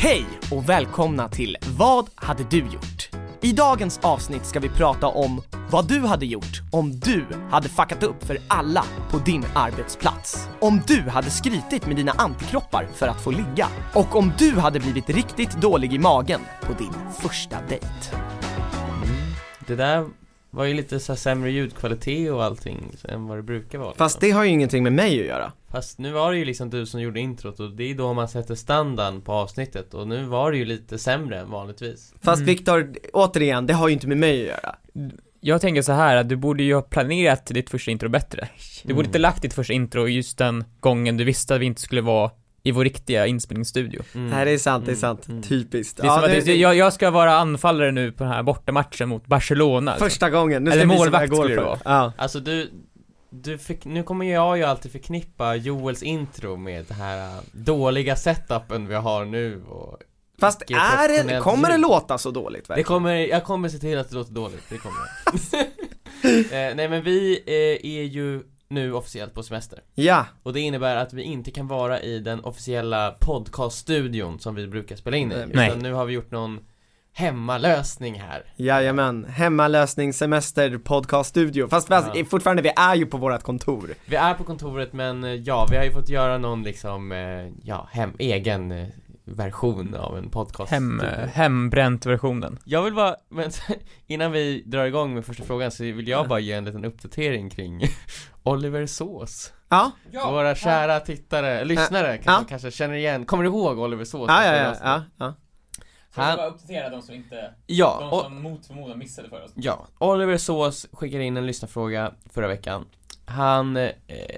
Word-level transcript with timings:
Hej 0.00 0.26
och 0.50 0.68
välkomna 0.68 1.28
till 1.28 1.56
Vad 1.78 2.08
hade 2.14 2.44
du 2.44 2.58
gjort? 2.58 3.10
I 3.40 3.52
dagens 3.52 3.98
avsnitt 4.02 4.44
ska 4.44 4.60
vi 4.60 4.68
prata 4.68 5.06
om 5.06 5.42
vad 5.70 5.88
du 5.88 6.00
hade 6.00 6.26
gjort 6.26 6.60
om 6.72 7.00
du 7.00 7.24
hade 7.50 7.68
fuckat 7.68 8.02
upp 8.02 8.24
för 8.24 8.38
alla 8.48 8.84
på 9.10 9.18
din 9.18 9.44
arbetsplats. 9.54 10.48
Om 10.60 10.80
du 10.86 11.00
hade 11.00 11.30
skrytit 11.30 11.86
med 11.86 11.96
dina 11.96 12.12
antikroppar 12.12 12.88
för 12.94 13.06
att 13.06 13.20
få 13.20 13.30
ligga. 13.30 13.68
Och 13.94 14.16
om 14.16 14.32
du 14.38 14.52
hade 14.52 14.80
blivit 14.80 15.10
riktigt 15.10 15.60
dålig 15.60 15.94
i 15.94 15.98
magen 15.98 16.40
på 16.62 16.72
din 16.72 16.94
första 17.20 17.56
dejt. 17.68 17.86
Mm, 19.02 19.16
det 19.66 19.76
där 19.76 20.06
var 20.50 20.64
ju 20.64 20.74
lite 20.74 21.00
så 21.00 21.12
här 21.12 21.18
sämre 21.18 21.50
ljudkvalitet 21.50 22.30
och 22.30 22.44
allting 22.44 22.92
än 23.08 23.26
vad 23.26 23.38
det 23.38 23.42
brukar 23.42 23.78
vara 23.78 23.94
Fast 23.94 24.20
det 24.20 24.30
har 24.30 24.44
ju 24.44 24.50
ingenting 24.50 24.82
med 24.82 24.92
mig 24.92 25.20
att 25.20 25.26
göra. 25.26 25.52
Fast 25.70 25.98
nu 25.98 26.12
var 26.12 26.32
det 26.32 26.38
ju 26.38 26.44
liksom 26.44 26.70
du 26.70 26.86
som 26.86 27.00
gjorde 27.00 27.20
introt 27.20 27.60
och 27.60 27.70
det 27.70 27.90
är 27.90 27.94
då 27.94 28.14
man 28.14 28.28
sätter 28.28 28.54
standarden 28.54 29.20
på 29.20 29.32
avsnittet 29.32 29.94
och 29.94 30.08
nu 30.08 30.24
var 30.24 30.52
det 30.52 30.58
ju 30.58 30.64
lite 30.64 30.98
sämre 30.98 31.38
än 31.40 31.50
vanligtvis 31.50 32.14
Fast 32.22 32.42
Viktor, 32.42 32.94
återigen, 33.12 33.66
det 33.66 33.74
har 33.74 33.88
ju 33.88 33.94
inte 33.94 34.08
med 34.08 34.18
mig 34.18 34.42
att 34.42 34.48
göra. 34.48 34.76
Jag 35.40 35.60
tänker 35.60 35.82
så 35.82 35.92
här 35.92 36.16
att 36.16 36.28
du 36.28 36.36
borde 36.36 36.62
ju 36.62 36.74
ha 36.74 36.82
planerat 36.82 37.46
ditt 37.46 37.70
första 37.70 37.90
intro 37.90 38.08
bättre. 38.08 38.48
Du 38.84 38.94
borde 38.94 39.06
inte 39.06 39.18
lagt 39.18 39.42
ditt 39.42 39.54
första 39.54 39.72
intro 39.72 40.08
just 40.08 40.38
den 40.38 40.64
gången 40.80 41.16
du 41.16 41.24
visste 41.24 41.54
att 41.54 41.60
vi 41.60 41.66
inte 41.66 41.80
skulle 41.80 42.00
vara 42.00 42.30
i 42.68 42.72
vår 42.72 42.84
riktiga 42.84 43.26
inspelningsstudio. 43.26 44.02
mm. 44.14 44.30
Nej 44.30 44.44
det 44.44 44.50
är 44.50 44.58
sant, 44.58 44.84
det 44.86 44.90
är 44.90 44.92
Mm, 44.92 45.00
sant. 45.00 45.28
mm. 45.28 45.42
Typiskt. 45.42 45.96
Det 45.96 46.02
är 46.02 46.06
som 46.06 46.24
att 46.24 46.44
det, 46.44 46.54
jag, 46.56 46.76
jag 46.76 46.92
ska 46.92 47.10
vara 47.10 47.34
anfallare 47.38 47.92
nu 47.92 48.12
på 48.12 48.24
den 48.24 48.32
här 48.32 48.42
bortamatchen 48.42 49.08
mot 49.08 49.26
Barcelona. 49.26 49.90
liksom. 49.92 50.08
Första 50.08 50.30
gången, 50.30 50.64
nu 50.64 50.70
Eller 50.70 50.80
ska 50.80 50.88
vad 50.88 50.98
målvakt 50.98 51.34
skulle 51.36 51.54
det 51.54 51.60
vara. 51.62 51.78
Ja. 51.84 52.12
Alltså 52.18 52.40
du, 52.40 52.70
du 53.30 53.58
fick, 53.58 53.84
nu 53.84 54.02
kommer 54.02 54.26
jag 54.32 54.58
ju 54.58 54.64
alltid 54.64 54.92
förknippa 54.92 55.54
Joels 55.56 56.02
intro 56.02 56.56
med 56.56 56.84
det 56.88 56.94
här 56.94 57.18
äh, 57.36 57.42
dåliga 57.52 58.16
setupen 58.16 58.86
vi 58.88 58.94
har 58.94 59.24
nu 59.24 59.62
och 59.68 59.98
Fast 60.40 60.62
är 60.70 61.24
det, 61.28 61.40
kommer 61.40 61.68
det 61.70 61.76
låta 61.76 62.18
så 62.18 62.30
dåligt 62.30 62.64
Det 62.64 62.68
verkligen? 62.68 62.86
kommer, 62.86 63.14
jag 63.14 63.44
kommer 63.44 63.68
se 63.68 63.78
till 63.78 63.98
att 63.98 64.08
det 64.08 64.14
låter 64.16 64.32
dåligt, 64.32 64.62
det 64.68 64.76
kommer 64.78 64.96
jag 65.24 65.34
eh, 66.70 66.74
Nej 66.76 66.88
men 66.88 67.02
vi 67.02 67.42
eh, 67.46 67.90
är 67.90 68.02
ju 68.02 68.42
nu 68.70 68.92
officiellt 68.92 69.34
på 69.34 69.42
semester 69.42 69.80
Ja, 69.94 70.26
Och 70.42 70.52
det 70.52 70.60
innebär 70.60 70.96
att 70.96 71.12
vi 71.12 71.22
inte 71.22 71.50
kan 71.50 71.66
vara 71.68 72.00
i 72.00 72.18
den 72.18 72.44
officiella 72.44 73.10
podcaststudion 73.20 74.38
som 74.38 74.54
vi 74.54 74.66
brukar 74.66 74.96
spela 74.96 75.16
in 75.16 75.32
i 75.32 75.46
Nej. 75.54 75.68
Utan 75.68 75.78
nu 75.78 75.92
har 75.92 76.04
vi 76.04 76.12
gjort 76.12 76.30
någon 76.30 76.60
hemmalösning 77.12 78.20
här 78.20 78.42
jajamän. 78.56 79.24
Hemmalösning, 79.24 80.12
semester, 80.12 80.78
podcast, 80.78 81.30
studio. 81.30 81.68
Fast, 81.68 81.88
fast 81.88 82.10
Ja. 82.14 82.24
fortfarande, 82.24 82.62
vi 82.62 82.72
är 82.76 82.94
ju 82.94 83.06
på 83.06 83.16
vårt 83.16 83.42
kontor. 83.42 83.94
Vi 84.06 84.16
är 84.16 84.34
på 84.34 84.44
kontoret 84.44 84.92
men 84.92 85.24
eh, 85.24 85.34
ja, 85.34 85.66
vi 85.70 85.76
har 85.76 85.84
ju 85.84 85.92
fått 85.92 86.08
göra 86.08 86.38
någon 86.38 86.62
liksom, 86.62 87.12
eh, 87.12 87.48
ja, 87.62 87.88
hem, 87.92 88.12
egen 88.18 88.72
eh, 88.72 88.88
version 89.36 89.94
av 89.94 90.18
en 90.18 90.30
podcast 90.30 90.70
Hem, 90.70 91.00
eh, 91.00 91.26
hembränt 91.28 92.06
versionen. 92.06 92.58
Jag 92.64 92.82
vill 92.82 92.94
bara, 92.94 93.16
men 93.28 93.50
innan 94.06 94.32
vi 94.32 94.62
drar 94.66 94.84
igång 94.84 95.14
med 95.14 95.24
första 95.24 95.44
frågan 95.44 95.70
så 95.70 95.82
vill 95.84 96.08
jag 96.08 96.28
bara 96.28 96.40
ge 96.40 96.52
en 96.52 96.64
liten 96.64 96.84
uppdatering 96.84 97.50
kring 97.50 97.82
Oliver 98.42 98.86
Sås. 98.86 99.52
Ja, 99.68 99.90
Våra 100.12 100.54
kära 100.54 101.00
tittare, 101.00 101.64
lyssnare 101.64 102.16
Ja. 102.16 102.22
kanske, 102.24 102.48
kanske 102.48 102.70
känner 102.70 102.94
igen, 102.94 103.24
kommer 103.26 103.44
du 103.44 103.50
ihåg 103.50 103.78
Oliver 103.78 104.04
Sås? 104.04 104.28
ja, 104.28 104.44
ja, 104.44 104.56
ja, 104.56 104.74
ja, 104.82 105.02
ja. 105.18 105.34
Han- 106.10 106.38
uppdatera 106.40 106.90
de 106.90 107.02
som 107.02 107.14
inte, 107.14 107.54
Ja, 107.66 108.08
och, 108.24 108.32
mot 108.32 108.66
förmodan 108.66 108.98
missade 108.98 109.28
förra 109.28 109.40
ja, 109.54 109.86
Oliver 109.98 110.36
Sås 110.36 110.86
skickade 110.92 111.24
in 111.24 111.36
en 111.36 111.46
lyssnarfråga 111.46 112.12
förra 112.30 112.48
veckan. 112.48 112.84
Han 113.26 113.76
eh, 113.76 113.90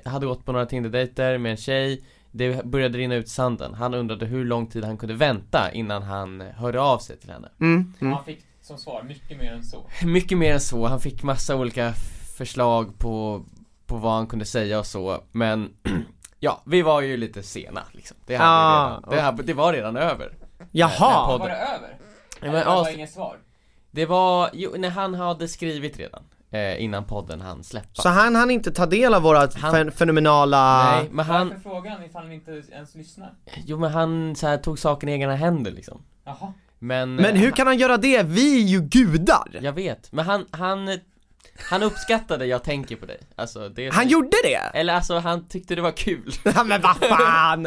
hade 0.05 0.27
gått 0.27 0.45
på 0.45 0.53
några 0.53 0.67
Tinder-dejter 0.67 1.39
med 1.39 1.51
en 1.51 1.57
tjej 1.57 2.05
Det 2.33 2.65
började 2.67 2.99
rinna 2.99 3.15
ut 3.15 3.29
sanden, 3.29 3.75
han 3.75 3.95
undrade 3.95 4.27
hur 4.27 4.45
lång 4.45 4.67
tid 4.67 4.85
han 4.85 4.97
kunde 4.99 5.15
vänta 5.15 5.73
innan 5.73 6.03
han 6.03 6.41
hörde 6.41 6.81
av 6.81 6.99
sig 6.99 7.17
till 7.17 7.31
henne 7.31 7.49
Mm, 7.61 7.95
mm. 8.01 8.13
Han 8.13 8.25
fick 8.25 8.45
som 8.63 8.79
svar 8.79 9.03
mycket 9.03 9.39
mer 9.39 9.53
än 9.53 9.65
så. 9.65 9.91
Mycket 10.07 10.39
mer 10.39 10.55
än 10.55 10.61
så, 10.61 10.87
han 10.87 11.01
fick 11.01 11.23
massa 11.23 11.57
olika 11.57 11.93
förslag 12.37 12.99
på, 12.99 13.45
på 13.87 13.97
vad 13.97 14.13
han 14.13 14.27
kunde 14.27 14.45
säga 14.45 14.79
och 14.79 14.87
så, 14.87 15.23
men 15.33 15.71
Ja, 16.43 16.63
vi 16.67 16.83
var 16.83 17.01
ju 17.01 17.17
lite 17.17 17.43
sena 17.43 17.83
liksom 17.93 18.17
Det, 18.27 18.37
hade 18.37 18.51
Ah, 18.51 18.87
redan, 18.97 19.11
det, 19.11 19.21
hade, 19.21 19.43
det 19.43 19.55
var 19.55 19.73
redan 19.73 19.97
över 19.97 20.33
Jaha! 20.71 21.27
Podden. 21.27 21.47
det 21.49 21.55
över? 21.57 21.99
Ja, 22.43 22.53
men, 22.53 22.65
avs- 22.67 22.95
inget 22.95 23.11
svar? 23.13 23.39
Det 23.91 24.07
var, 24.07 24.51
jo, 24.53 24.75
när 24.79 24.91
han 24.91 25.15
hade 25.15 25.49
skrivit 25.49 25.99
redan 25.99 26.23
eh, 26.51 26.83
Innan 26.83 27.05
podden 27.05 27.41
han 27.41 27.65
släppa 27.65 28.03
Så 28.03 28.09
han 28.09 28.35
hann 28.37 28.51
inte 28.51 28.71
ta 28.71 28.87
del 28.87 29.15
av 29.15 29.23
våra 29.23 29.39
Han- 29.39 29.73
fen- 29.75 29.93
fenomenala... 29.93 30.85
Nej, 30.85 31.09
men 31.13 31.25
han, 31.25 31.61
frågan 31.63 32.05
ifall 32.05 32.29
ni 32.29 32.35
inte 32.35 32.63
ens 32.73 32.95
lyssnar? 32.95 33.35
jo 33.67 33.79
men 33.79 33.91
han 33.91 34.37
så 34.37 34.47
här, 34.47 34.57
tog 34.59 34.79
saken 34.79 35.09
i 35.09 35.13
egna 35.13 35.35
händer 35.37 35.71
liksom 35.71 36.03
Jaha. 36.25 36.53
Men 36.79 37.15
Men 37.15 37.25
eh, 37.25 37.41
hur 37.41 37.51
kan 37.51 37.67
han 37.67 37.79
göra 37.79 37.97
det? 37.97 38.23
Vi 38.23 38.57
är 38.63 38.67
ju 38.67 38.81
gudar! 38.81 39.59
Jag 39.61 39.73
vet, 39.73 40.13
men 40.13 40.25
han, 40.25 40.47
han 40.51 40.99
Han 41.71 41.83
uppskattade 41.83 42.47
jag 42.47 42.65
tänker 42.65 42.97
på 42.97 43.07
dig, 43.07 43.21
alltså 43.37 43.69
det 43.69 43.95
Han 43.95 44.09
gjorde 44.09 44.37
det? 44.45 44.79
Eller 44.79 44.95
alltså 44.95 45.19
han 45.19 45.49
tyckte 45.49 45.75
det 45.75 45.83
var 45.83 45.93
kul 45.93 46.33
men 46.67 46.81
vad 46.83 46.97
fan! 46.97 47.67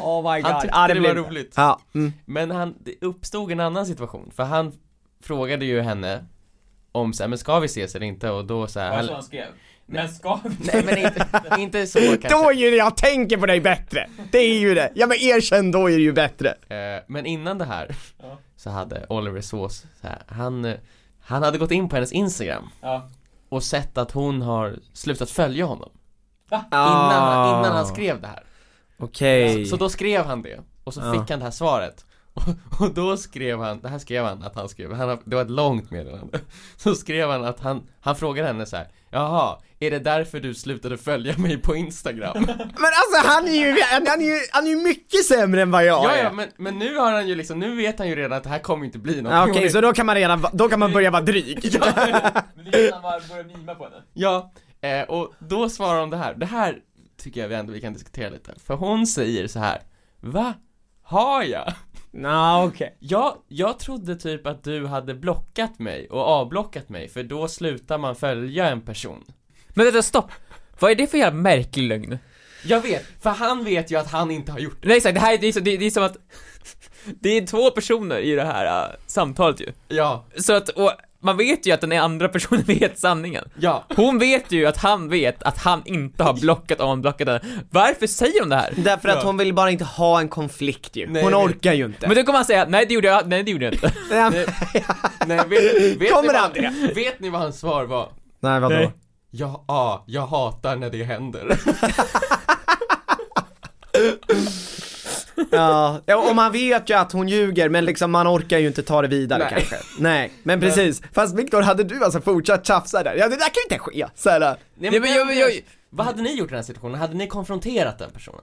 Oh 0.00 0.32
my 0.34 0.40
god, 0.42 0.50
Han 0.52 0.60
tyckte 0.62 0.76
Ja, 0.78 0.88
det, 0.88 0.94
var 0.94 1.00
blev- 1.00 1.16
roligt 1.24 1.52
Ja, 1.56 1.80
mm. 1.94 2.12
Men 2.24 2.50
han, 2.50 2.74
det 2.84 2.94
uppstod 3.00 3.52
en 3.52 3.60
annan 3.60 3.86
situation, 3.86 4.30
för 4.36 4.42
han 4.44 4.72
frågade 5.22 5.64
ju 5.64 5.80
henne 5.80 6.24
om 6.94 7.12
så 7.12 7.22
här, 7.22 7.28
men 7.28 7.38
ska 7.38 7.58
vi 7.58 7.66
ses 7.66 7.94
eller 7.94 8.06
inte? 8.06 8.30
Och 8.30 8.44
då 8.44 8.66
så 8.66 8.80
här, 8.80 9.08
han 9.12 9.22
skrev. 9.22 9.46
Men 9.86 10.08
ska 10.08 10.40
vi? 10.44 10.50
Nej 10.72 10.82
men 10.84 10.98
inte, 10.98 11.26
inte 11.58 11.86
så 11.86 11.98
kanske 12.20 12.28
Då 12.28 12.50
är 12.50 12.54
ju 12.54 12.70
det 12.70 12.76
jag 12.76 12.96
tänker 12.96 13.36
på 13.36 13.46
dig 13.46 13.60
bättre! 13.60 14.08
Det 14.32 14.38
är 14.38 14.58
ju 14.58 14.74
det! 14.74 14.92
Ja 14.94 15.06
men 15.06 15.16
erkänn, 15.20 15.70
då 15.70 15.90
är 15.90 15.96
det 15.96 16.02
ju 16.02 16.12
bättre! 16.12 16.48
Eh, 16.48 17.02
Men 17.06 17.26
innan 17.26 17.58
det 17.58 17.64
här 17.64 17.96
Ja. 18.22 18.38
så 18.56 18.70
hade 18.70 19.06
Oliver 19.08 19.40
Sås 19.40 19.86
så 20.00 20.06
här, 20.06 20.22
han, 20.28 20.74
han 21.20 21.42
hade 21.42 21.58
gått 21.58 21.70
in 21.70 21.88
på 21.88 21.96
hennes 21.96 22.12
Instagram 22.12 22.68
Ja. 22.80 23.10
och 23.48 23.62
sett 23.62 23.98
att 23.98 24.10
hon 24.12 24.42
har 24.42 24.76
slutat 24.92 25.30
följa 25.30 25.64
honom 25.64 25.90
Va? 26.50 26.64
innan, 26.72 27.48
innan 27.48 27.64
Ah. 27.72 27.76
han 27.76 27.86
skrev 27.86 28.20
det 28.20 28.26
här 28.26 28.42
Okej 28.98 29.64
så, 29.64 29.70
så 29.70 29.76
då 29.76 29.88
skrev 29.88 30.24
han 30.24 30.42
det, 30.42 30.60
och 30.84 30.94
så 30.94 31.00
Ja. 31.00 31.12
fick 31.12 31.30
han 31.30 31.38
det 31.38 31.44
här 31.44 31.52
svaret 31.52 32.04
och, 32.34 32.42
och 32.80 32.94
då 32.94 33.16
skrev 33.16 33.60
han, 33.60 33.80
det 33.80 33.88
här 33.88 33.98
skrev 33.98 34.24
han 34.24 34.42
att 34.42 34.54
han 34.54 34.68
skrev, 34.68 34.92
han, 34.92 35.18
det 35.24 35.36
var 35.36 35.42
ett 35.42 35.50
långt 35.50 35.90
meddelande 35.90 36.40
Så 36.76 36.94
skrev 36.94 37.30
han 37.30 37.44
att 37.44 37.60
han, 37.60 37.86
han 38.00 38.16
frågade 38.16 38.48
henne 38.48 38.66
så 38.66 38.76
här. 38.76 38.88
Jaha, 39.10 39.58
är 39.80 39.90
det 39.90 39.98
därför 39.98 40.40
du 40.40 40.54
slutade 40.54 40.98
följa 40.98 41.38
mig 41.38 41.58
på 41.58 41.76
Instagram? 41.76 42.32
Men 42.46 42.46
alltså 42.68 43.28
han 43.28 43.48
är 43.48 43.52
ju, 43.52 43.76
han 44.08 44.20
är 44.20 44.26
ju, 44.26 44.38
han 44.52 44.66
är 44.66 44.70
ju 44.70 44.76
mycket 44.76 45.24
sämre 45.24 45.62
än 45.62 45.70
vad 45.70 45.84
jag 45.84 46.04
ja, 46.04 46.10
är 46.10 46.24
ja, 46.24 46.32
men, 46.32 46.48
men 46.56 46.78
nu 46.78 46.96
har 46.96 47.12
han 47.12 47.28
ju 47.28 47.34
liksom, 47.34 47.58
nu 47.58 47.76
vet 47.76 47.98
han 47.98 48.08
ju 48.08 48.16
redan 48.16 48.32
att 48.32 48.42
det 48.42 48.48
här 48.48 48.58
kommer 48.58 48.84
inte 48.86 48.98
bli 48.98 49.22
något 49.22 49.32
Ja, 49.32 49.50
Okej, 49.50 49.70
så 49.70 49.80
då 49.80 49.92
kan 49.92 50.06
man 50.06 50.14
redan, 50.14 50.46
då 50.52 50.68
kan 50.68 50.78
man 50.80 50.92
börja 50.92 51.10
vara 51.10 51.22
dryg 51.22 51.58
Ja, 51.72 51.92
Men 52.54 52.64
det 52.64 52.88
är 52.88 52.92
han 52.92 53.02
bara 53.02 53.20
börjar 53.28 53.44
mima 53.44 53.74
på 53.74 53.84
henne. 53.84 53.96
ja, 54.12 54.52
eh, 54.80 55.02
och 55.02 55.34
då 55.38 55.68
svarar 55.68 56.00
hon 56.00 56.10
det 56.10 56.16
här, 56.16 56.34
det 56.34 56.46
här 56.46 56.78
tycker 57.16 57.40
jag 57.40 57.48
vi 57.48 57.54
ändå 57.54 57.72
vi 57.72 57.80
kan 57.80 57.92
diskutera 57.92 58.30
lite 58.30 58.54
För 58.66 58.74
hon 58.74 59.06
säger 59.06 59.46
så 59.46 59.58
här. 59.58 59.82
Va? 60.20 60.54
Har 61.02 61.42
jag? 61.42 61.72
Nå, 62.16 62.64
okej. 62.64 62.96
Jag, 62.98 63.36
jag 63.48 63.78
trodde 63.78 64.16
typ 64.16 64.46
att 64.46 64.64
du 64.64 64.86
hade 64.86 65.14
blockat 65.14 65.78
mig 65.78 66.08
och 66.10 66.20
avblockat 66.20 66.88
mig, 66.88 67.08
för 67.08 67.22
då 67.22 67.48
slutar 67.48 67.98
man 67.98 68.16
följa 68.16 68.68
en 68.68 68.80
person. 68.80 69.24
Men 69.68 69.84
vänta, 69.84 70.02
stopp! 70.02 70.30
Vad 70.78 70.90
är 70.90 70.94
det 70.94 71.06
för 71.06 71.18
jävla 71.18 71.40
märklig 71.40 71.88
lögn? 71.88 72.18
Jag 72.64 72.80
vet, 72.80 73.04
för 73.20 73.30
han 73.30 73.64
vet 73.64 73.90
ju 73.90 73.98
att 73.98 74.10
han 74.10 74.30
inte 74.30 74.52
har 74.52 74.58
gjort 74.58 74.82
det. 74.82 74.88
Nej 74.88 74.96
exakt, 74.96 75.14
det 75.14 75.20
här 75.20 75.34
är, 75.34 75.38
det 75.38 75.46
är, 75.46 75.52
så, 75.52 75.60
det, 75.60 75.76
det 75.76 75.86
är 75.86 75.90
som 75.90 76.02
att 76.02 76.16
Det 77.20 77.28
är 77.28 77.46
två 77.46 77.70
personer 77.70 78.18
i 78.18 78.34
det 78.34 78.44
här 78.44 78.82
äh, 78.82 78.96
samtalet 79.06 79.60
ju. 79.60 79.72
Ja, 79.88 80.26
Så 80.36 80.52
att, 80.52 80.68
och 80.68 80.92
man 81.24 81.36
vet 81.36 81.66
ju 81.66 81.72
att 81.72 81.80
den 81.80 81.92
andra 81.92 82.28
personen 82.28 82.62
vet 82.66 82.98
sanningen 82.98 83.44
ja 83.58 83.84
Hon 83.96 84.18
vet 84.18 84.52
ju 84.52 84.66
att 84.66 84.76
han 84.76 85.08
vet 85.08 85.42
att 85.42 85.58
han 85.58 85.82
inte 85.84 86.22
har 86.24 86.34
blockat 86.34 86.80
och 86.80 86.98
blockat 86.98 87.28
henne 87.28 87.40
Varför 87.70 88.06
säger 88.06 88.40
hon 88.40 88.48
det 88.48 88.56
här? 88.56 88.72
Därför 88.76 89.08
att 89.08 89.16
Ja. 89.16 89.22
hon 89.24 89.36
vill 89.36 89.54
bara 89.54 89.70
inte 89.70 89.84
ha 89.84 90.20
en 90.20 90.28
konflikt 90.28 90.96
ju, 90.96 91.06
Nej, 91.06 91.22
hon 91.22 91.32
nej. 91.32 91.44
orkar 91.44 91.72
ju 91.72 91.84
inte 91.84 92.06
Men 92.08 92.16
då 92.16 92.22
kommer 92.22 92.38
han 92.38 92.44
säga, 92.46 92.66
nej 92.68 92.86
det 92.86 92.94
gjorde 92.94 93.08
jag, 93.08 93.28
nej 93.28 93.42
det 93.42 93.50
gjorde 93.50 93.64
jag 93.64 93.74
inte 93.74 93.92
Nej, 94.10 94.46
Nej, 95.26 95.40
vet, 95.48 96.00
vet, 96.00 96.10
Kommer 96.12 96.32
ni 96.32 96.38
han 96.38 96.50
vad, 96.86 96.94
vet 96.94 97.20
ni 97.20 97.30
vad 97.30 97.40
hans 97.40 97.60
svar 97.60 97.84
var? 97.84 98.08
Nej 98.40 98.60
vadå? 98.60 98.74
Nej. 98.74 98.92
Ja, 99.30 99.64
ja, 99.68 100.04
jag 100.06 100.26
hatar 100.26 100.76
när 100.76 100.90
det 100.90 101.04
händer 101.04 101.58
Ja, 105.50 106.00
ja, 106.06 106.30
och 106.30 106.36
man 106.36 106.52
vet 106.52 106.90
ju 106.90 106.94
att 106.94 107.12
hon 107.12 107.28
ljuger 107.28 107.68
men 107.68 107.84
liksom 107.84 108.10
man 108.10 108.26
orkar 108.28 108.58
ju 108.58 108.66
inte 108.66 108.82
ta 108.82 109.02
det 109.02 109.08
vidare 109.08 109.38
Nej. 109.38 109.48
kanske 109.52 109.76
Nej, 109.98 110.32
men 110.42 110.60
precis, 110.60 111.02
fast 111.12 111.34
Viktor 111.38 111.62
hade 111.62 111.84
du 111.84 112.04
alltså 112.04 112.20
fortsatt 112.20 112.66
tjafsa 112.66 113.02
där? 113.02 113.14
Ja 113.14 113.24
det 113.28 113.36
där 113.36 113.38
kan 113.38 113.54
ju 113.68 113.74
inte 113.74 113.78
ske, 113.78 114.06
såhär. 114.14 114.40
Nej, 114.40 114.56
Ja, 114.94 115.00
men 115.00 115.12
jag- 115.14 115.34
jag- 115.36 115.60
Vad 115.90 116.06
hade 116.06 116.22
ni 116.22 116.34
gjort 116.34 116.48
i 116.48 116.50
den 116.50 116.56
här 116.58 116.62
situationen? 116.62 117.00
Hade 117.00 117.14
ni 117.14 117.26
konfronterat 117.26 117.98
den 117.98 118.10
personen? 118.10 118.40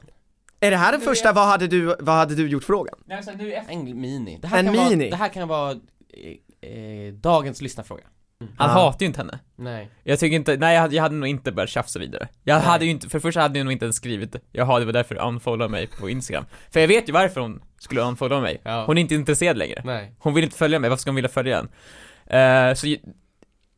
Är 0.60 0.72
det 0.72 0.78
här 0.78 0.92
den 0.92 1.02
första, 1.02 1.34
vad 1.34 1.48
hade 1.48 1.68
du, 1.68 1.96
vad 2.00 2.16
hade 2.16 2.36
du 2.36 2.48
gjort 2.48 2.64
frågan? 2.64 2.96
Nej, 3.06 3.24
så 3.24 3.32
nu 3.32 3.54
efter 3.54 3.74
En 3.74 4.02
mini. 4.02 4.40
Det 4.42 4.48
här 4.48 4.60
En 4.60 4.66
kan 4.66 4.74
mini? 4.90 4.96
Vara, 5.06 5.10
det 5.10 5.16
här 5.16 5.30
kan 5.30 5.48
vara 5.48 5.72
eh, 5.72 6.70
eh, 6.72 7.14
dagens 7.14 7.62
lyssnarfråga. 7.62 8.04
Han 8.58 8.70
Ja. 8.70 8.74
hatar 8.76 9.00
ju 9.00 9.06
inte 9.06 9.20
henne. 9.20 9.40
Nej. 9.56 9.90
Jag 10.04 10.20
tycker 10.20 10.36
inte, 10.36 10.58
nej 10.58 10.74
jag 10.74 10.82
hade, 10.82 10.96
jag 10.96 11.04
hade 11.04 11.16
nog 11.16 11.30
inte 11.30 11.52
börjat 11.52 11.70
tjafsa 11.70 12.00
vidare. 12.00 12.28
Jag 12.44 12.56
Nej. 12.58 12.66
hade 12.66 12.86
ju 12.86 12.92
inte, 12.92 13.10
för 13.10 13.18
det 13.18 13.22
första 13.22 13.42
hade 13.42 13.60
jag 13.60 13.66
nog 13.66 13.72
inte 13.72 13.86
ens 13.86 13.96
skrivit 13.96 14.36
Jaha, 14.52 14.80
det 14.80 14.86
var 14.86 14.94
därför 14.94 15.16
du 15.16 15.22
unfollowade 15.22 15.72
mig 15.72 15.88
på 15.88 16.10
Instagram. 16.10 16.46
För 16.74 16.80
jag 16.80 16.88
vet 16.88 17.10
ju 17.10 17.14
varför 17.14 17.42
hon 17.42 17.62
skulle 17.80 18.02
unfollowa 18.02 18.42
mig. 18.42 18.62
Ja. 18.64 18.84
Hon 18.86 18.98
är 18.98 19.02
inte 19.02 19.16
intresserad 19.16 19.58
längre. 19.58 19.82
Nej. 19.86 20.16
Hon 20.20 20.34
vill 20.34 20.44
inte 20.44 20.56
följa 20.58 20.80
mig, 20.80 20.90
varför 20.90 21.02
ska 21.02 21.10
hon 21.12 21.16
vilja 21.16 21.30
följa 21.30 21.60
en? 21.60 21.70
Eh, 22.70 22.74
så 22.76 22.96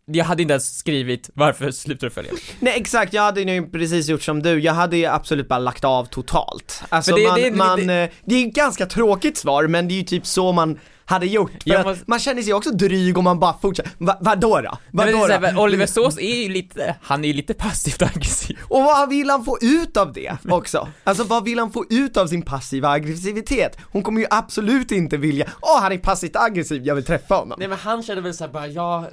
jag 0.06 0.26
hade 0.26 0.42
inte 0.42 0.52
ens 0.54 0.78
skrivit 0.78 1.30
varför 1.34 1.72
slutar 1.72 2.08
du 2.08 2.12
följa? 2.12 2.32
Nej 2.60 2.74
exakt, 2.78 3.14
jag 3.14 3.22
hade 3.22 3.42
ju 3.42 3.70
precis 3.70 4.10
gjort 4.10 4.22
som 4.24 4.44
du, 4.44 4.60
jag 4.60 4.74
hade 4.74 4.98
ju 4.98 5.06
absolut 5.06 5.48
bara 5.48 5.60
lagt 5.60 5.84
av 5.84 6.06
totalt. 6.06 6.84
Alltså 6.90 7.16
det- 7.16 7.28
man, 7.28 7.40
det 7.40 7.48
är- 7.48 7.52
man, 7.52 7.88
det- 7.88 8.04
eh, 8.04 8.10
det 8.26 8.36
är 8.36 8.40
ju 8.40 8.48
ett 8.48 8.56
ganska 8.56 8.86
tråkigt 8.86 9.38
svar 9.38 9.68
men 9.68 9.88
det 9.88 9.94
är 9.94 9.98
ju 9.98 10.04
typ 10.04 10.26
så 10.26 10.52
man 10.52 10.80
hade 11.06 11.26
gjort. 11.26 11.52
För 11.52 11.60
Jag 11.70 11.80
att 11.80 11.86
måste- 11.86 12.04
Man 12.08 12.20
känner 12.20 12.42
sig 12.42 12.54
också 12.54 12.72
dryg 12.72 13.18
om 13.18 13.24
man 13.24 13.40
bara 13.40 13.58
fortsätter, 13.62 13.92
Va, 13.98 14.18
vadå 14.22 14.62
då? 14.62 14.78
Vadå 14.92 15.28
då? 15.28 15.40
men 15.42 15.58
Oliver 15.58 15.86
Sås 15.86 16.18
är 16.18 16.44
ju 16.44 16.50
lite, 16.50 16.96
han 17.02 17.24
är 17.24 17.28
ju 17.28 17.34
lite 17.34 17.54
passivt 17.54 18.02
aggressiv. 18.02 18.58
Och 18.64 18.84
vad 18.84 19.10
vill 19.10 19.30
han 19.30 19.46
få 19.46 19.58
ut 19.62 19.98
av 19.98 20.14
det 20.14 20.38
också? 20.50 20.88
Alltså 21.04 21.24
vad 21.24 21.44
vill 21.44 21.60
han 21.60 21.72
få 21.72 21.86
ut 21.90 22.18
av 22.18 22.28
sin 22.28 22.42
passiva 22.42 22.90
aggressivitet? 22.90 23.78
Hon 23.92 24.04
kommer 24.04 24.22
ju 24.22 24.28
absolut 24.30 24.92
inte 24.92 25.18
vilja, 25.18 25.50
åh 25.62 25.82
han 25.82 25.92
är 25.92 25.98
passivt 25.98 26.36
aggressiv, 26.36 26.82
jag 26.86 26.96
vill 26.96 27.06
träffa 27.06 27.36
honom. 27.36 27.56
Nej 27.60 27.68
men 27.68 27.78
han 27.78 28.04
kände 28.04 28.22
väl 28.22 28.34
såhär 28.34 28.52
bara, 28.52 28.68
ja, 28.68 29.08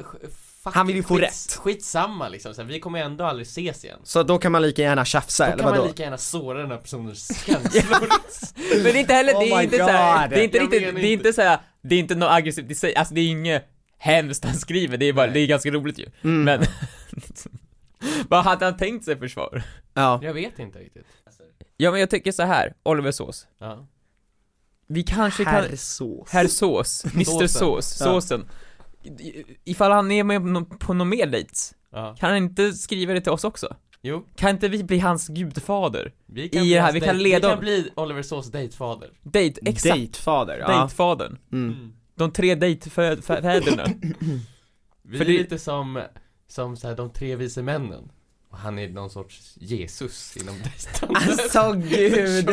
fuck, 0.70 0.76
Han 0.76 0.86
vill 0.86 0.96
ju 0.96 1.02
få 1.02 1.16
skits, 1.16 1.46
rätt. 1.48 1.56
Skitsamma 1.56 2.28
liksom, 2.28 2.54
så 2.54 2.60
här, 2.62 2.68
vi 2.68 2.80
kommer 2.80 2.98
ju 2.98 3.04
ändå 3.04 3.24
aldrig 3.24 3.46
ses 3.46 3.84
igen. 3.84 3.98
Så 4.04 4.22
då 4.22 4.38
kan 4.38 4.52
man 4.52 4.62
lika 4.62 4.82
gärna 4.82 5.04
tjafsa 5.04 5.44
Då 5.46 5.52
eller 5.52 5.58
kan 5.62 5.70
vadå? 5.70 5.78
man 5.82 5.88
lika 5.88 6.02
gärna 6.02 6.18
såra 6.18 6.58
den 6.58 6.70
här 6.70 6.78
personens 6.78 7.44
känslor. 7.46 8.08
Men 8.74 8.82
det 8.84 8.90
är 8.90 8.96
inte 8.96 9.14
heller, 9.14 9.34
Oh 9.34 9.40
det 9.40 9.50
är 9.50 9.62
inte 9.62 9.76
såhär, 9.78 10.28
det 10.28 10.40
är 10.40 10.44
inte 10.44 10.58
riktigt, 10.58 10.80
det 10.80 10.86
är 10.86 10.88
inte- 10.96 11.06
inte 11.06 11.32
såhär, 11.32 11.58
det 11.82 11.94
är 11.94 11.98
inte 11.98 12.14
något 12.14 12.30
aggressivt 12.30 12.70
i 12.70 12.74
sig, 12.74 12.94
alltså 12.96 13.14
det 13.14 13.20
är 13.20 13.28
inget 13.28 13.64
hemskt 13.98 14.44
han 14.44 14.54
skriver, 14.54 14.96
det 14.96 15.06
är 15.06 15.12
bara, 15.12 15.26
Nej. 15.26 15.34
det 15.34 15.40
är 15.40 15.46
ganska 15.46 15.70
roligt 15.70 15.98
ju. 15.98 16.06
Mm. 16.24 16.44
Men, 16.44 16.64
vad 18.28 18.44
hade 18.44 18.64
han 18.64 18.76
tänkt 18.76 19.04
sig 19.04 19.18
för 19.18 19.28
svar? 19.28 19.62
Ja. 19.94 20.20
jag 20.22 20.34
vet 20.34 20.58
inte 20.58 20.78
riktigt. 20.78 21.06
Ja 21.76 21.90
men 21.90 22.00
jag 22.00 22.10
tycker 22.10 22.32
så 22.32 22.42
här, 22.42 22.74
Oliver 22.82 23.12
Sås, 23.12 23.46
Ja. 23.58 23.86
vi 24.86 25.02
kanske 25.02 25.44
kan, 25.44 25.54
Herrsås. 25.54 26.30
Herr 26.30 26.46
Sås, 26.46 27.04
Mr. 27.14 27.46
Sås, 27.46 27.96
Ja. 28.00 28.04
såsen. 28.06 28.40
I- 28.40 28.44
Ifall 29.64 29.92
han 29.92 30.10
är 30.10 30.24
med 30.24 30.40
på 30.40 30.46
nå- 30.46 30.64
på 30.64 30.94
någon 30.94 31.08
mer 31.08 31.26
dates, 31.26 31.74
ja. 31.92 32.16
kan 32.18 32.28
han 32.28 32.36
inte 32.38 32.72
skriva 32.72 33.12
det 33.14 33.20
till 33.20 33.32
oss 33.32 33.44
också? 33.44 33.76
Jo, 34.02 34.26
Kan 34.36 34.50
inte 34.50 34.68
vi 34.68 34.84
bli 34.84 34.98
hans 34.98 35.28
gudfader? 35.28 36.12
vi 36.26 36.42
I 36.44 36.48
bli 36.48 36.74
det 36.74 36.80
här, 36.80 36.92
vi 36.92 37.00
kan 37.00 37.08
dejt- 37.16 37.22
leda 37.22 37.48
Vi 37.48 37.52
kan 37.54 37.60
bli 37.60 37.90
Oliver 37.96 38.22
Sås 38.22 38.50
dejtfader. 38.50 39.10
Date, 39.22 39.54
exakt, 39.66 39.94
Dejtfader, 39.94 40.58
ja. 40.58 40.80
dejtfadern. 40.80 41.38
Mm. 41.52 41.92
De 42.14 42.32
tre 42.32 42.54
dejtfäderna. 42.54 43.86
Vi 45.02 45.18
För 45.18 45.24
är 45.24 45.28
det- 45.28 45.38
lite 45.38 45.58
som, 45.58 46.02
som 46.48 46.76
så 46.76 46.88
här, 46.88 46.96
de 46.96 47.10
tre 47.10 47.36
vise 47.36 47.62
männen. 47.62 48.10
Och 48.50 48.58
han 48.58 48.78
är 48.78 48.88
någon 48.88 49.10
sorts 49.10 49.54
Jesus 49.60 50.36
inom 50.36 50.54
dejtandet. 50.54 51.50
Alltså 51.50 51.72
gud. 51.72 52.50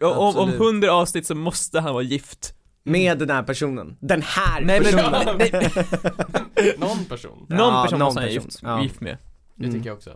Om, 0.02 0.36
om 0.36 0.50
hundra 0.52 0.92
avsnitt 0.92 1.26
så 1.26 1.34
måste 1.34 1.80
han 1.80 1.92
vara 1.94 2.02
gift. 2.02 2.54
Med 2.84 3.18
den 3.18 3.30
här 3.30 3.42
personen. 3.42 3.96
Den 4.00 4.22
här 4.22 4.60
Nej, 4.60 4.80
men- 4.80 4.92
personen. 4.92 5.38
nej, 6.56 6.74
Någon 6.78 7.04
person. 7.04 7.46
Någon 7.48 7.58
Ja, 7.58 7.82
person 7.82 7.98
någon 7.98 8.06
måste 8.06 8.20
han 8.20 8.30
gift, 8.30 8.58
Ja. 8.62 8.82
gift 8.82 9.00
med. 9.00 9.16
Det 9.54 9.64
Mm. 9.64 9.76
tycker 9.76 9.88
jag 9.90 9.96
också. 9.96 10.10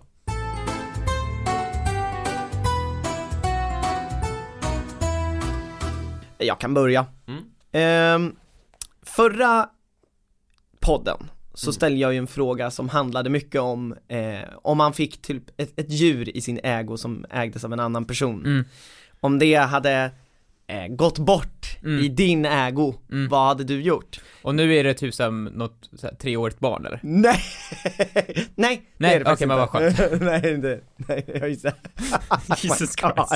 Jag 6.38 6.58
kan 6.60 6.74
börja. 6.74 7.06
Mm. 7.26 7.42
Ehm, 7.72 8.36
förra 9.02 9.68
podden 10.80 11.30
så 11.54 11.66
Mm. 11.66 11.72
ställde 11.72 11.98
jag 11.98 12.12
ju 12.12 12.18
en 12.18 12.26
fråga 12.26 12.70
som 12.70 12.88
handlade 12.88 13.30
mycket 13.30 13.60
om 13.60 13.94
eh, 14.08 14.48
om 14.62 14.78
man 14.78 14.92
fick 14.92 15.22
typ 15.22 15.42
ett, 15.60 15.80
ett 15.80 15.90
djur 15.90 16.36
i 16.36 16.40
sin 16.40 16.60
ägo 16.62 16.96
som 16.96 17.26
ägdes 17.30 17.64
av 17.64 17.72
en 17.72 17.80
annan 17.80 18.04
person. 18.04 18.44
Mm. 18.46 18.64
Om 19.20 19.38
det 19.38 19.54
hade 19.54 20.10
eh, 20.66 20.86
gått 20.86 21.18
bort 21.18 21.48
Mm. 21.84 22.04
i 22.04 22.08
din 22.08 22.44
ägo, 22.46 22.94
Mm. 23.12 23.28
vad 23.28 23.46
hade 23.48 23.64
du 23.64 23.82
gjort? 23.82 24.20
Och 24.42 24.54
nu 24.54 24.74
är 24.76 24.84
det 24.84 24.94
typ 24.94 25.14
som 25.14 25.44
något 25.44 25.90
så 25.96 26.06
här, 26.06 26.14
treårigt 26.14 26.58
barn 26.60 26.86
eller? 26.86 27.00
Nej! 27.02 27.38
nej, 28.54 28.82
Nej, 28.96 29.22
okej, 29.26 29.46
men 29.46 29.56
vad 29.72 29.82
inte. 29.88 30.18
nej, 30.20 30.40
det, 30.56 30.80
nej, 30.96 31.24
jag 31.40 31.48
gissar. 31.48 31.72
Jesus 32.62 32.94
Oh 33.02 33.08
God. 33.16 33.26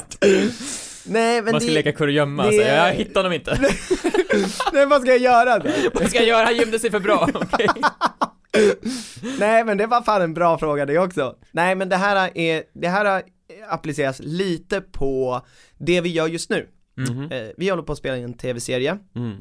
Nej 1.08 1.43
men 1.43 1.52
Man 1.52 1.61
ska 1.61 1.69
det, 1.69 1.75
leka 1.75 1.93
kurragömma, 1.93 2.43
det 2.43 2.49
alltså. 2.49 2.62
jag 2.62 2.93
hittar 2.93 3.20
honom 3.20 3.32
inte. 3.32 3.58
nej 4.73 4.87
vad 4.87 5.02
ska 5.02 5.11
jag 5.11 5.20
göra 5.20 5.58
då? 5.58 5.70
Vad 5.94 6.08
ska 6.08 6.19
jag 6.19 6.26
göra? 6.28 6.44
Han 6.44 6.56
gömde 6.56 6.78
sig 6.78 6.90
för 6.90 7.00
bra, 7.00 7.28
okej? 7.34 7.69
Nej 9.38 9.64
men 9.64 9.78
det 9.78 9.87
var 9.87 10.02
fan 10.02 10.23
en 10.23 10.34
bra 10.34 10.58
fråga 10.58 10.87
det 10.87 10.99
också. 10.99 11.37
Nej 11.52 11.75
men 11.75 11.88
det 11.88 11.96
här 11.96 12.31
är, 12.34 12.62
det 12.75 12.88
här 12.88 13.23
appliceras 13.69 14.20
lite 14.25 14.81
på 14.81 15.40
det 15.78 16.00
vi 16.00 16.08
gör 16.08 16.26
just 16.26 16.50
nu. 16.50 16.69
Mhm. 16.97 17.33
Eh, 17.33 17.49
vi 17.57 17.69
håller 17.69 17.83
på 17.83 17.93
att 17.93 17.99
spela 17.99 18.17
in 18.17 18.25
en 18.25 18.35
tv-serie 18.35 18.99
Mm. 19.17 19.37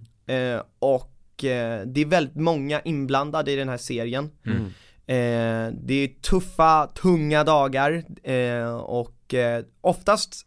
eh, 0.55 0.61
och 0.79 1.43
eh, 1.43 1.81
det 1.85 2.01
är 2.01 2.05
väldigt 2.05 2.35
många 2.35 2.81
inblandade 2.81 3.51
i 3.51 3.55
den 3.55 3.69
här 3.69 3.77
serien. 3.77 4.31
Mm. 4.45 4.65
Eh, 5.07 5.73
det 5.83 5.93
är 5.93 6.21
tuffa, 6.21 6.87
tunga 6.87 7.43
dagar 7.43 8.03
eh, 8.23 8.75
och 8.75 9.33
eh, 9.33 9.63
oftast 9.81 10.41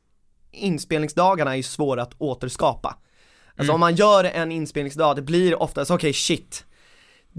inspelningsdagarna 0.53 1.57
är 1.57 1.63
svåra 1.63 2.03
att 2.03 2.15
återskapa. 2.19 2.89
Alltså 3.57 3.63
Mm. 3.73 3.75
om 3.75 3.81
man 3.81 3.95
gör 3.95 4.25
en 4.25 4.53
inspelningsdag, 4.53 5.17
det 5.17 5.23
blir 5.23 5.63
oftast 5.63 5.91
okej 5.91 6.13
shit 6.13 6.65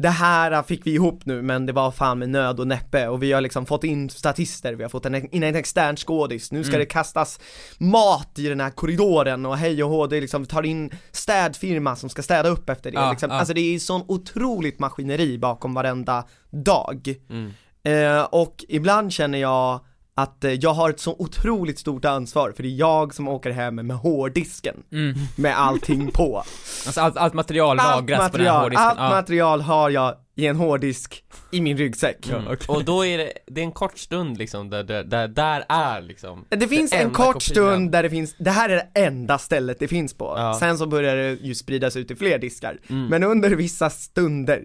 det 0.02 0.10
här 0.10 0.64
fick 0.64 0.86
vi 0.88 0.94
ihop 0.94 1.26
nu 1.26 1.42
men 1.42 1.66
det 1.66 1.74
var 1.74 1.92
fan 1.92 2.20
med 2.20 2.30
nöd 2.30 2.60
och 2.60 2.68
näppe 2.68 3.08
och 3.08 3.24
vi 3.24 3.32
har 3.32 3.42
liksom 3.42 3.66
fått 3.66 3.84
in 3.84 4.10
statister, 4.10 4.74
vi 4.74 4.84
har 4.84 4.90
fått 4.90 5.06
en, 5.06 5.36
in 5.36 5.44
en 5.44 5.56
extern 5.56 5.96
skådis, 5.98 6.52
nu 6.52 6.64
ska 6.64 6.72
Mm. 6.74 6.80
det 6.80 6.86
kastas 6.86 7.40
mat 7.78 8.40
i 8.40 8.48
den 8.50 8.60
här 8.60 8.70
korridoren 8.70 9.46
och 9.46 9.58
hej 9.58 9.84
och 9.84 9.90
hå, 9.90 10.08
det 10.08 10.22
liksom, 10.22 10.42
vi 10.42 10.48
tar 10.48 10.64
in 10.66 10.92
städfirma 11.12 11.96
som 11.96 12.10
ska 12.10 12.22
städa 12.22 12.50
upp 12.50 12.70
efter 12.70 12.92
det 12.92 12.96
Ja, 12.98 13.12
liksom. 13.12 13.32
ja. 13.32 13.38
Alltså 13.40 13.54
det 13.54 13.62
är 13.76 13.80
sån 13.80 14.04
otroligt 14.08 14.80
maskineri 14.80 15.38
bakom 15.38 15.74
varenda 15.74 16.24
dag 16.52 17.16
Mm. 17.30 17.52
Eh, 17.84 18.22
och 18.24 18.66
ibland 18.70 19.14
känner 19.14 19.38
jag 19.40 19.80
att 20.22 20.44
eh, 20.44 20.52
jag 20.54 20.74
har 20.74 20.90
ett 20.90 21.00
så 21.00 21.16
otroligt 21.20 21.80
stort 21.80 22.06
ansvar 22.06 22.52
för 22.56 22.64
det 22.64 22.70
är 22.70 22.76
jag 22.76 23.14
som 23.14 23.28
åker 23.28 23.52
hem 23.52 23.76
med 23.76 23.98
hårddisken 23.98 24.76
Mm. 24.92 25.14
med 25.36 25.60
allting 25.60 26.12
på. 26.12 26.38
Alltså 26.86 27.02
allt, 27.02 27.18
allt 27.18 27.34
material 27.34 27.80
allt 27.80 27.96
lagras 28.10 28.32
på 28.32 28.38
den 28.38 28.48
här 28.48 28.54
material, 28.54 28.62
hårddisken. 28.64 28.86
allt 28.88 29.00
ja. 29.00 29.10
material 29.10 29.62
har 29.62 29.90
jag 29.90 30.16
i 30.36 30.46
en 30.48 30.56
hårddisk 30.56 31.24
i 31.52 31.62
min 31.62 31.78
ryggsäck. 31.78 32.18
Ja, 32.30 32.36
Mm. 32.38 32.52
okej. 32.54 32.66
Och 32.76 32.84
då 32.86 33.06
är 33.06 33.18
det, 33.18 33.32
det 33.48 33.62
är 33.62 33.66
en 33.66 33.72
kort 33.72 33.98
stund 33.98 34.38
liksom 34.38 34.70
där, 34.70 34.84
där, 34.84 35.04
där, 35.04 35.28
där 35.28 35.66
är 35.70 36.02
liksom 36.02 36.46
Det 36.50 36.68
finns 36.68 36.92
Det 36.92 36.98
en 36.98 37.10
kort 37.12 37.26
kopian. 37.34 37.42
stund 37.42 37.92
där 37.92 38.04
det 38.04 38.10
finns, 38.10 38.36
det 38.40 38.52
här 38.52 38.70
är 38.70 38.76
det 38.76 39.00
enda 39.02 39.38
stället 39.38 39.80
det 39.80 39.88
finns 39.88 40.14
på. 40.14 40.34
Ja. 40.38 40.58
Sen 40.60 40.78
så 40.78 40.86
börjar 40.88 41.16
det 41.16 41.30
ju 41.34 41.56
spridas 41.56 41.96
ut 41.96 42.12
i 42.12 42.16
fler 42.16 42.40
diskar. 42.40 42.78
mm. 42.90 43.06
Men 43.06 43.24
under 43.24 43.50
vissa 43.50 43.90
stunder 43.90 44.64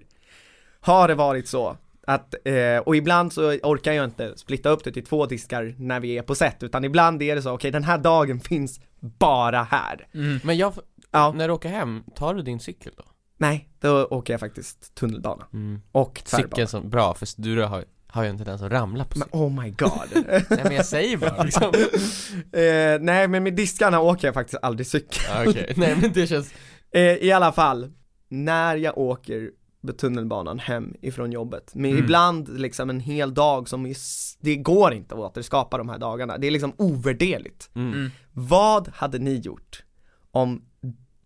har 0.81 1.09
det 1.09 1.15
varit 1.15 1.49
så 1.49 1.77
att, 2.07 2.35
eh, 2.45 2.79
och 2.79 2.97
ibland 2.97 3.33
så 3.33 3.43
orkar 3.51 3.93
jag 3.93 4.05
inte 4.05 4.39
splitta 4.39 4.69
upp 4.69 4.85
det 4.85 4.93
till 4.93 5.05
två 5.05 5.27
diskar 5.27 5.75
när 5.79 6.01
vi 6.01 6.19
är 6.19 6.23
på 6.23 6.35
set, 6.35 6.63
utan 6.63 6.85
ibland 6.85 7.23
är 7.23 7.35
det 7.35 7.43
så, 7.43 7.53
okej 7.53 7.71
den 7.71 7.85
här 7.85 7.99
dagen 7.99 8.41
finns 8.41 8.81
bara 9.01 9.63
här. 9.63 10.07
Mm. 10.15 10.41
Men 10.45 10.57
jag, 10.57 10.73
Ja, 11.11 11.33
när 11.37 11.49
du 11.49 11.55
åker 11.55 11.69
hem, 11.69 12.03
tar 12.15 12.35
du 12.35 12.43
din 12.43 12.61
cykel 12.61 12.93
då? 12.97 13.05
nej, 13.39 13.69
då 13.81 14.05
åker 14.05 14.33
jag 14.33 14.41
faktiskt 14.41 14.95
tunnelbana 14.95 15.47
och 15.93 16.23
Cykeln 16.25 16.69
som, 16.69 16.91
bra, 16.91 17.15
för 17.15 17.43
du 17.43 17.63
har, 17.63 17.85
har 18.07 18.23
ju 18.23 18.29
en 18.29 18.37
tendens 18.37 18.63
att 18.63 18.73
ramla 18.73 19.05
på 19.05 19.19
Men 19.19 19.29
cykeln 19.29 19.43
oh 19.43 19.63
my 19.63 19.71
god. 19.71 20.25
Nej 20.51 20.61
men 20.65 20.75
jag 20.75 20.87
säger 20.87 21.17
bara 21.17 21.43
liksom 21.43 21.65
eh, 22.53 23.01
nej 23.01 23.29
men 23.29 23.43
med 23.43 23.55
diskarna 23.55 24.01
åker 24.01 24.29
jag 24.29 24.35
faktiskt 24.35 24.63
aldrig 24.63 24.87
cykel. 24.87 25.49
Okej, 25.49 25.73
nej 25.77 25.97
men 26.01 26.13
det 26.13 26.27
känns 26.27 26.53
Eh, 26.95 27.03
I 27.03 27.33
alla 27.33 27.53
fall, 27.53 27.93
när 28.29 28.77
jag 28.77 28.99
åker 28.99 29.51
tunnelbanan 29.93 30.59
hem 30.59 30.95
ifrån 31.03 31.33
jobbet, 31.33 31.71
men 31.75 31.91
Mm. 31.91 32.05
ibland 32.05 32.61
liksom 32.61 32.91
en 32.91 33.01
hel 33.01 33.35
dag 33.35 33.69
som 33.69 33.87
är, 33.87 33.97
det 34.41 34.57
går 34.57 34.93
inte 34.95 35.15
att 35.15 35.21
återskapa 35.21 35.79
de 35.79 35.89
här 35.89 35.99
dagarna, 35.99 36.39
det 36.39 36.47
är 36.47 36.51
liksom 36.51 36.73
ovärderligt. 36.77 37.71
mm. 37.75 37.93
Mm. 37.93 38.11
Vad 38.33 38.89
hade 38.95 39.19
ni 39.19 39.35
gjort 39.37 39.85
om 40.31 40.63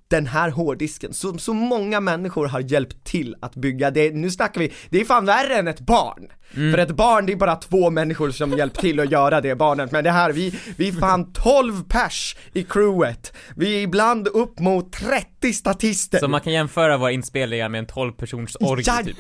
den 0.08 0.26
här 0.26 0.50
hårddisken, 0.50 1.12
som 1.12 1.38
så 1.38 1.52
många 1.52 2.00
människor 2.00 2.46
har 2.46 2.60
hjälpt 2.60 3.04
till 3.04 3.36
att 3.40 3.54
bygga, 3.54 3.90
det, 3.90 4.14
nu 4.14 4.30
snackar 4.30 4.60
vi, 4.60 4.72
det 4.90 5.00
är 5.00 5.04
fan 5.04 5.26
värre 5.26 5.56
än 5.56 5.68
ett 5.68 5.80
barn! 5.80 6.28
Mm. 6.56 6.72
För 6.72 6.78
ett 6.78 6.90
barn 6.90 7.26
det 7.26 7.32
är 7.32 7.36
bara 7.36 7.56
två 7.56 7.90
människor 7.90 8.30
som 8.30 8.52
hjälpt 8.52 8.80
till 8.80 9.00
att 9.00 9.10
göra 9.10 9.40
det 9.40 9.54
barnet, 9.54 9.92
men 9.92 10.04
det 10.04 10.10
här, 10.10 10.32
vi, 10.32 10.54
vi 10.76 10.88
är 10.88 10.92
fan 10.92 11.32
12 11.32 11.84
pers 11.88 12.36
i 12.52 12.62
crewet, 12.64 13.32
vi 13.56 13.78
är 13.78 13.82
ibland 13.82 14.28
upp 14.28 14.58
mot 14.58 14.92
30 14.92 15.52
statister 15.52 16.18
Så 16.18 16.28
man 16.28 16.40
kan 16.40 16.52
jämföra 16.52 16.96
våra 16.96 17.12
inspelningar 17.12 17.68
med 17.68 17.78
en 17.78 17.86
12 17.86 18.12
persons 18.12 18.56
orgie 18.60 19.04
typ. 19.04 19.16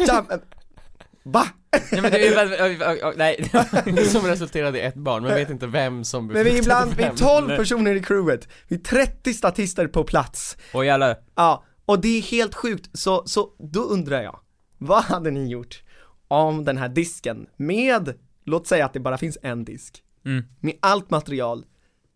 Va? 1.32 1.46
Nej 1.92 2.02
men 2.02 2.10
det 2.10 2.26
är 2.26 3.16
nej. 3.16 4.04
Som 4.04 4.26
resulterade 4.26 4.78
i 4.78 4.82
ett 4.82 4.94
barn, 4.94 5.22
men 5.22 5.34
vet 5.34 5.50
inte 5.50 5.66
vem 5.66 6.04
som 6.04 6.26
Men 6.26 6.44
vi 6.44 6.50
är 6.54 6.58
ibland, 6.58 6.94
vi 6.96 7.02
är 7.02 7.06
vem. 7.06 7.16
12 7.16 7.56
personer 7.56 7.94
i 7.94 8.02
crewet, 8.02 8.48
vi 8.68 8.76
är 8.76 8.80
30 8.80 9.34
statister 9.34 9.86
på 9.86 10.04
plats 10.04 10.56
Och 10.72 10.84
jävlar. 10.84 11.16
Ja, 11.34 11.64
Och 11.84 12.00
det 12.00 12.18
är 12.18 12.22
helt 12.22 12.54
sjukt, 12.54 12.90
så, 12.98 13.22
så 13.26 13.48
då 13.58 13.80
undrar 13.80 14.22
jag, 14.22 14.38
vad 14.78 15.02
hade 15.04 15.30
ni 15.30 15.48
gjort 15.50 15.82
om 16.28 16.64
den 16.64 16.76
här 16.76 16.88
disken 16.88 17.46
med, 17.56 18.14
låt 18.44 18.66
säga 18.66 18.84
att 18.86 18.92
det 18.92 19.00
bara 19.00 19.18
finns 19.18 19.38
en 19.42 19.64
disk, 19.64 20.02
Mm. 20.24 20.44
med 20.60 20.74
allt 20.80 21.10
material 21.10 21.64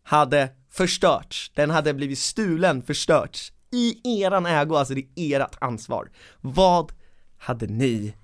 hade 0.02 0.49
förstörts, 0.71 1.52
den 1.54 1.71
hade 1.71 1.95
blivit 1.95 2.19
stulen, 2.19 2.83
förstörts 2.83 3.52
i 3.73 4.23
eran 4.23 4.47
ägo, 4.47 4.76
alltså 4.76 4.95
det 4.95 5.04
är 5.16 5.40
ert 5.40 5.57
ansvar. 5.61 6.11
Vad 6.40 6.92
hade 7.38 7.66
ni 7.66 8.14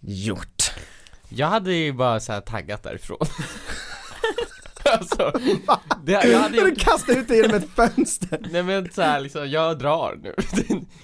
gjort? 0.00 0.72
Jag 1.28 1.46
hade 1.46 1.72
ju 1.72 1.92
bara 1.92 2.20
så 2.20 2.32
här 2.32 2.40
taggat 2.40 2.82
därifrån 2.82 3.18
Alltså, 4.84 5.32
det, 6.04 6.12
jag 6.12 6.38
hade 6.38 6.56
Du 6.56 6.68
gjort, 6.68 6.78
kastar 6.78 7.18
ut 7.18 7.28
det 7.28 7.36
genom 7.36 7.56
ett 7.56 7.68
fönster! 7.76 8.38
nej 8.50 8.62
men 8.62 8.90
så 8.92 9.02
här, 9.02 9.20
liksom, 9.20 9.50
jag 9.50 9.78
drar 9.78 10.18
nu 10.22 10.34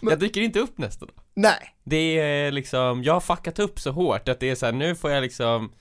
Jag 0.10 0.18
dyker 0.18 0.40
inte 0.40 0.58
upp 0.60 0.78
nästa 0.78 1.06
dag 1.06 1.14
Nej! 1.34 1.74
Det 1.84 2.18
är 2.18 2.52
liksom, 2.52 3.04
jag 3.04 3.12
har 3.12 3.20
fuckat 3.20 3.58
upp 3.58 3.80
så 3.80 3.90
hårt 3.90 4.28
att 4.28 4.40
det 4.40 4.50
är 4.50 4.54
så 4.54 4.66
här, 4.66 4.72
nu 4.72 4.94
får 4.94 5.10
jag 5.10 5.22
liksom 5.22 5.72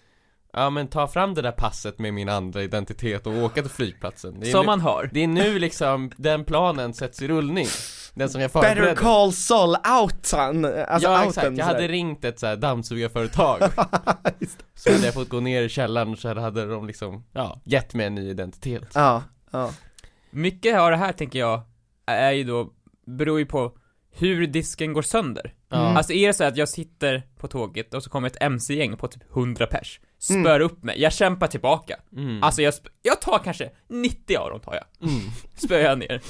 Ja 0.57 0.69
men 0.69 0.87
ta 0.87 1.07
fram 1.07 1.33
det 1.33 1.41
där 1.41 1.51
passet 1.51 1.99
med 1.99 2.13
min 2.13 2.29
andra 2.29 2.63
identitet 2.63 3.27
och 3.27 3.33
åka 3.33 3.61
till 3.61 3.71
flygplatsen 3.71 4.39
det 4.39 4.47
är, 4.47 4.51
Som 4.51 4.61
nu, 4.61 4.65
man 4.65 4.81
hör. 4.81 5.09
det 5.13 5.23
är 5.23 5.27
nu 5.27 5.59
liksom, 5.59 6.11
den 6.17 6.45
planen 6.45 6.93
sätts 6.93 7.21
i 7.21 7.27
rullning 7.27 7.67
Den 8.13 8.29
som 8.29 8.41
jag 8.41 8.51
Better 8.51 8.75
förberedde 8.75 8.95
call 8.95 9.33
Saul 9.33 9.75
outan, 10.01 10.65
alltså 10.65 11.09
Ja 11.09 11.17
outen 11.17 11.29
exakt, 11.29 11.57
jag 11.57 11.65
hade 11.65 11.87
ringt 11.87 12.25
ett 12.25 12.39
så 12.39 12.45
här 12.45 12.55
dammsugarföretag. 12.55 13.59
Så 14.73 14.91
hade 14.91 15.05
jag 15.05 15.13
fått 15.13 15.29
gå 15.29 15.39
ner 15.39 15.61
i 15.61 15.69
källaren 15.69 16.11
och 16.11 16.19
så 16.19 16.39
hade 16.39 16.65
de 16.65 16.87
liksom, 16.87 17.23
ja, 17.33 17.61
gett 17.65 17.93
mig 17.93 18.05
en 18.05 18.15
ny 18.15 18.29
identitet 18.29 18.91
Ja, 18.93 19.23
ja. 19.51 19.71
Mycket 20.29 20.79
av 20.79 20.91
det 20.91 20.97
här 20.97 21.11
tänker 21.11 21.39
jag 21.39 21.61
är 22.05 22.31
ju 22.31 22.43
då, 22.43 22.69
beror 23.05 23.39
ju 23.39 23.45
på 23.45 23.77
hur 24.11 24.47
disken 24.47 24.93
går 24.93 25.01
sönder. 25.01 25.53
Mm. 25.79 25.97
Alltså 25.97 26.13
är 26.13 26.27
det 26.27 26.33
så 26.33 26.43
att 26.43 26.57
jag 26.57 26.69
sitter 26.69 27.23
på 27.39 27.47
tåget 27.47 27.93
och 27.93 28.03
så 28.03 28.09
kommer 28.09 28.27
ett 28.27 28.37
MC-gäng 28.41 28.97
på 28.97 29.07
typ 29.07 29.23
100 29.35 29.67
pers, 29.67 29.99
Mm. 30.29 30.43
spör 30.43 30.59
upp 30.59 30.83
mig, 30.83 31.01
jag 31.01 31.13
kämpar 31.13 31.47
tillbaka. 31.47 31.95
mm. 32.17 32.43
Alltså 32.43 32.61
jag, 32.61 32.73
jag 33.01 33.21
tar 33.21 33.39
kanske 33.43 33.69
90 33.89 34.37
av 34.37 34.49
dem 34.49 34.59
tar 34.59 34.73
jag, 34.73 35.09
mm. 35.09 35.21
spöar 35.55 35.79
jag 35.79 35.99
ner. 35.99 36.21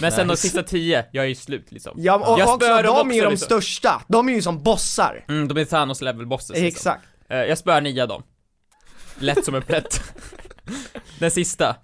Men 0.00 0.12
sen 0.12 0.28
de 0.28 0.36
sista 0.36 0.62
10, 0.62 1.04
jag 1.12 1.24
är 1.24 1.28
ju 1.28 1.34
slut 1.34 1.72
liksom. 1.72 1.94
Ja, 1.96 2.14
och 2.32 2.40
Jag 2.40 2.48
också, 2.54 2.68
de 2.68 2.74
är 2.74 2.82
ju 2.82 2.88
också, 2.88 3.04
de 3.04 3.30
liksom. 3.30 3.36
största, 3.46 4.02
de 4.08 4.28
är 4.28 4.32
ju 4.32 4.42
som 4.42 4.62
bossar 4.62 5.24
Mm, 5.28 5.48
de 5.48 5.60
är 5.60 5.64
Thanos 5.64 6.00
level 6.00 6.26
bosses 6.26 6.50
liksom. 6.50 6.66
Exakt 6.66 7.04
Eh, 7.30 7.38
Jag 7.38 7.58
spöar 7.58 7.80
nio 7.80 8.02
av 8.02 8.08
dem. 8.08 8.22
Lätt 9.18 9.44
som 9.44 9.54
en 9.54 9.62
plätt. 9.62 10.00
Den 11.18 11.30
sista, 11.30 11.76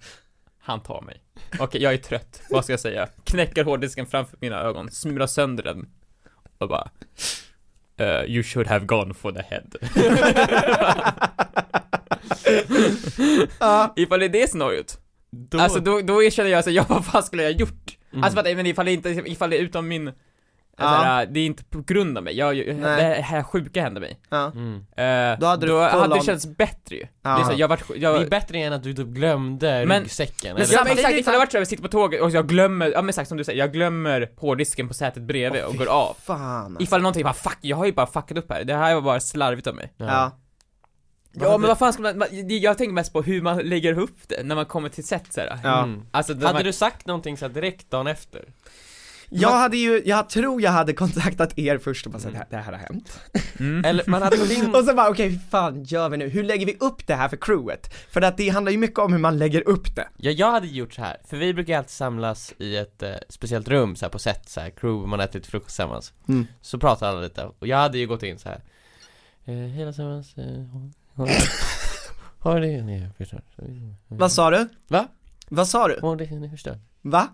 han 0.59 0.83
tar 0.83 1.01
mig. 1.01 1.21
Okej, 1.59 1.81
jag 1.81 1.93
är 1.93 1.97
trött. 1.97 2.41
Vad 2.49 2.63
ska 2.63 2.73
jag 2.73 2.79
säga? 2.79 3.07
Knäcker 3.23 3.63
hårddisken 3.63 4.05
framför 4.05 4.37
mina 4.41 4.61
ögon, 4.61 4.91
smular 4.91 5.27
sönder 5.27 5.63
den 5.63 5.89
och 6.57 6.69
bara 6.69 6.89
eh, 7.97 8.23
You 8.23 8.43
should 8.43 8.67
have 8.67 8.85
gone 8.85 9.13
for 9.13 9.31
the 9.31 9.41
head. 9.41 9.65
Ja, 13.59 13.93
Ifall 13.95 14.19
det 14.19 14.25
är 14.25 14.29
det 14.29 14.47
scenariot, 14.47 14.99
Då, 15.29 15.59
alltså 15.59 15.79
då, 15.79 16.01
då 16.01 16.29
känner 16.29 16.49
jag 16.49 16.63
så 16.63 16.69
ja 16.71 16.85
vad 16.89 17.05
fan 17.05 17.23
skulle 17.23 17.43
jag 17.43 17.53
ha 17.53 17.59
gjort? 17.59 17.97
Mm. 18.11 18.23
Alltså 18.23 18.41
för 18.41 18.49
att, 18.49 18.57
men 18.57 18.65
ifall 18.65 18.85
det 18.85 18.91
inte, 18.93 19.09
ifall 19.09 19.49
det 19.49 19.57
är 19.57 19.61
utom 19.61 19.87
min 19.87 20.11
Ja. 20.77 20.83
Alltså, 20.85 21.03
här, 21.05 21.25
det 21.25 21.39
är 21.39 21.45
inte 21.45 21.63
på 21.63 21.81
grund 21.81 22.17
av 22.17 22.23
mig, 22.23 22.37
jag, 22.37 22.55
det 22.57 23.21
här 23.23 23.43
sjuka 23.43 23.81
hände 23.81 23.99
mig. 23.99 24.19
ja, 24.29 24.51
mm. 24.55 24.75
Eh, 24.75 25.39
Då 25.39 25.45
hade 25.45 25.65
du 25.65 25.71
då 25.71 25.79
hade 25.81 26.15
det 26.15 26.21
känts 26.23 26.45
bättre 26.45 26.95
ju. 26.95 27.01
Det 27.01 27.29
är 27.29 27.37
Ja. 27.37 27.43
så, 27.43 27.51
här, 27.51 27.59
jag 27.59 27.67
vart, 27.67 27.83
jag, 27.95 28.19
Det 28.19 28.25
är 28.25 28.29
bättre 28.29 28.57
än 28.57 28.73
att 28.73 28.83
du 28.83 28.93
typ 28.93 29.07
glömde 29.07 29.85
Men- 29.85 30.01
ryggsäcken 30.03 30.53
Men 30.53 30.63
eller? 30.63 30.73
ja, 30.73 30.83
men 30.83 30.91
exakt, 30.93 31.13
ifall 31.15 31.31
det 31.33 31.37
varit 31.39 31.51
så 31.51 31.57
att 31.57 31.61
jag 31.61 31.67
sitter 31.67 31.83
på 31.83 31.89
tåget 31.89 32.21
och 32.21 32.29
jag 32.29 32.47
glömmer, 32.47 32.87
ja 32.91 33.01
men 33.01 33.09
exakt 33.09 33.27
som 33.27 33.37
du 33.37 33.43
säger, 33.43 33.59
jag 33.59 33.73
glömmer 33.73 34.31
hårddisken 34.37 34.87
på 34.87 34.93
sätet 34.93 35.23
bredvid 35.23 35.61
Åh, 35.63 35.69
och 35.69 35.75
går 35.75 35.87
av. 35.89 36.17
fan 36.25 36.65
alltså. 36.65 36.83
Ifall 36.83 37.01
någonting 37.01 37.23
bara 37.23 37.33
fuck, 37.33 37.57
jag 37.61 37.77
har 37.77 37.85
ju 37.85 37.91
bara 37.93 38.07
fuckat 38.07 38.37
upp 38.37 38.51
här, 38.51 38.63
det 38.63 38.73
här 38.75 38.95
var 38.95 39.01
bara 39.01 39.19
slarvigt 39.19 39.67
av 39.67 39.75
mig. 39.75 39.93
Ja, 39.97 40.31
Ja 41.37 41.57
men 41.57 41.67
vad 41.67 41.77
fan 41.77 41.93
ska 41.93 42.01
man, 42.01 42.23
jag 42.47 42.77
tänker 42.77 42.93
mest 42.93 43.13
på 43.13 43.21
hur 43.21 43.41
man 43.41 43.57
lägger 43.57 43.99
upp 43.99 44.17
det 44.27 44.43
när 44.43 44.55
man 44.55 44.65
kommer 44.65 44.89
till 44.89 45.03
set 45.07 45.33
såhär. 45.33 45.59
Ja. 45.63 45.83
Mm. 45.83 46.05
Alltså, 46.11 46.33
Hade 46.33 46.53
man, 46.53 46.63
du 46.63 46.73
sagt 46.73 47.05
någonting 47.07 47.37
så 47.37 47.45
här 47.45 47.53
direkt 47.53 47.91
dagen 47.91 48.07
efter? 48.07 48.45
Jag 49.29 49.51
hade 49.51 49.77
ju, 49.77 50.01
jag 50.05 50.29
tror 50.29 50.61
jag 50.61 50.71
hade 50.71 50.93
kontaktat 50.93 51.59
er 51.59 51.77
först 51.77 52.05
och 52.05 52.11
bara 52.11 52.19
sagt 52.19 52.33
det 52.33 52.37
här, 52.37 52.47
det 52.49 52.57
här 52.57 52.71
har 52.71 52.79
hänt 52.79 53.19
mm. 53.59 53.85
Eller 53.85 54.03
man 54.07 54.21
hade 54.21 54.37
gått 54.37 54.51
in 54.51 54.75
Och 54.75 54.83
så 54.83 54.93
bara 54.93 55.09
okej, 55.09 55.29
hur 55.29 55.39
fan 55.49 55.83
gör 55.83 56.09
vi 56.09 56.17
nu? 56.17 56.29
Hur 56.29 56.43
lägger 56.43 56.65
vi 56.65 56.77
upp 56.79 57.07
det 57.07 57.15
här 57.15 57.29
för 57.29 57.37
crewet? 57.37 57.93
För 58.09 58.21
att 58.21 58.37
det 58.37 58.49
handlar 58.49 58.71
ju 58.71 58.77
mycket 58.77 58.99
om 58.99 59.13
hur 59.13 59.19
man 59.19 59.37
lägger 59.37 59.67
upp 59.67 59.95
det 59.95 60.07
Ja, 60.17 60.31
jag 60.31 60.51
hade 60.51 60.67
gjort 60.67 60.93
så 60.93 61.01
här, 61.01 61.17
för 61.25 61.37
vi 61.37 61.53
brukar 61.53 61.77
alltid 61.77 61.89
samlas 61.89 62.53
i 62.57 62.77
ett 62.77 63.03
eh, 63.03 63.13
speciellt 63.29 63.67
rum 63.67 63.95
så 63.95 64.05
här 64.05 64.11
på 64.11 64.19
set, 64.19 64.49
så 64.49 64.59
här, 64.59 64.69
crew, 64.69 65.07
man 65.09 65.19
äter 65.19 65.39
lite 65.39 65.49
frukost 65.49 65.69
tillsammans 65.69 66.13
Mm. 66.27 66.47
Så 66.61 66.79
pratar 66.79 67.09
alla 67.09 67.21
lite, 67.21 67.51
och 67.59 67.67
jag 67.67 67.77
hade 67.77 67.97
ju 67.97 68.07
gått 68.07 68.23
in 68.23 68.39
så 68.39 68.49
här. 68.49 68.61
Eh, 69.45 69.53
hela 69.53 69.91
tillsammans, 69.91 70.37
eh, 70.37 70.65
har, 71.13 71.29
har 72.39 72.59
det 72.59 72.81
ni 72.81 73.09
förstört? 73.17 73.45
Vad 74.07 74.31
sa 74.31 74.49
du? 74.49 74.67
Va? 74.87 75.07
Vad 75.49 75.67
sa 75.67 75.87
du? 75.87 75.99
Har 76.01 76.15
det 76.15 76.25
ni 76.25 76.49
förstört? 76.49 76.77
Va? 77.01 77.27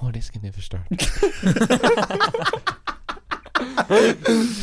Har 0.00 0.12
disken 0.12 0.44
är 0.44 0.52
förstörd 0.52 0.80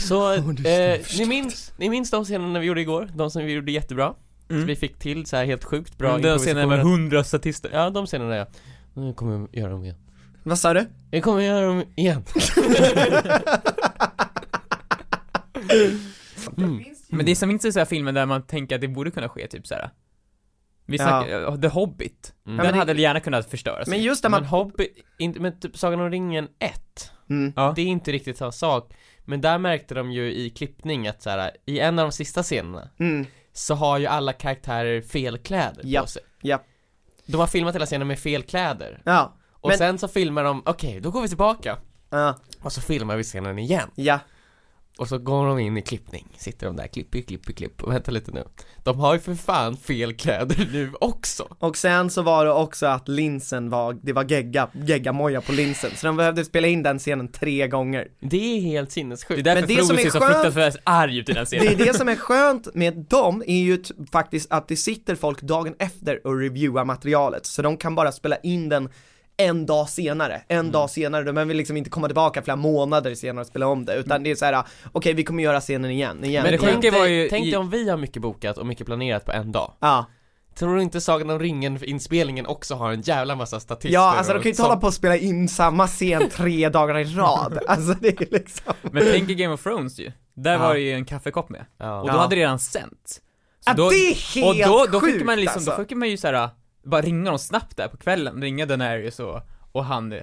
Så, 0.08 0.38
Hårddisken 0.38 0.92
eh, 0.92 1.00
ni 1.18 1.26
minns, 1.26 1.74
ni 1.78 1.90
minns 1.90 2.12
de 2.12 2.26
scenerna 2.26 2.60
vi 2.60 2.66
gjorde 2.66 2.82
igår? 2.82 3.10
De 3.16 3.32
som 3.32 3.46
vi 3.46 3.52
gjorde 3.52 3.72
jättebra? 3.72 4.14
Mm. 4.50 4.62
Så 4.62 4.68
vi 4.68 4.76
fick 4.76 5.00
till 5.00 5.26
så 5.26 5.36
här 5.36 5.46
helt 5.46 5.64
sjukt 5.64 5.98
bra 5.98 6.18
Den 6.18 6.38
scenen 6.38 6.56
med 6.56 6.64
improvisationer. 6.64 6.84
hundra 6.84 7.24
statister. 7.24 7.70
Ja, 7.74 7.90
de 7.90 8.06
scenerna 8.06 8.36
ja 8.36 8.48
Nu 8.94 9.14
kommer 9.14 9.34
jag 9.34 9.50
göra 9.52 9.72
dem 9.72 9.84
igen 9.84 9.96
Vad 10.44 10.60
sa 10.60 10.74
du? 10.74 10.86
Jag 11.12 11.24
kommer 11.24 11.42
göra 11.42 11.66
dem 11.66 11.84
igen 11.96 12.24
mm. 16.58 16.84
Men 17.10 17.26
det 17.26 17.32
är 17.32 17.36
som 17.36 17.52
inte 17.52 17.72
så 17.72 17.80
här 17.80 17.86
filmer 17.86 18.12
där 18.12 18.26
man 18.26 18.42
tänker 18.42 18.76
att 18.76 18.82
det 18.82 18.88
borde 18.88 19.12
kunna 19.12 19.30
ske, 19.30 19.48
typ 19.48 19.68
såhär. 19.68 19.90
Vi 20.88 20.98
Ja. 20.98 21.04
snackar, 21.04 21.30
ja. 21.40 21.58
The 21.58 21.68
Hobbit. 21.68 22.34
Mm. 22.46 22.58
Den 22.58 22.66
men 22.66 22.74
det- 22.74 22.80
hade 22.80 23.02
gärna 23.02 23.20
kunnat 23.20 23.50
förstöras. 23.50 23.88
Men 23.88 24.02
just 24.02 24.24
Men 24.24 24.32
man, 24.32 24.46
Hobby, 24.46 24.88
inte, 25.20 25.40
men 25.40 25.60
typ 25.60 25.78
Sagan 25.78 26.00
om 26.02 26.10
ringen 26.12 26.48
1 26.60 27.12
mm. 27.30 27.54
ja. 27.56 27.74
Det 27.76 27.82
är 27.82 27.86
inte 27.86 28.12
riktigt 28.12 28.38
samma 28.38 28.52
sak 28.52 28.94
Men 29.26 29.42
där 29.42 29.58
märkte 29.58 29.94
de 29.96 30.12
ju 30.12 30.34
i 30.34 30.50
klippning 30.50 31.08
att 31.08 31.22
så 31.22 31.30
här, 31.30 31.52
i 31.66 31.80
en 31.80 32.00
av 32.00 32.06
de 32.06 32.12
sista 32.12 32.44
scenerna 32.44 32.90
Mm. 33.00 33.26
Så 33.54 33.76
har 33.76 33.98
ju 33.98 34.06
alla 34.06 34.34
karaktärer 34.34 35.02
fel 35.02 35.38
kläder 35.38 35.82
på 35.82 35.88
Japp, 35.88 36.10
sig 36.10 36.22
japp. 36.44 36.62
De 37.26 37.38
har 37.40 37.48
filmat 37.48 37.76
hela 37.76 37.86
scenen 37.86 38.08
med 38.08 38.20
fel 38.20 38.44
kläder 38.44 39.02
Ja, 39.06 39.34
Och 39.52 39.70
Men- 39.70 39.78
sen 39.78 39.98
så 39.98 40.08
filmar 40.08 40.44
de, 40.44 40.64
okej 40.66 41.00
då 41.00 41.12
går 41.12 41.22
vi 41.22 41.28
tillbaka 41.28 41.78
ja, 42.10 42.36
Och 42.62 42.72
så 42.74 42.82
filmar 42.82 43.16
vi 43.18 43.24
scenen 43.24 43.60
igen 43.60 43.90
ja, 43.96 44.20
Och 44.98 45.08
så 45.08 45.18
går 45.18 45.48
de 45.48 45.60
in 45.60 45.78
i 45.78 45.82
klippning, 45.82 46.28
sitter 46.38 46.68
de 46.68 46.76
där, 46.76 46.88
klipp, 46.88 47.12
klipp, 47.28 47.56
klipp, 47.58 47.84
och 47.84 47.92
vänta 47.94 48.12
lite 48.12 48.32
nu. 48.32 48.44
De 48.84 49.00
har 49.00 49.14
ju 49.14 49.20
för 49.20 49.36
fan 49.36 49.78
fel 49.78 50.14
kläder 50.14 50.68
nu 50.72 50.92
också. 51.00 51.48
Och 51.60 51.78
sen 51.78 52.10
så 52.10 52.22
var 52.22 52.46
det 52.46 52.52
också 52.52 52.86
att 52.86 53.08
linsen 53.08 53.70
var, 53.70 53.98
det 54.04 54.14
var 54.14 54.24
gegga, 54.32 54.70
geggamoja 54.74 55.42
på 55.42 55.52
linsen, 55.52 55.92
så 55.96 56.08
de 56.08 56.18
behövde 56.18 56.46
spela 56.46 56.68
in 56.68 56.84
den 56.84 57.00
scenen 57.00 57.28
tre 57.32 57.68
gånger. 57.68 58.08
Det 58.20 58.58
är 58.58 58.62
helt 58.62 58.90
Det 58.90 58.92
är 58.92 58.94
sinnessjukt 58.94 59.44
därför 59.44 59.62
Men 59.62 59.68
det 59.68 59.76
Frodo 59.76 59.88
som 59.88 59.98
är 59.98 60.02
ser 60.02 60.10
så 60.10 60.20
skönt- 60.20 60.34
fruktansvärt 60.34 60.76
arg 60.84 61.18
ut 61.18 61.30
i 61.30 61.34
den 61.34 61.46
Det 61.50 61.58
är 61.58 61.62
scenen. 61.62 61.78
det 61.78 61.94
som 61.94 62.10
är 62.10 62.16
skönt 62.16 62.76
med 62.76 63.06
dem, 63.10 63.44
är 63.48 63.60
ju 63.60 63.84
faktiskt 64.12 64.52
att 64.52 64.68
det 64.68 64.76
sitter 64.76 65.16
folk 65.16 65.42
dagen 65.42 65.76
efter 65.80 66.28
och 66.28 66.40
reviewar 66.40 66.86
materialet, 66.86 67.46
så 67.46 67.62
de 67.62 67.78
kan 67.78 67.96
bara 67.96 68.12
spela 68.12 68.38
in 68.38 68.70
den 68.70 68.90
en 69.38 69.66
dag 69.66 69.90
senare, 69.90 70.42
en 70.48 70.72
dag 70.72 70.90
senare, 70.90 71.24
de 71.24 71.36
behöver 71.36 71.54
liksom 71.54 71.78
inte 71.78 71.90
komma 71.90 72.08
tillbaka 72.08 72.42
flera 72.42 72.56
månader 72.56 73.16
senare 73.16 73.42
och 73.42 73.48
spela 73.48 73.68
om 73.68 73.86
det, 73.86 73.96
utan 73.96 74.24
det 74.24 74.32
är 74.32 74.36
så 74.36 74.46
här: 74.46 74.64
okej 74.92 75.14
vi 75.14 75.24
kommer 75.24 75.44
göra 75.44 75.62
scenen 75.62 75.92
igen, 75.92 76.24
igen, 76.24 76.44
Men 76.44 76.52
det 76.52 76.58
Tänk 76.58 76.94
var 76.94 77.02
dig, 77.02 77.12
ju 77.24 77.30
tänk 77.30 77.46
i- 77.46 77.50
dig 77.52 77.60
om 77.60 77.70
vi 77.70 77.90
har 77.90 77.98
mycket 77.98 78.22
bokat 78.22 78.58
och 78.58 78.66
mycket 78.66 78.86
planerat 78.86 79.26
på 79.26 79.32
en 79.32 79.52
dag 79.52 79.74
Ja, 79.80 80.06
Tror 80.56 80.76
du 80.76 80.82
inte 80.82 81.02
Sagan 81.02 81.30
om 81.30 81.40
ringen-inspelningen 81.40 82.46
också 82.46 82.76
har 82.76 82.92
en 82.92 83.02
jävla 83.02 83.36
massa 83.36 83.60
statister 83.60 83.94
ja 83.94 84.16
alltså 84.18 84.34
de 84.34 84.40
kan 84.40 84.44
ju 84.44 84.50
inte 84.50 84.62
hålla 84.62 84.78
på 84.78 84.88
och 84.88 84.94
spela 84.94 85.18
in 85.18 85.50
samma 85.50 85.88
scen 85.88 86.30
tre 86.30 86.70
dagar 86.80 86.98
i 86.98 87.04
rad, 87.04 87.60
alltså 87.68 87.94
det 88.02 88.22
är 88.22 88.28
liksom 88.32 88.74
Men 88.92 89.04
tänk 89.12 89.30
i 89.30 89.36
Game 89.36 89.54
of 89.54 89.64
Thrones 89.64 90.00
ju. 90.00 90.12
Där 90.36 90.54
Ja. 90.54 90.60
var 90.60 90.74
det 90.74 90.80
ju 90.80 90.92
en 90.94 91.06
kaffekopp 91.06 91.50
med. 91.50 91.66
Ja. 91.78 92.02
Och 92.02 92.08
då 92.08 92.14
Ja. 92.14 92.18
hade 92.20 92.36
det 92.36 92.42
redan 92.42 92.60
sänts. 92.60 93.14
Så 93.16 93.22
Ja, 93.66 93.74
då, 93.74 93.90
det 93.90 93.96
är 93.96 94.36
helt 94.36 94.68
och 94.68 94.72
då, 94.72 94.86
då 94.92 95.00
sjukt 95.02 95.14
fick 95.18 95.26
man 95.26 95.40
liksom, 95.40 95.56
alltså. 95.60 95.72
då 95.72 95.78
fick 95.78 95.98
man 95.98 96.10
ju 96.10 96.18
såhär, 96.18 96.50
bara 96.88 97.02
ringa 97.02 97.30
dem 97.30 97.40
snabbt 97.40 97.78
där 97.78 97.88
på 97.88 97.98
kvällen, 97.98 98.42
ringa 98.42 98.66
Daenerys 98.66 99.20
och, 99.20 99.42
och 99.78 99.86
han, 99.86 100.14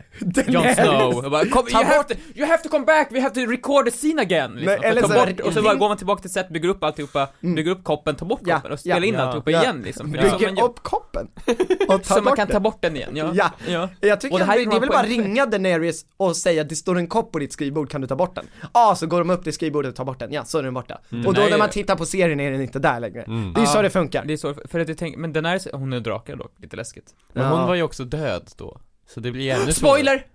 Jon 0.47 0.75
Snow, 0.75 1.25
och 1.25 1.31
bara 1.31 1.47
kom, 1.47 1.69
you, 1.69 1.85
have 1.85 2.05
to, 2.05 2.15
you 2.35 2.47
have 2.47 2.63
to 2.63 2.69
come 2.69 2.85
back, 2.85 3.09
we 3.13 3.21
have 3.21 3.35
to 3.35 3.41
record 3.51 3.85
the 3.85 3.91
scene 3.91 4.23
again! 4.23 4.51
Liksom. 4.55 4.79
Nej, 4.81 4.91
eller 4.91 5.03
så 5.03 5.13
här, 5.13 5.27
bort, 5.27 5.41
och 5.41 5.53
så 5.53 5.63
bara 5.63 5.75
går 5.75 5.89
man 5.89 5.97
tillbaka 5.97 6.21
till 6.23 6.31
set, 6.33 6.49
bygger 6.49 6.69
upp 6.69 6.85
alltihopa, 6.85 7.29
Mm. 7.43 7.55
bygger 7.55 7.71
upp 7.71 7.85
koppen, 7.85 8.17
tar 8.17 8.27
bort 8.27 8.41
Ja, 8.45 8.55
koppen 8.57 8.73
och 8.73 8.81
spelar 8.81 8.97
ja, 9.01 9.05
in 9.05 9.15
ja, 9.15 9.21
alltihopa 9.21 9.51
ja. 9.51 9.63
igen 9.63 9.83
liksom. 9.85 10.07
Så 10.07 10.13
Bygger 10.13 10.55
man 10.55 10.65
upp 10.65 10.83
koppen 10.83 11.29
och 11.89 12.07
så 12.07 12.23
man 12.23 12.37
kan 12.37 12.47
den. 12.47 12.55
ta 12.55 12.61
bort 12.61 12.79
den 12.83 12.97
igen, 12.97 13.11
ja. 13.17 13.31
Ja. 13.35 13.51
ja. 13.69 13.89
Jag 14.01 14.21
tycker 14.21 14.35
Och 14.35 14.39
det 14.39 14.45
här 14.45 14.57
det, 14.57 14.77
är 14.77 14.81
väl 14.81 14.89
bara 14.89 15.03
ringa 15.03 15.47
Daenerys 15.47 16.07
och 16.17 16.37
säga 16.37 16.63
att 16.63 16.69
det 16.69 16.77
står 16.77 16.99
en 16.99 17.07
kopp 17.07 17.33
på 17.33 17.39
ditt 17.39 17.53
skrivbord, 17.53 17.91
kan 17.91 18.01
du 18.01 18.07
ta 18.07 18.17
bort 18.17 18.35
den? 18.35 18.47
Ja, 18.63 18.69
ah, 18.73 18.95
så 18.95 19.07
går 19.07 19.19
de 19.19 19.31
upp 19.31 19.45
till 19.45 19.53
skrivbordet 19.53 19.91
och 19.91 19.97
tar 19.97 20.05
bort 20.05 20.19
den, 20.19 20.33
ja 20.33 20.45
så 20.45 20.59
är 20.59 20.63
den 20.63 20.75
borta. 20.75 21.01
Mm. 21.13 21.27
Och 21.27 21.35
då 21.35 21.43
när 21.43 21.59
man 21.59 21.71
tittar 21.71 21.97
på 21.97 22.07
serien 22.07 22.41
är 22.41 22.51
den 22.51 22.61
inte 22.61 22.79
där 22.79 23.01
längre. 23.01 23.23
Mm. 23.23 23.53
Det 23.53 23.61
är 23.61 23.67
så 23.67 23.83
det 23.83 23.91
funkar. 23.91 24.25
Det 24.25 24.33
är 24.33 24.37
så, 24.37 24.55
för 24.55 24.81
att 24.81 24.89
jag 24.89 24.99
tänker, 24.99 25.19
men 25.19 25.33
Daenerys, 25.33 25.69
hon 25.73 25.93
är 25.93 26.01
drake 26.01 26.35
dock, 26.37 26.53
lite 26.57 26.77
läskigt. 26.77 27.15
Men 27.33 27.47
hon 27.47 27.67
var 27.67 27.75
ju 27.75 27.83
också 27.83 28.05
död 28.05 28.51
då 28.57 28.81
Så 29.07 29.21
det 29.21 29.33
blir 29.33 29.51
ännu. 29.55 29.73
Spoiler! 29.73 30.27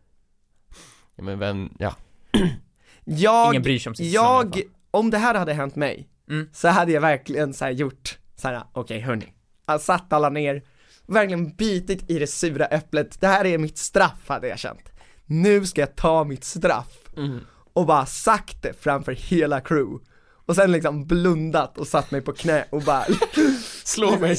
Ja 1.16 1.24
men 1.24 1.40
vem, 1.40 1.70
ja 1.80 1.96
Jag, 3.04 3.54
Ingen 3.54 3.62
bryr 3.64 3.80
sig 3.80 3.90
om 3.90 3.96
sin 3.96 4.06
säsong 4.12 4.24
jag, 4.26 4.54
fall. 4.54 4.64
om 4.92 5.10
det 5.10 5.18
här 5.18 5.36
hade 5.36 5.54
hänt 5.54 5.76
mig, 5.76 6.10
Mm. 6.30 6.50
så 6.54 6.68
hade 6.68 6.92
jag 6.92 7.02
verkligen 7.02 7.54
så 7.54 7.66
här 7.66 7.72
gjort 7.72 8.18
så 8.36 8.48
här: 8.48 8.64
okej 8.74 9.00
hörni, 9.00 9.34
jag 9.66 9.82
satt 9.82 10.14
alla 10.14 10.30
ner, 10.30 10.64
verkligen 11.08 11.50
bitit 11.56 12.10
i 12.10 12.20
det 12.20 12.28
sura 12.28 12.66
äpplet, 12.66 13.22
det 13.22 13.28
här 13.28 13.46
är 13.46 13.58
mitt 13.58 13.78
straff 13.78 14.20
hade 14.28 14.48
jag 14.48 14.60
känt. 14.60 14.92
Nu 15.26 15.66
ska 15.66 15.82
jag 15.82 15.96
ta 15.96 16.24
mitt 16.24 16.44
straff 16.44 16.98
Mm. 17.18 17.40
och 17.74 17.86
bara 17.86 18.06
sagt 18.06 18.62
det 18.62 18.74
framför 18.84 19.12
hela 19.12 19.62
crew. 19.62 20.06
Och 20.46 20.56
sen 20.56 20.72
liksom 20.72 21.06
blundat 21.06 21.78
och 21.78 21.88
satt 21.88 22.12
mig 22.12 22.22
på 22.22 22.34
knä 22.34 22.66
och 22.70 22.82
bara 22.82 23.06
Slå 23.84 24.20
mig 24.20 24.36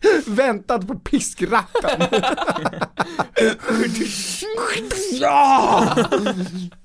Väntat 0.26 0.86
på 0.86 0.98
piskrappen. 0.98 2.00
Ja! 5.12 5.96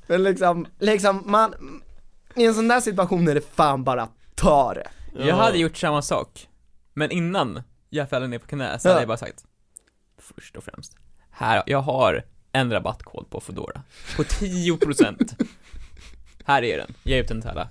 Men 0.07 0.23
liksom, 0.23 0.65
liksom 0.79 1.23
man 1.25 1.53
I 2.35 2.45
en 2.45 2.53
sån 2.53 2.67
där 2.67 2.79
situation 2.81 3.27
är 3.27 3.35
det 3.35 3.55
fan 3.55 3.83
bara 3.83 4.09
ta 4.35 4.73
det. 4.73 4.87
Jag 5.25 5.35
hade 5.35 5.57
gjort 5.57 5.77
samma 5.77 6.01
sak, 6.01 6.47
men 6.93 7.11
innan 7.11 7.61
jag 7.89 8.09
föll 8.09 8.27
ner 8.29 8.39
på 8.39 8.47
knä 8.47 8.79
så 8.79 8.87
Ja. 8.87 8.91
hade 8.91 9.01
jag 9.01 9.07
bara 9.07 9.17
sagt 9.17 9.45
Först 10.21 10.55
och 10.55 10.63
främst, 10.63 10.95
här, 11.31 11.63
jag 11.65 11.81
har 11.81 12.23
en 12.51 12.71
rabattkod 12.71 13.29
på 13.29 13.39
Foodora. 13.41 13.81
På 14.15 14.23
10% 14.23 15.45
Här 16.45 16.63
är 16.63 16.77
den, 16.77 16.93
ge 17.03 17.17
ut 17.19 17.27
den 17.27 17.41
till 17.41 17.49
alla 17.49 17.69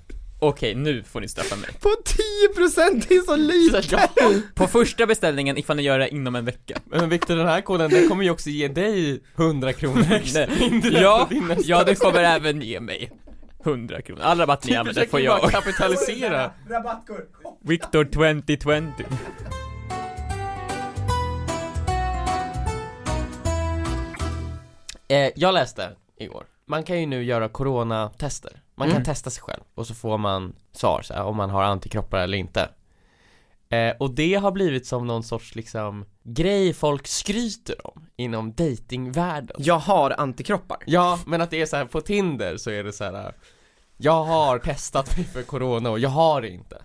Okej, 0.48 0.74
nu 0.74 1.02
får 1.02 1.20
ni 1.20 1.28
straffa 1.28 1.56
mig. 1.56 1.70
På 1.80 1.88
10% 1.88 3.04
det 3.08 3.14
är 3.14 3.20
så 3.22 3.36
lite! 3.36 4.08
På 4.54 4.66
första 4.66 5.06
beställningen 5.06 5.58
ifall 5.58 5.76
ni 5.76 5.82
gör 5.82 5.98
det 5.98 6.08
inom 6.08 6.34
en 6.34 6.44
vecka. 6.44 6.78
Men 6.84 7.08
Viktor 7.08 7.36
den 7.36 7.46
här 7.46 7.60
koden, 7.60 7.90
den 7.90 8.08
kommer 8.08 8.24
ju 8.24 8.30
också 8.30 8.50
ge 8.50 8.68
dig 8.68 9.22
100 9.36 9.72
kronor 9.72 10.12
extra 10.12 10.46
Ja, 10.92 11.28
ja 11.64 11.84
det 11.84 11.94
kommer 11.94 12.22
även 12.22 12.60
ge 12.62 12.80
mig 12.80 13.10
100 13.64 14.02
kronor, 14.02 14.22
all 14.22 14.38
rabatt 14.38 14.64
ni 14.64 14.72
Du 14.72 14.78
använder 14.78 15.06
får 15.06 15.20
jag. 15.20 15.50
kapitalisera! 15.50 16.50
Victor 17.62 18.04
2020 18.04 19.04
eh, 25.08 25.30
Jag 25.36 25.54
läste 25.54 25.90
igår, 26.18 26.44
man 26.66 26.82
kan 26.82 27.00
ju 27.00 27.06
nu 27.06 27.24
göra 27.24 27.48
coronatester 27.48 28.52
Man 28.76 28.88
kan 28.88 28.97
Mm. 28.97 29.04
testa 29.04 29.31
sig 29.31 29.43
själv 29.43 29.62
och 29.75 29.87
så 29.87 29.95
får 29.95 30.19
man 30.19 30.54
svar 30.73 31.02
så 31.02 31.14
här, 31.14 31.23
om 31.23 31.37
man 31.37 31.50
har 31.50 31.62
antikroppar 31.62 32.19
eller 32.19 32.38
inte 32.38 32.69
eh, 33.69 33.97
Och 34.00 34.11
det 34.14 34.35
har 34.35 34.52
blivit 34.52 34.87
som 34.87 35.07
någon 35.07 35.23
sorts 35.23 35.54
liksom 35.54 36.04
grej 36.23 36.73
folk 36.75 37.07
skryter 37.07 37.87
om 37.87 38.07
inom 38.16 38.52
datingvärlden 38.52 39.57
Jag 39.59 39.78
har 39.78 40.11
antikroppar 40.11 40.78
Ja, 40.87 41.19
men 41.26 41.40
att 41.40 41.50
det 41.50 41.61
är 41.62 41.66
så 41.66 41.76
här 41.76 41.85
på 41.85 42.00
Tinder 42.00 42.57
så 42.57 42.71
är 42.71 42.85
det 42.85 42.93
så 42.93 43.04
här. 43.04 43.35
Jag 43.97 44.25
har 44.25 44.59
testat 44.59 45.16
mig 45.16 45.26
för 45.26 45.43
corona 45.43 45.90
och 45.90 45.99
jag 45.99 46.09
har 46.11 46.43
det 46.43 46.49
inte 46.49 46.83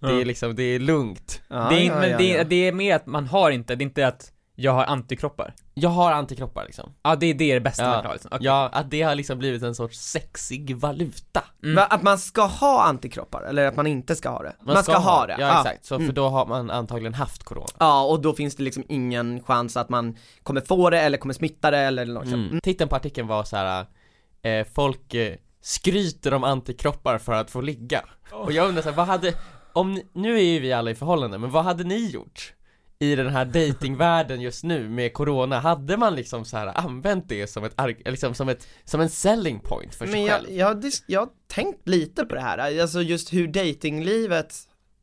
Det 0.00 0.20
är 0.20 0.24
liksom, 0.24 0.54
det 0.54 0.62
är 0.62 0.78
lugnt 0.78 1.42
ja, 1.48 1.68
det, 1.70 1.76
är, 1.76 1.84
ja, 1.86 2.00
men 2.00 2.10
ja, 2.10 2.18
det, 2.18 2.28
ja. 2.28 2.44
det 2.44 2.68
är 2.68 2.72
mer 2.72 2.96
att 2.96 3.06
man 3.06 3.26
har 3.26 3.50
inte, 3.50 3.74
det 3.76 3.82
är 3.82 3.86
inte 3.86 4.06
att 4.08 4.32
jag 4.58 4.72
har 4.72 4.84
antikroppar 4.84 5.54
Jag 5.74 5.90
har 5.90 6.12
antikroppar 6.12 6.64
liksom 6.64 6.92
Ja 7.02 7.16
det 7.16 7.26
är 7.26 7.34
det, 7.34 7.50
är 7.50 7.54
det 7.54 7.60
bästa 7.60 7.82
man 7.84 7.92
kan 7.94 8.04
ha 8.04 8.08
Ja, 8.10 8.12
liksom. 8.12 8.30
Okej. 8.34 8.44
ja, 8.46 8.68
att 8.72 8.90
det 8.90 9.02
har 9.02 9.14
liksom 9.14 9.38
blivit 9.38 9.62
en 9.62 9.74
sorts 9.74 9.98
sexig 9.98 10.76
valuta 10.76 11.44
Mm. 11.62 11.84
Att 11.90 12.02
man 12.02 12.18
ska 12.18 12.42
ha 12.42 12.82
antikroppar, 12.84 13.42
eller 13.42 13.66
att 13.66 13.76
man 13.76 13.86
inte 13.86 14.16
ska 14.16 14.28
ha 14.28 14.42
det? 14.42 14.56
Man, 14.62 14.82
ska, 14.84 14.96
ha 14.98 15.26
det, 15.26 15.36
Ja 15.38 15.60
exakt, 15.60 15.84
så 15.84 15.94
Mm. 15.94 16.06
för 16.06 16.14
då 16.14 16.28
har 16.28 16.46
man 16.46 16.70
antagligen 16.70 17.14
haft 17.14 17.42
corona 17.44 17.66
Ja, 17.78 18.04
och 18.04 18.20
då 18.20 18.32
finns 18.34 18.56
det 18.56 18.62
liksom 18.62 18.84
ingen 18.88 19.42
chans 19.42 19.76
att 19.76 19.88
man 19.88 20.16
kommer 20.42 20.60
få 20.60 20.90
det 20.90 21.00
eller 21.00 21.18
kommer 21.18 21.34
smitta 21.34 21.70
det 21.70 21.78
eller 21.78 22.06
något 22.06 22.28
sånt. 22.28 22.48
mm. 22.50 22.60
Titeln 22.60 22.88
på 22.90 22.96
artikeln 22.96 23.26
var 23.28 23.44
så 23.44 23.56
här. 23.56 23.86
Eh, 24.42 24.66
folk 24.74 25.14
eh, 25.14 25.34
skryter 25.62 26.34
om 26.34 26.44
antikroppar 26.44 27.18
för 27.18 27.32
att 27.32 27.50
få 27.50 27.60
ligga 27.60 28.00
Och 28.32 28.52
jag 28.52 28.68
undrar 28.68 28.82
så 28.82 28.88
här, 28.88 28.96
vad 28.96 29.06
hade, 29.06 29.32
om, 29.72 29.94
ni- 29.94 30.06
nu 30.12 30.36
är 30.38 30.42
ju 30.44 30.60
vi 30.60 30.72
alla 30.72 30.90
i 30.90 30.94
förhållande, 30.94 31.38
men 31.38 31.50
vad 31.50 31.64
hade 31.64 31.84
ni 31.84 32.10
gjort? 32.10 32.52
I 32.98 33.16
den 33.16 33.28
här 33.28 33.44
datingvärlden 33.44 34.40
just 34.40 34.64
nu 34.64 34.88
med 34.88 35.12
corona, 35.12 35.60
hade 35.60 35.96
man 35.96 36.14
liksom 36.14 36.44
så 36.44 36.56
här 36.56 36.78
använt 36.78 37.28
det 37.28 37.46
som 37.46 37.64
ett, 37.64 37.74
liksom 38.04 38.34
som 38.34 38.48
ett, 38.48 38.68
som 38.84 39.00
en 39.00 39.10
selling 39.10 39.60
point 39.60 39.94
för 39.94 40.06
sig 40.06 40.14
Men 40.20 40.28
själv? 40.28 40.50
jag, 40.50 40.84
jag, 40.84 40.92
jag 41.06 41.20
har 41.20 41.28
tänkt 41.46 41.88
lite 41.88 42.24
på 42.24 42.34
det 42.34 42.40
här, 42.40 42.80
alltså 42.80 43.02
just 43.02 43.32
hur 43.32 43.46
datinglivet 43.48 44.54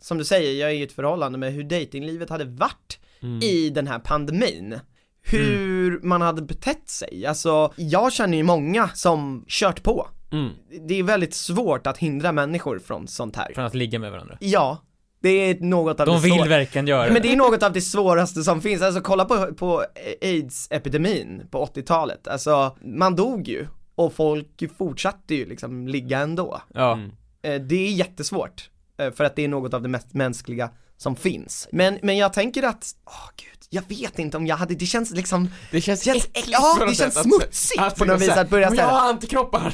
som 0.01 0.17
du 0.17 0.25
säger, 0.25 0.61
jag 0.61 0.69
är 0.71 0.75
i 0.75 0.83
ett 0.83 0.91
förhållande 0.91 1.37
med 1.37 1.53
hur 1.53 1.63
datinglivet 1.63 2.29
hade 2.29 2.45
varit 2.45 2.99
Mm. 3.23 3.41
i 3.41 3.69
den 3.69 3.87
här 3.87 3.99
pandemin. 3.99 4.79
Hur 5.21 5.99
man 6.03 6.21
hade 6.21 6.41
betett 6.41 6.89
sig, 6.89 7.25
alltså 7.25 7.73
jag 7.77 8.13
känner 8.13 8.37
ju 8.37 8.43
många 8.43 8.89
som 8.89 9.45
kört 9.47 9.83
på. 9.83 10.07
Mm. 10.31 10.49
Det 10.87 10.99
är 10.99 11.03
väldigt 11.03 11.33
svårt 11.33 11.87
att 11.87 11.97
hindra 11.97 12.31
människor 12.31 12.79
från 12.79 13.07
sånt 13.07 13.35
här. 13.35 13.51
Från 13.53 13.65
att 13.65 13.73
ligga 13.73 13.99
med 13.99 14.11
varandra 14.11 14.37
Ja, 14.39 14.77
det 15.23 15.29
är 15.29 15.59
något 15.59 15.99
av 15.99 16.05
De 16.05 16.15
det 16.15 16.21
vill 16.21 16.33
svår- 16.33 16.47
verkligen 16.49 16.87
göra 16.87 17.13
Men 17.13 17.21
det 17.21 17.31
är 17.31 17.35
något 17.35 17.63
av 17.63 17.73
det 17.73 17.81
svåraste 17.81 18.43
som 18.43 18.61
finns, 18.61 18.81
alltså 18.81 19.01
kolla 19.01 19.25
på, 19.25 19.53
på 19.53 19.83
aids-epidemin 20.21 21.47
på 21.51 21.65
80-talet, 21.65 22.27
alltså 22.27 22.77
man 22.81 23.15
dog 23.15 23.47
ju 23.47 23.67
och 23.95 24.13
folk 24.13 24.63
fortsatte 24.77 25.35
ju 25.35 25.45
liksom 25.45 25.87
ligga 25.87 26.19
ändå. 26.19 26.61
Ja, 26.73 26.93
Mm. 26.93 27.11
Eh, 27.43 27.61
Det 27.61 27.75
är 27.87 27.91
jättesvårt, 27.91 28.69
eh, 28.99 29.11
för 29.11 29.23
att 29.23 29.35
det 29.35 29.43
är 29.43 29.47
något 29.47 29.73
av 29.73 29.81
det 29.81 29.89
mest 29.89 30.13
mänskliga 30.13 30.69
som 30.97 31.15
finns. 31.15 31.67
Men, 31.71 31.99
men 32.01 32.17
jag 32.17 32.33
tänker 32.33 32.63
att, 32.63 32.85
åh 33.05 33.29
gud, 33.37 33.59
jag 33.69 33.83
vet 33.89 34.19
inte 34.19 34.37
om 34.37 34.47
jag 34.47 34.55
hade, 34.55 34.75
det 34.75 34.85
känns 34.85 35.11
liksom, 35.11 35.49
Det 35.71 35.81
känns, 35.81 36.03
Känns 36.03 36.25
äckligt 36.25 36.49
ja, 36.51 36.75
på 36.79 36.85
det 36.85 36.95
känns 36.95 37.13
sätt 37.13 37.23
smutsigt 37.23 37.95
på 37.97 38.05
något 38.05 38.21
vis 38.21 38.27
säga, 38.27 38.41
att 38.41 38.49
börja 38.49 38.69
"Men 38.69 38.77
så 38.77 38.83
här- 38.83 38.89
Jag 38.91 38.95
har 38.99 39.09
antikroppar! 39.09 39.73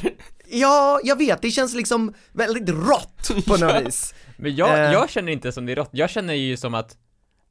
ja, 0.52 1.00
jag 1.04 1.16
vet, 1.18 1.42
det 1.42 1.50
känns 1.50 1.74
liksom 1.74 2.14
väldigt 2.32 2.68
rått 2.68 3.46
på 3.46 3.56
något 3.56 3.82
vis. 3.86 4.14
Men 4.42 4.56
jag, 4.56 4.70
Eh. 4.86 4.92
jag 4.92 5.10
känner 5.10 5.32
inte 5.32 5.52
som 5.52 5.66
det 5.66 5.72
är 5.72 5.76
rått, 5.76 5.88
jag 5.92 6.10
känner 6.10 6.34
ju 6.34 6.56
som 6.56 6.74
att 6.74 6.96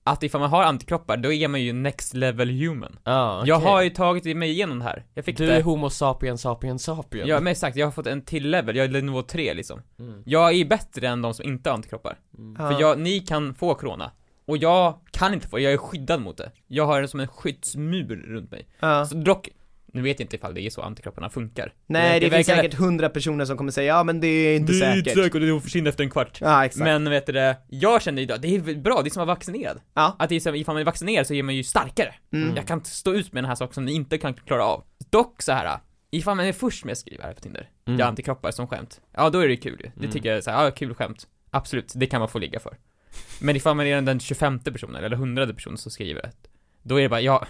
att 0.03 0.23
ifall 0.23 0.41
man 0.41 0.49
har 0.49 0.63
antikroppar, 0.63 1.17
då 1.17 1.33
är 1.33 1.47
man 1.47 1.61
ju 1.61 1.73
next 1.73 2.13
level 2.13 2.49
human. 2.49 2.99
Ja, 3.03 3.43
Jag 3.45 3.57
okej. 3.57 3.69
har 3.71 3.81
ju 3.81 3.89
tagit 3.89 4.37
mig 4.37 4.49
igenom 4.49 4.79
det 4.79 4.85
här, 4.85 5.05
jag 5.13 5.25
fick 5.25 5.37
Du 5.37 5.45
det. 5.45 5.55
är 5.55 5.61
homo 5.61 5.89
sapiens 5.89 6.41
sapiens 6.41 6.83
sapien. 6.83 7.27
Ja 7.27 7.39
men 7.39 7.51
exakt, 7.51 7.77
jag 7.77 7.87
har 7.87 7.91
fått 7.91 8.07
en 8.07 8.21
till 8.21 8.49
level, 8.49 8.75
jag 8.75 8.95
är 8.95 9.01
nivå 9.01 9.21
3 9.21 9.53
liksom. 9.53 9.81
Mm. 9.99 10.21
Jag 10.25 10.53
är 10.53 10.65
bättre 10.65 11.07
än 11.07 11.21
de 11.21 11.33
som 11.33 11.45
inte 11.45 11.69
har 11.69 11.75
antikroppar. 11.75 12.17
Ja. 12.57 12.71
För 12.71 12.81
jag, 12.81 12.99
ni 12.99 13.19
kan 13.19 13.53
få 13.53 13.75
corona. 13.75 14.11
Och 14.45 14.57
jag 14.57 14.99
kan 15.11 15.33
inte 15.33 15.47
få 15.47 15.59
jag 15.59 15.73
är 15.73 15.77
skyddad 15.77 16.21
mot 16.21 16.37
det. 16.37 16.51
Jag 16.67 16.85
har 16.85 17.01
det 17.01 17.07
som 17.07 17.19
en 17.19 17.27
skyddsmur 17.27 18.15
runt 18.27 18.51
mig. 18.51 18.67
Ja. 18.79 19.05
Så 19.05 19.15
dock, 19.15 19.49
nu 19.93 20.01
vet 20.01 20.19
jag 20.19 20.25
inte 20.25 20.35
ifall 20.35 20.53
det 20.53 20.61
är 20.61 20.69
så 20.69 20.81
antikropparna 20.81 21.29
funkar 21.29 21.73
Nej, 21.87 22.19
det, 22.19 22.29
finns 22.29 22.49
verkar- 22.49 22.61
säkert 22.61 22.79
hundra 22.79 23.09
personer 23.09 23.45
som 23.45 23.57
kommer 23.57 23.71
säga, 23.71 23.87
ja 23.95 24.03
men 24.03 24.19
det 24.19 24.27
är 24.27 24.55
inte 24.55 24.71
Det 24.71 24.77
är 24.77 24.79
säkert. 24.79 24.97
inte 24.97 25.09
säkert, 25.23 25.33
och 25.35 25.41
det 25.41 25.61
försvinner 25.61 25.89
efter 25.89 26.03
en 26.03 26.09
kvart 26.09 26.37
Ja, 26.41 26.65
exakt. 26.65 26.83
Men 26.83 27.09
vet 27.09 27.25
du 27.25 27.31
det, 27.31 27.57
jag 27.67 28.01
känner 28.01 28.21
idag, 28.21 28.41
det 28.41 28.55
är 28.55 28.75
bra, 28.81 29.01
det 29.01 29.07
är 29.07 29.11
som 29.11 29.21
att 29.21 29.27
vara 29.27 29.35
vaccinerad 29.35 29.79
Ja. 29.93 30.15
Att 30.19 30.29
det 30.29 30.35
är 30.35 30.39
som, 30.39 30.55
ifall 30.55 30.75
man 30.75 30.81
är 30.81 30.85
vaccinerad 30.85 31.27
så 31.27 31.33
är 31.33 31.43
man 31.43 31.55
ju 31.55 31.63
starkare 31.63 32.15
Mm. 32.33 32.55
Jag 32.55 32.67
kan 32.67 32.85
stå 32.85 33.13
ut 33.13 33.33
med 33.33 33.43
den 33.43 33.47
här 33.47 33.55
saken 33.55 33.73
som 33.73 33.85
ni 33.85 33.91
inte 33.93 34.17
kan 34.17 34.33
klara 34.33 34.63
av 34.65 34.83
Dock 35.09 35.41
så 35.41 35.51
här. 35.51 35.77
Ifall 36.11 36.35
man 36.37 36.45
är 36.45 36.53
först 36.53 36.85
med 36.85 36.91
att 36.91 36.97
skriva 36.97 37.23
här 37.23 37.33
på 37.33 37.41
Tinder, 37.41 37.69
Mm. 37.87 37.99
jag 37.99 38.05
har 38.05 38.09
antikroppar 38.09 38.51
som 38.51 38.67
skämt 38.67 39.01
Ja 39.15 39.29
då 39.29 39.39
är 39.39 39.47
det 39.47 39.57
kul 39.57 39.79
ju, 39.83 39.91
det 39.95 39.99
Mm. 39.99 40.11
tycker 40.11 40.29
jag 40.29 40.37
är 40.37 40.41
så 40.41 40.51
här, 40.51 40.65
ja 40.65 40.71
kul 40.71 40.93
skämt 40.93 41.27
Absolut, 41.51 41.93
det 41.95 42.05
kan 42.05 42.19
man 42.19 42.29
få 42.29 42.39
ligga 42.39 42.59
för 42.59 42.77
Men 43.41 43.55
ifall 43.55 43.75
man 43.75 43.85
är 43.87 44.01
den 44.01 44.19
25 44.19 44.59
personen, 44.59 45.03
eller 45.03 45.15
100 45.15 45.47
personen 45.47 45.77
som 45.77 45.91
skriver 45.91 46.21
det 46.21 46.31
Då 46.89 46.97
är 46.97 47.01
det 47.01 47.09
bara, 47.09 47.21
ja, 47.21 47.47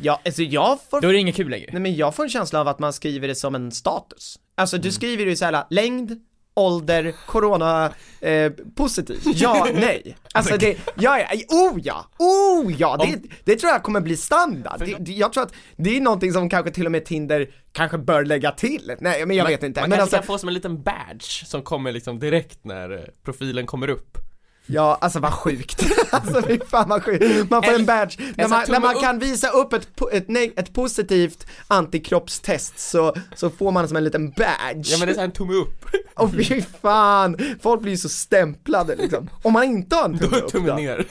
Ja, 0.00 0.20
alltså 0.24 0.42
jag 0.42 0.78
får, 0.90 1.00
då 1.00 1.08
är 1.08 1.12
det 1.12 1.18
inget 1.18 1.36
kul 1.36 1.48
längre 1.50 1.68
nej 1.72 1.80
men 1.82 1.96
jag 1.96 2.14
får 2.14 2.22
en 2.22 2.28
känsla 2.30 2.60
av 2.60 2.68
att 2.68 2.78
man 2.78 2.92
skriver 2.92 3.28
det 3.28 3.34
som 3.34 3.54
en 3.54 3.72
status. 3.72 4.38
Alltså 4.54 4.76
Mm. 4.76 4.82
du 4.82 4.92
skriver 4.92 5.24
ju 5.24 5.36
såhär, 5.36 5.64
längd, 5.70 6.20
ålder, 6.54 7.14
corona, 7.26 7.92
eh, 8.20 8.52
positiv, 8.76 9.20
ja, 9.24 9.68
nej. 9.74 10.16
Alltså 10.34 10.56
det, 10.56 10.76
ja, 10.94 11.18
ja, 11.18 11.26
oh 11.48 11.80
ja, 11.82 12.06
oh 12.18 12.72
ja, 12.78 12.96
det, 12.96 13.28
det 13.44 13.56
tror 13.56 13.72
jag 13.72 13.82
kommer 13.82 14.00
bli 14.00 14.16
standard. 14.16 14.78
Det, 14.78 14.96
det, 15.00 15.12
jag 15.12 15.32
tror 15.32 15.42
att 15.42 15.52
det 15.76 15.96
är 15.96 16.00
någonting 16.00 16.32
som 16.32 16.48
kanske 16.50 16.70
till 16.70 16.86
och 16.86 16.92
med 16.92 17.04
Tinder 17.04 17.50
kanske 17.72 17.98
bör 17.98 18.24
lägga 18.24 18.50
till. 18.50 18.92
Nej, 19.00 19.26
men 19.26 19.36
jag 19.36 19.46
vet 19.46 19.62
inte. 19.62 19.80
Man 19.80 19.90
Men 19.90 19.98
kanske 19.98 20.16
alltså, 20.16 20.16
kan 20.16 20.34
få 20.34 20.38
som 20.38 20.48
en 20.48 20.54
liten 20.54 20.82
badge 20.82 21.46
som 21.46 21.62
kommer 21.62 21.92
liksom 21.92 22.18
direkt 22.18 22.64
när 22.64 22.90
eh, 22.92 23.00
profilen 23.24 23.66
kommer 23.66 23.88
upp 23.88 24.18
Ja, 24.66 24.98
alltså 25.00 25.20
vad 25.20 25.32
sjukt. 25.32 25.86
alltså 26.10 26.42
fy 26.42 26.58
fan 26.60 26.88
vad 26.88 27.04
sjukt. 27.04 27.50
Man 27.50 27.62
får 27.62 27.74
en 27.74 27.86
badge, 27.86 28.18
när 28.36 28.44
sån 28.44 28.50
man, 28.50 28.64
när 28.68 28.80
man 28.80 28.94
kan 28.94 29.18
visa 29.18 29.48
upp 29.48 29.72
ett, 29.72 29.88
ett, 30.12 30.28
nej, 30.28 30.52
ett 30.56 30.72
positivt 30.72 31.46
antikroppstest 31.66 32.78
så, 32.78 33.14
så 33.34 33.50
får 33.50 33.72
man 33.72 33.88
som 33.88 33.96
en 33.96 34.04
liten 34.04 34.30
badge. 34.30 34.92
Ja 34.92 34.98
men 34.98 35.08
det 35.08 35.20
är 35.20 35.24
en 35.24 35.32
tumme 35.32 35.54
upp, 35.54 35.84
Och 36.14 36.32
fy 36.32 36.62
fan, 36.62 37.36
folk 37.62 37.82
blir 37.82 37.92
ju 37.92 37.98
så 37.98 38.08
stämplade 38.08 38.96
liksom. 38.96 39.30
Om 39.42 39.52
man 39.52 39.64
inte 39.64 39.96
har 39.96 40.04
en 40.04 40.18
tumme 40.18 40.36
upp 40.36 40.52
tumme 40.52 40.68
då. 40.68 40.74
ner 40.74 41.02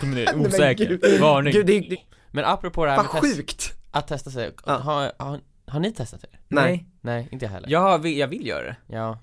Kommer 0.00 0.14
nu, 0.14 0.24
Nej, 0.24 0.36
men 0.36 0.46
osäker, 0.46 1.20
varning 1.20 1.52
Gud, 1.52 1.66
det, 1.66 1.80
det, 1.80 1.96
Men 2.30 2.44
apropå 2.44 2.84
det 2.84 2.90
här 2.90 3.02
med 3.02 3.10
test, 3.10 3.36
sjukt. 3.36 3.72
att 3.90 4.08
testa 4.08 4.30
sig, 4.30 4.50
har, 4.64 5.12
har, 5.18 5.40
har 5.66 5.80
ni 5.80 5.92
testat 5.92 6.20
det? 6.20 6.38
Nej. 6.48 6.86
Nej, 7.00 7.28
inte 7.32 7.44
jag 7.44 7.52
heller 7.52 7.68
Jag, 7.70 7.98
vill, 7.98 8.18
jag 8.18 8.28
vill 8.28 8.46
göra 8.46 8.62
det 8.62 8.76
Ja 8.86 9.18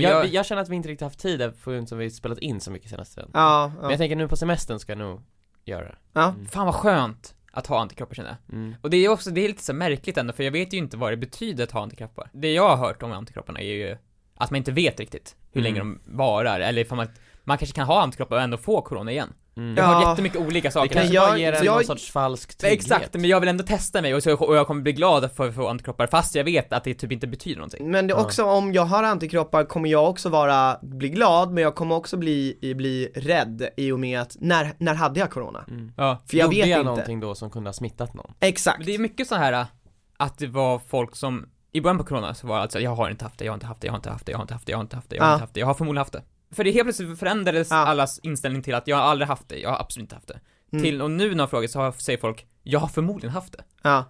jag, 0.00 0.12
jag- 0.12 0.26
jag 0.26 0.46
känner 0.46 0.62
att 0.62 0.68
vi 0.68 0.76
inte 0.76 0.88
riktigt 0.88 1.04
haft 1.04 1.18
tid 1.18 1.42
eftersom 1.42 1.86
som 1.86 1.98
vi 1.98 2.10
spelat 2.10 2.38
in 2.38 2.60
så 2.60 2.70
mycket 2.70 2.90
senaste 2.90 3.14
tiden 3.14 3.30
Ja, 3.34 3.72
Men 3.74 3.84
ja. 3.84 3.90
jag 3.90 3.98
tänker 3.98 4.16
nu 4.16 4.28
på 4.28 4.36
semestern 4.36 4.78
ska 4.78 4.92
jag 4.92 4.98
nog 4.98 5.20
göra 5.64 5.84
det 5.84 5.96
ja. 6.12 6.28
Mm. 6.28 6.46
Fan 6.46 6.66
vad 6.66 6.74
skönt 6.74 7.34
att 7.52 7.66
ha 7.66 7.80
antikroppar 7.80 8.14
känner 8.14 8.36
jag. 8.46 8.54
Mm. 8.58 8.74
Och 8.82 8.90
det 8.90 8.96
är 8.96 9.08
också, 9.08 9.30
det 9.30 9.40
är 9.44 9.48
lite 9.48 9.62
så 9.64 9.72
märkligt 9.74 10.18
ändå, 10.18 10.32
för 10.32 10.42
jag 10.44 10.50
vet 10.52 10.72
ju 10.72 10.78
inte 10.78 10.96
vad 10.96 11.12
det 11.12 11.16
betyder 11.16 11.64
att 11.64 11.70
ha 11.72 11.82
antikroppar. 11.82 12.30
Det 12.32 12.52
jag 12.52 12.68
har 12.68 12.86
hört 12.86 13.02
om 13.02 13.12
antikropparna 13.12 13.60
är 13.60 13.72
ju 13.74 13.96
att 14.34 14.50
man 14.50 14.56
inte 14.58 14.72
vet 14.72 15.00
riktigt 15.00 15.36
hur 15.52 15.60
Mm. 15.60 15.72
länge 15.72 15.78
de 15.78 16.16
varar, 16.16 16.60
eller 16.60 16.82
ifall 16.82 16.96
man, 16.96 17.08
man 17.44 17.58
kanske 17.58 17.74
kan 17.76 17.86
ha 17.86 18.02
antikroppar 18.02 18.36
och 18.36 18.42
ändå 18.42 18.56
få 18.56 18.82
corona 18.82 19.10
igen. 19.12 19.32
Mm. 19.56 19.76
Jag 19.76 19.84
har 19.84 20.02
Ja. 20.02 20.10
jättemycket 20.10 20.38
olika 20.40 20.68
Det 20.68 20.72
saker. 20.72 20.94
kanske 20.94 21.14
jag- 21.14 21.28
bara 21.28 21.38
ger 21.38 21.52
en 21.52 21.64
jag- 21.64 21.74
någon 21.74 21.84
sorts 21.84 22.10
falsk 22.12 22.58
trygghet. 22.58 22.78
Exakt, 22.80 23.14
men 23.14 23.24
jag 23.24 23.40
vill 23.40 23.48
ändå 23.48 23.64
testa 23.64 24.02
mig 24.02 24.14
och, 24.14 24.22
så, 24.22 24.34
och 24.34 24.56
jag 24.56 24.66
kommer 24.66 24.82
bli 24.82 24.92
glad 24.92 25.30
för 25.32 25.48
att 25.48 25.54
få 25.54 25.68
antikroppar 25.68 26.06
fast 26.06 26.34
jag 26.34 26.44
vet 26.44 26.72
att 26.72 26.84
det 26.84 26.94
typ 26.94 27.12
inte 27.12 27.26
betyder 27.26 27.56
någonting. 27.56 27.90
Men 27.90 28.06
det 28.06 28.14
är 28.14 28.16
Ja. 28.18 28.22
också, 28.24 28.44
om 28.44 28.72
jag 28.72 28.82
har 28.84 29.02
antikroppar 29.02 29.64
kommer 29.64 29.88
jag 29.88 30.08
också 30.10 30.28
vara, 30.28 30.78
bli 30.82 31.08
glad, 31.08 31.52
men 31.52 31.62
jag 31.62 31.74
kommer 31.74 31.94
också 31.94 32.16
bli, 32.16 32.58
bli 32.76 33.12
rädd 33.14 33.68
i 33.76 33.92
och 33.92 34.00
med 34.00 34.20
att, 34.20 34.36
när, 34.40 34.72
när 34.78 34.94
hade 34.94 35.20
jag 35.20 35.30
corona? 35.30 35.64
Mm. 35.68 35.92
Ja. 35.96 36.22
För 36.26 36.36
jag 36.36 36.44
Gjorde 36.44 36.56
vet 36.56 36.66
jag 36.68 36.78
inte. 36.80 36.84
någonting 36.90 37.20
då 37.20 37.34
som 37.34 37.50
kunde 37.50 37.68
ha 37.68 37.72
smittat 37.74 38.14
någon? 38.14 38.32
Exakt. 38.40 38.78
Men 38.78 38.86
det 38.86 38.94
är 38.94 38.98
mycket 38.98 39.26
så 39.28 39.34
här 39.34 39.66
att 40.16 40.38
det 40.38 40.46
var 40.46 40.78
folk 40.88 41.16
som, 41.16 41.48
i 41.72 41.80
början 41.80 41.98
på 41.98 42.04
corona 42.04 42.34
så 42.34 42.46
var 42.46 42.56
det 42.56 42.62
alltså, 42.62 42.80
jag 42.80 42.94
har 42.94 43.10
inte 43.10 43.24
haft 43.24 43.38
det, 43.38 43.44
jag 43.44 43.52
har 43.52 43.54
inte 43.56 43.66
haft 43.66 43.80
det, 43.80 43.86
jag 43.86 43.92
har 43.92 43.96
inte 43.96 44.10
haft 44.10 44.26
det, 44.26 44.32
jag 44.32 44.38
har 44.38 44.42
inte 44.42 44.54
haft 44.54 44.66
det, 44.66 44.72
jag 44.72 44.78
har 44.78 44.82
inte 44.82 44.96
haft 44.96 45.10
det, 45.10 45.16
jag 45.16 45.24
har 45.24 45.32
inte 45.32 45.42
haft 45.42 45.54
det, 45.54 45.60
jag 45.60 45.66
har 45.66 45.74
förmodligen 45.74 45.98
haft 46.00 46.12
det. 46.12 46.22
För 46.52 46.64
det 46.64 46.70
helt 46.70 46.84
plötsligt 46.84 47.18
förändrades 47.18 47.70
Ja. 47.70 47.76
allas 47.76 48.18
inställning 48.18 48.62
till 48.62 48.74
att 48.74 48.86
jag 48.86 48.96
har 48.96 49.02
aldrig 49.02 49.28
haft 49.28 49.48
det, 49.48 49.58
jag 49.58 49.70
har 49.70 49.78
absolut 49.80 50.04
inte 50.04 50.14
haft 50.14 50.28
det. 50.28 50.40
Mm. 50.72 50.84
Till, 50.84 51.02
och 51.02 51.10
nu 51.10 51.34
när 51.34 51.42
jag 51.42 51.50
frågar 51.50 51.68
så 51.68 51.80
har, 51.80 51.92
säger 51.92 52.18
folk, 52.18 52.46
jag 52.62 52.80
har 52.80 52.88
förmodligen 52.88 53.34
haft 53.34 53.52
det. 53.52 53.64
Ja. 53.82 54.04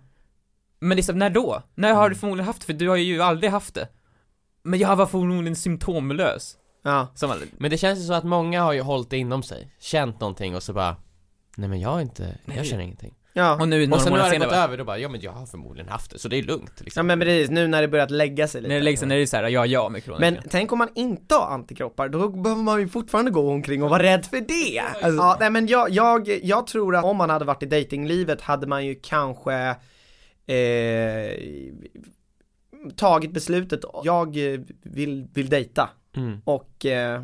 Men 0.80 0.96
liksom, 0.96 1.18
när 1.18 1.30
då? 1.30 1.62
När 1.74 1.94
har 1.94 2.08
du 2.08 2.14
förmodligen 2.14 2.46
haft 2.46 2.60
det? 2.60 2.66
För 2.66 2.72
du 2.72 2.88
har 2.88 2.96
ju 2.96 3.22
aldrig 3.22 3.50
haft 3.50 3.74
det. 3.74 3.88
Men 4.62 4.78
jag 4.80 4.96
var 4.96 5.06
förmodligen 5.06 5.56
symptomlös. 5.56 6.56
Ja. 6.82 7.06
Som, 7.14 7.34
Men 7.58 7.70
det 7.70 7.78
känns 7.78 7.98
ju 8.00 8.04
så 8.04 8.12
att 8.12 8.24
många 8.24 8.62
har 8.62 8.72
ju 8.72 8.80
hållit 8.80 9.10
det 9.10 9.16
inom 9.16 9.42
sig, 9.42 9.72
känt 9.78 10.20
någonting 10.20 10.56
och 10.56 10.62
så 10.62 10.72
bara 10.72 10.96
Nej 11.56 11.68
men 11.68 11.80
jag 11.80 11.88
har 11.88 12.00
inte, 12.00 12.38
Nej. 12.44 12.56
jag 12.56 12.66
känner 12.66 12.82
ingenting 12.82 13.14
Ja. 13.34 13.56
och 13.60 13.68
nu 13.68 13.82
Och 13.82 13.88
några 13.88 14.02
sen 14.02 14.12
nu 14.12 14.18
har 14.18 14.30
det 14.30 14.38
gått 14.38 14.48
senare, 14.48 14.64
över, 14.64 14.76
då 14.76 14.84
bara, 14.84 14.98
ja 14.98 15.08
men 15.08 15.20
jag 15.20 15.32
har 15.32 15.46
förmodligen 15.46 15.88
haft 15.88 16.10
det, 16.10 16.18
så 16.18 16.28
det 16.28 16.38
är 16.38 16.42
lugnt 16.42 16.72
ja 16.78 16.84
liksom 16.84 17.06
men 17.06 17.20
precis, 17.20 17.50
nu 17.50 17.68
när 17.68 17.82
det 17.82 17.88
börjat 17.88 18.10
lägga 18.10 18.48
sig 18.48 18.60
när 18.60 18.68
lite. 18.68 18.78
det 18.78 18.84
läggs 18.84 19.02
när 19.02 19.16
det 19.16 19.22
är 19.22 19.26
såhär, 19.26 19.48
ja, 19.48 19.66
ja 19.66 19.88
med 19.88 20.04
corona. 20.04 20.20
Men 20.20 20.38
tänk 20.50 20.72
om 20.72 20.78
man 20.78 20.88
inte 20.94 21.34
har 21.34 21.46
antikroppar, 21.46 22.08
då 22.08 22.28
behöver 22.28 22.62
man 22.62 22.80
ju 22.80 22.88
fortfarande 22.88 23.30
gå 23.30 23.50
omkring 23.50 23.82
och 23.82 23.90
vara 23.90 24.02
rädd 24.02 24.26
för 24.26 24.40
det! 24.40 24.80
Alltså, 24.80 25.22
ja, 25.22 25.36
nej 25.40 25.50
men 25.50 25.66
jag, 25.66 25.90
jag, 25.90 26.28
jag 26.42 26.66
tror 26.66 26.96
att 26.96 27.04
om 27.04 27.16
man 27.16 27.30
hade 27.30 27.44
varit 27.44 27.62
i 27.62 27.66
datinglivet 27.66 28.40
hade 28.40 28.66
man 28.66 28.86
ju 28.86 28.94
kanske 29.02 29.76
eh, 30.46 31.36
tagit 32.96 33.32
beslutet, 33.32 33.80
jag 34.04 34.36
vill, 34.82 35.28
vill 35.34 35.48
dejta 35.48 35.90
mm. 36.16 36.40
och 36.44 36.86
eh, 36.86 37.22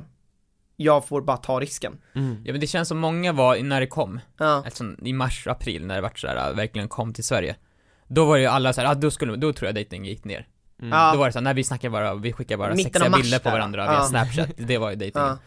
jag 0.81 1.09
får 1.09 1.21
bara 1.21 1.37
ta 1.37 1.61
risken. 1.61 1.99
Mm. 2.14 2.43
Ja 2.45 2.53
men 2.53 2.61
det 2.61 2.67
känns 2.67 2.88
som 2.88 2.99
många 2.99 3.33
var, 3.33 3.62
när 3.62 3.81
det 3.81 3.87
kom, 3.87 4.21
Ja, 4.38 4.62
alltså 4.64 4.85
i 5.03 5.12
mars, 5.12 5.47
april, 5.47 5.87
när 5.87 5.95
det 5.95 6.01
vart 6.01 6.19
sådär, 6.19 6.53
verkligen 6.55 6.88
kom 6.88 7.12
till 7.12 7.25
Sverige. 7.25 7.57
Då 8.07 8.25
var 8.25 8.37
ju 8.37 8.47
alla 8.47 8.73
såhär, 8.73 8.88
ah, 8.88 8.95
då 8.95 9.11
skulle, 9.11 9.37
då 9.37 9.53
tror 9.53 9.67
jag 9.69 9.75
dejting 9.75 10.05
gick 10.05 10.25
ner. 10.25 10.47
Mm. 10.81 10.93
Ja. 10.99 11.12
Då 11.12 11.19
var 11.19 11.27
det 11.27 11.33
såhär, 11.33 11.45
när 11.45 11.55
vi 11.55 11.64
snackar 11.64 11.91
bara, 11.91 12.14
vi 12.14 12.33
skickar 12.33 12.57
bara 12.57 12.75
Mitten 12.75 12.93
sexiga 12.93 13.11
mars 13.11 13.21
bilder 13.21 13.38
på 13.38 13.51
varandra 13.51 13.85
ja. 13.85 13.91
via 13.91 14.03
snapchat, 14.03 14.51
det 14.57 14.79
var 14.79 14.91
ju 14.91 14.97
dejting. 15.05 15.23
ja, 15.23 15.38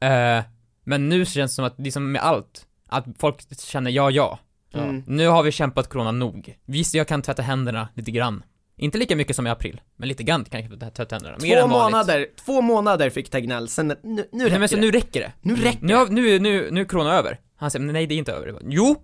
Eh, 0.00 0.44
men 0.84 1.08
nu 1.08 1.26
känns 1.26 1.52
det 1.52 1.54
som 1.54 1.64
att, 1.64 1.74
det 1.76 1.88
är 1.88 1.90
som 1.90 2.12
med 2.12 2.22
allt, 2.22 2.66
att 2.88 3.04
folk 3.18 3.58
känner 3.60 3.90
ja, 3.90 4.10
ja. 4.10 4.38
mm. 4.72 5.02
Nu 5.06 5.28
har 5.28 5.42
vi 5.42 5.52
kämpat 5.52 5.88
corona 5.88 6.10
nog. 6.12 6.58
Visst, 6.64 6.94
jag 6.94 7.08
kan 7.08 7.22
tvätta 7.22 7.42
händerna 7.42 7.88
lite 7.94 8.10
grann. 8.10 8.42
Inte 8.76 8.98
lika 8.98 9.16
mycket 9.16 9.36
som 9.36 9.46
i 9.46 9.50
april, 9.50 9.80
men 9.96 10.08
lite 10.08 10.22
grann 10.22 10.44
kan 10.44 10.60
jag 10.62 10.94
tvätta 10.94 11.14
händerna. 11.14 11.36
Mer 11.40 11.56
Två 11.56 11.64
än 11.64 11.70
vanligt. 11.70 11.92
månader, 11.92 12.26
två 12.44 12.60
månader 12.60 13.10
fick 13.10 13.30
Tegnell, 13.30 13.68
sen 13.68 13.88
nu, 13.88 13.96
nu 14.02 14.26
Nej 14.32 14.44
räcker 14.46 14.58
men 14.58 14.68
så 14.68 14.74
det. 14.74 14.80
nu 14.80 14.90
räcker 14.90 15.20
det. 15.20 15.32
Nu 15.42 15.56
räcker 15.56 15.78
Nu, 15.86 15.94
har, 15.94 16.06
nu, 16.06 16.38
nu, 16.38 16.68
nu 16.70 16.80
är 16.80 16.84
corona 16.84 17.12
över. 17.14 17.40
Han 17.56 17.70
säger, 17.70 17.84
nej 17.84 18.06
det 18.06 18.14
är 18.14 18.18
inte 18.18 18.32
över. 18.32 18.52
Bara, 18.52 18.62
Jo! 18.68 18.96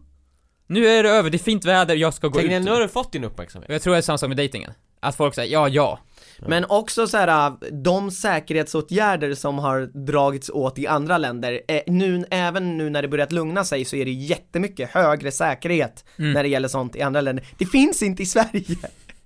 Nu 0.66 0.86
är 0.86 1.02
det 1.02 1.10
över, 1.10 1.30
det 1.30 1.36
är 1.36 1.38
fint 1.38 1.64
väder, 1.64 1.94
jag 1.96 2.14
ska 2.14 2.28
gå 2.28 2.38
Tegnell, 2.38 2.58
ut. 2.60 2.64
nu 2.64 2.70
har 2.70 2.80
du 2.80 2.88
fått 2.88 3.12
din 3.12 3.24
uppmärksamhet 3.24 3.68
Och 3.68 3.74
jag 3.74 3.82
tror 3.82 3.92
det 3.92 3.98
är 3.98 4.02
samma 4.02 4.18
sak 4.18 4.28
med 4.28 4.36
dejtingen. 4.36 4.72
Att 5.00 5.16
folk 5.16 5.34
säger 5.34 5.52
ja, 5.52 5.68
ja. 5.68 5.98
Men 6.48 6.64
också 6.68 7.06
så 7.06 7.16
här, 7.16 7.52
de 7.82 8.10
säkerhetsåtgärder 8.10 9.34
som 9.34 9.58
har 9.58 10.06
dragits 10.06 10.50
åt 10.50 10.78
i 10.78 10.86
andra 10.86 11.18
länder, 11.18 11.60
eh, 11.68 11.80
nu, 11.86 12.24
även 12.30 12.78
nu 12.78 12.90
när 12.90 13.02
det 13.02 13.08
börjat 13.08 13.32
lugna 13.32 13.64
sig 13.64 13.84
så 13.84 13.96
är 13.96 14.04
det 14.04 14.10
jättemycket 14.10 14.90
högre 14.90 15.32
säkerhet 15.32 16.04
Mm. 16.18 16.32
när 16.32 16.42
det 16.42 16.48
gäller 16.48 16.68
sånt 16.68 16.96
i 16.96 17.02
andra 17.02 17.20
länder. 17.20 17.44
Det 17.58 17.66
finns 17.66 18.02
inte 18.02 18.22
i 18.22 18.26
Sverige. 18.26 18.76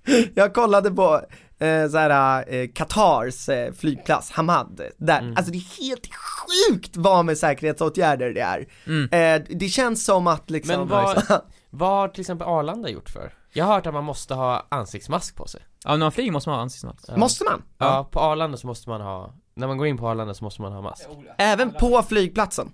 Jag 0.35 0.53
kollade 0.53 0.91
på 0.91 1.21
eh, 1.59 1.87
så 1.89 1.97
här, 1.97 2.45
eh, 2.53 2.67
Qatars 2.75 3.49
eh, 3.49 3.73
flygplats, 3.73 4.31
Hamad, 4.31 4.81
där, 4.97 5.19
Mm. 5.19 5.33
alltså 5.37 5.51
det 5.51 5.57
är 5.57 5.81
helt 5.87 6.07
sjukt 6.15 6.97
vad 6.97 7.25
med 7.25 7.37
säkerhetsåtgärder 7.37 8.33
det 8.33 8.41
är. 8.41 8.67
Mm. 8.87 9.09
Eh, 9.43 9.47
det 9.57 9.67
känns 9.69 10.05
som 10.05 10.27
att 10.27 10.49
liksom 10.49 10.79
Men 10.79 10.87
vad- 10.87 11.23
Vad 11.69 11.89
har 11.89 12.07
till 12.07 12.21
exempel 12.21 12.47
Arlanda 12.47 12.89
gjort 12.89 13.09
för? 13.09 13.33
Jag 13.53 13.65
har 13.65 13.73
hört 13.73 13.85
att 13.87 13.93
man 13.93 14.03
måste 14.03 14.33
ha 14.33 14.65
ansiktsmask 14.69 15.35
på 15.35 15.47
sig 15.47 15.61
Ja, 15.83 15.91
när 15.91 15.97
man 15.97 16.11
flyger 16.11 16.31
måste 16.31 16.49
man 16.49 16.57
ha 16.57 16.63
ansiktsmask. 16.63 17.03
Ja. 17.07 17.17
Måste 17.17 17.43
man? 17.43 17.61
Ja, 17.77 18.07
på 18.11 18.19
Arlanda 18.19 18.57
så 18.57 18.67
måste 18.67 18.89
man 18.89 19.01
ha, 19.01 19.33
när 19.55 19.67
man 19.67 19.77
går 19.77 19.87
in 19.87 19.97
på 19.97 20.07
Arlanda 20.09 20.33
så 20.33 20.43
måste 20.43 20.61
man 20.61 20.73
ha 20.73 20.81
mask 20.81 21.07
Även 21.37 21.71
på 21.73 22.03
flygplatsen? 22.03 22.71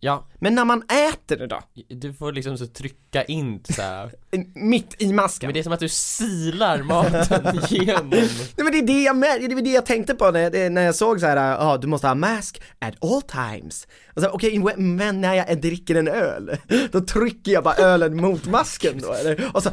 Ja, 0.00 0.28
Men 0.40 0.54
när 0.54 0.64
man 0.64 0.82
äter 0.82 1.36
det 1.36 1.46
då? 1.46 1.60
du 1.88 2.14
får 2.14 2.32
liksom 2.32 2.58
så 2.58 2.66
trycka 2.66 3.24
in 3.24 3.64
så 3.74 3.82
här. 3.82 4.12
Mitt 4.54 5.02
i 5.02 5.12
masken? 5.12 5.46
Men 5.46 5.54
det 5.54 5.60
är 5.60 5.62
som 5.64 5.72
att 5.72 5.80
du 5.80 5.88
silar 5.88 6.82
maten 6.82 7.60
genom 7.68 8.08
Nej 8.10 8.28
men 8.56 8.72
det 8.72 8.78
är 8.78 8.86
det 8.86 9.02
jag, 9.02 9.16
det 9.50 9.54
var 9.54 9.62
det 9.62 9.70
jag 9.70 9.86
tänkte 9.86 10.14
på 10.14 10.30
när 10.30 10.40
jag, 10.40 10.72
när 10.72 10.82
jag 10.82 10.94
såg 10.94 11.20
så 11.20 11.26
här, 11.26 11.36
ja 11.36 11.76
du 11.76 11.86
måste 11.86 12.06
ha 12.06 12.14
mask 12.14 12.62
at 12.78 13.04
all 13.04 13.22
times. 13.22 13.86
Okej, 14.32 14.58
men 14.76 15.20
när 15.20 15.34
jag 15.34 15.60
dricker 15.60 15.94
en 15.94 16.08
öl, 16.08 16.56
då 16.92 17.00
trycker 17.00 17.52
jag 17.52 17.64
bara 17.64 17.74
ölen 17.74 18.16
mot 18.16 18.46
masken 18.46 18.98
då 18.98 19.12
eller? 19.12 19.50
Och 19.54 19.62
så 19.62 19.70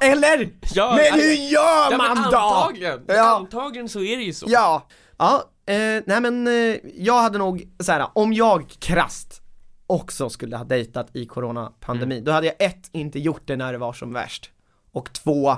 Eller? 0.00 0.48
Ja, 0.74 0.94
Men 0.96 1.20
hur 1.20 1.32
gör 1.32 1.90
ja, 1.90 1.96
man 1.96 2.16
då? 2.30 2.36
antagligen, 2.38 3.00
Ja. 3.08 3.36
antagligen 3.36 3.88
så 3.88 4.02
är 4.02 4.16
det 4.16 4.22
ju 4.22 4.32
så 4.32 4.46
Ja, 4.48 4.88
ja, 5.18 5.50
eh, 5.66 6.02
nej 6.06 6.20
men 6.20 6.46
eh, 6.46 6.76
jag 6.94 7.22
hade 7.22 7.38
nog 7.38 7.68
så 7.80 7.92
här, 7.92 8.06
om 8.12 8.32
jag 8.32 8.68
krasst 8.78 9.40
också 9.86 10.30
skulle 10.30 10.56
ha 10.56 10.64
dejtat 10.64 11.16
i 11.16 11.26
coronapandemin, 11.26 12.24
då 12.24 12.32
hade 12.32 12.46
jag 12.46 12.56
ett, 12.58 12.88
inte 12.92 13.18
gjort 13.18 13.42
det 13.46 13.56
när 13.56 13.72
det 13.72 13.78
var 13.78 13.92
som 13.92 14.12
värst. 14.12 14.50
Och 14.92 15.12
två, 15.12 15.56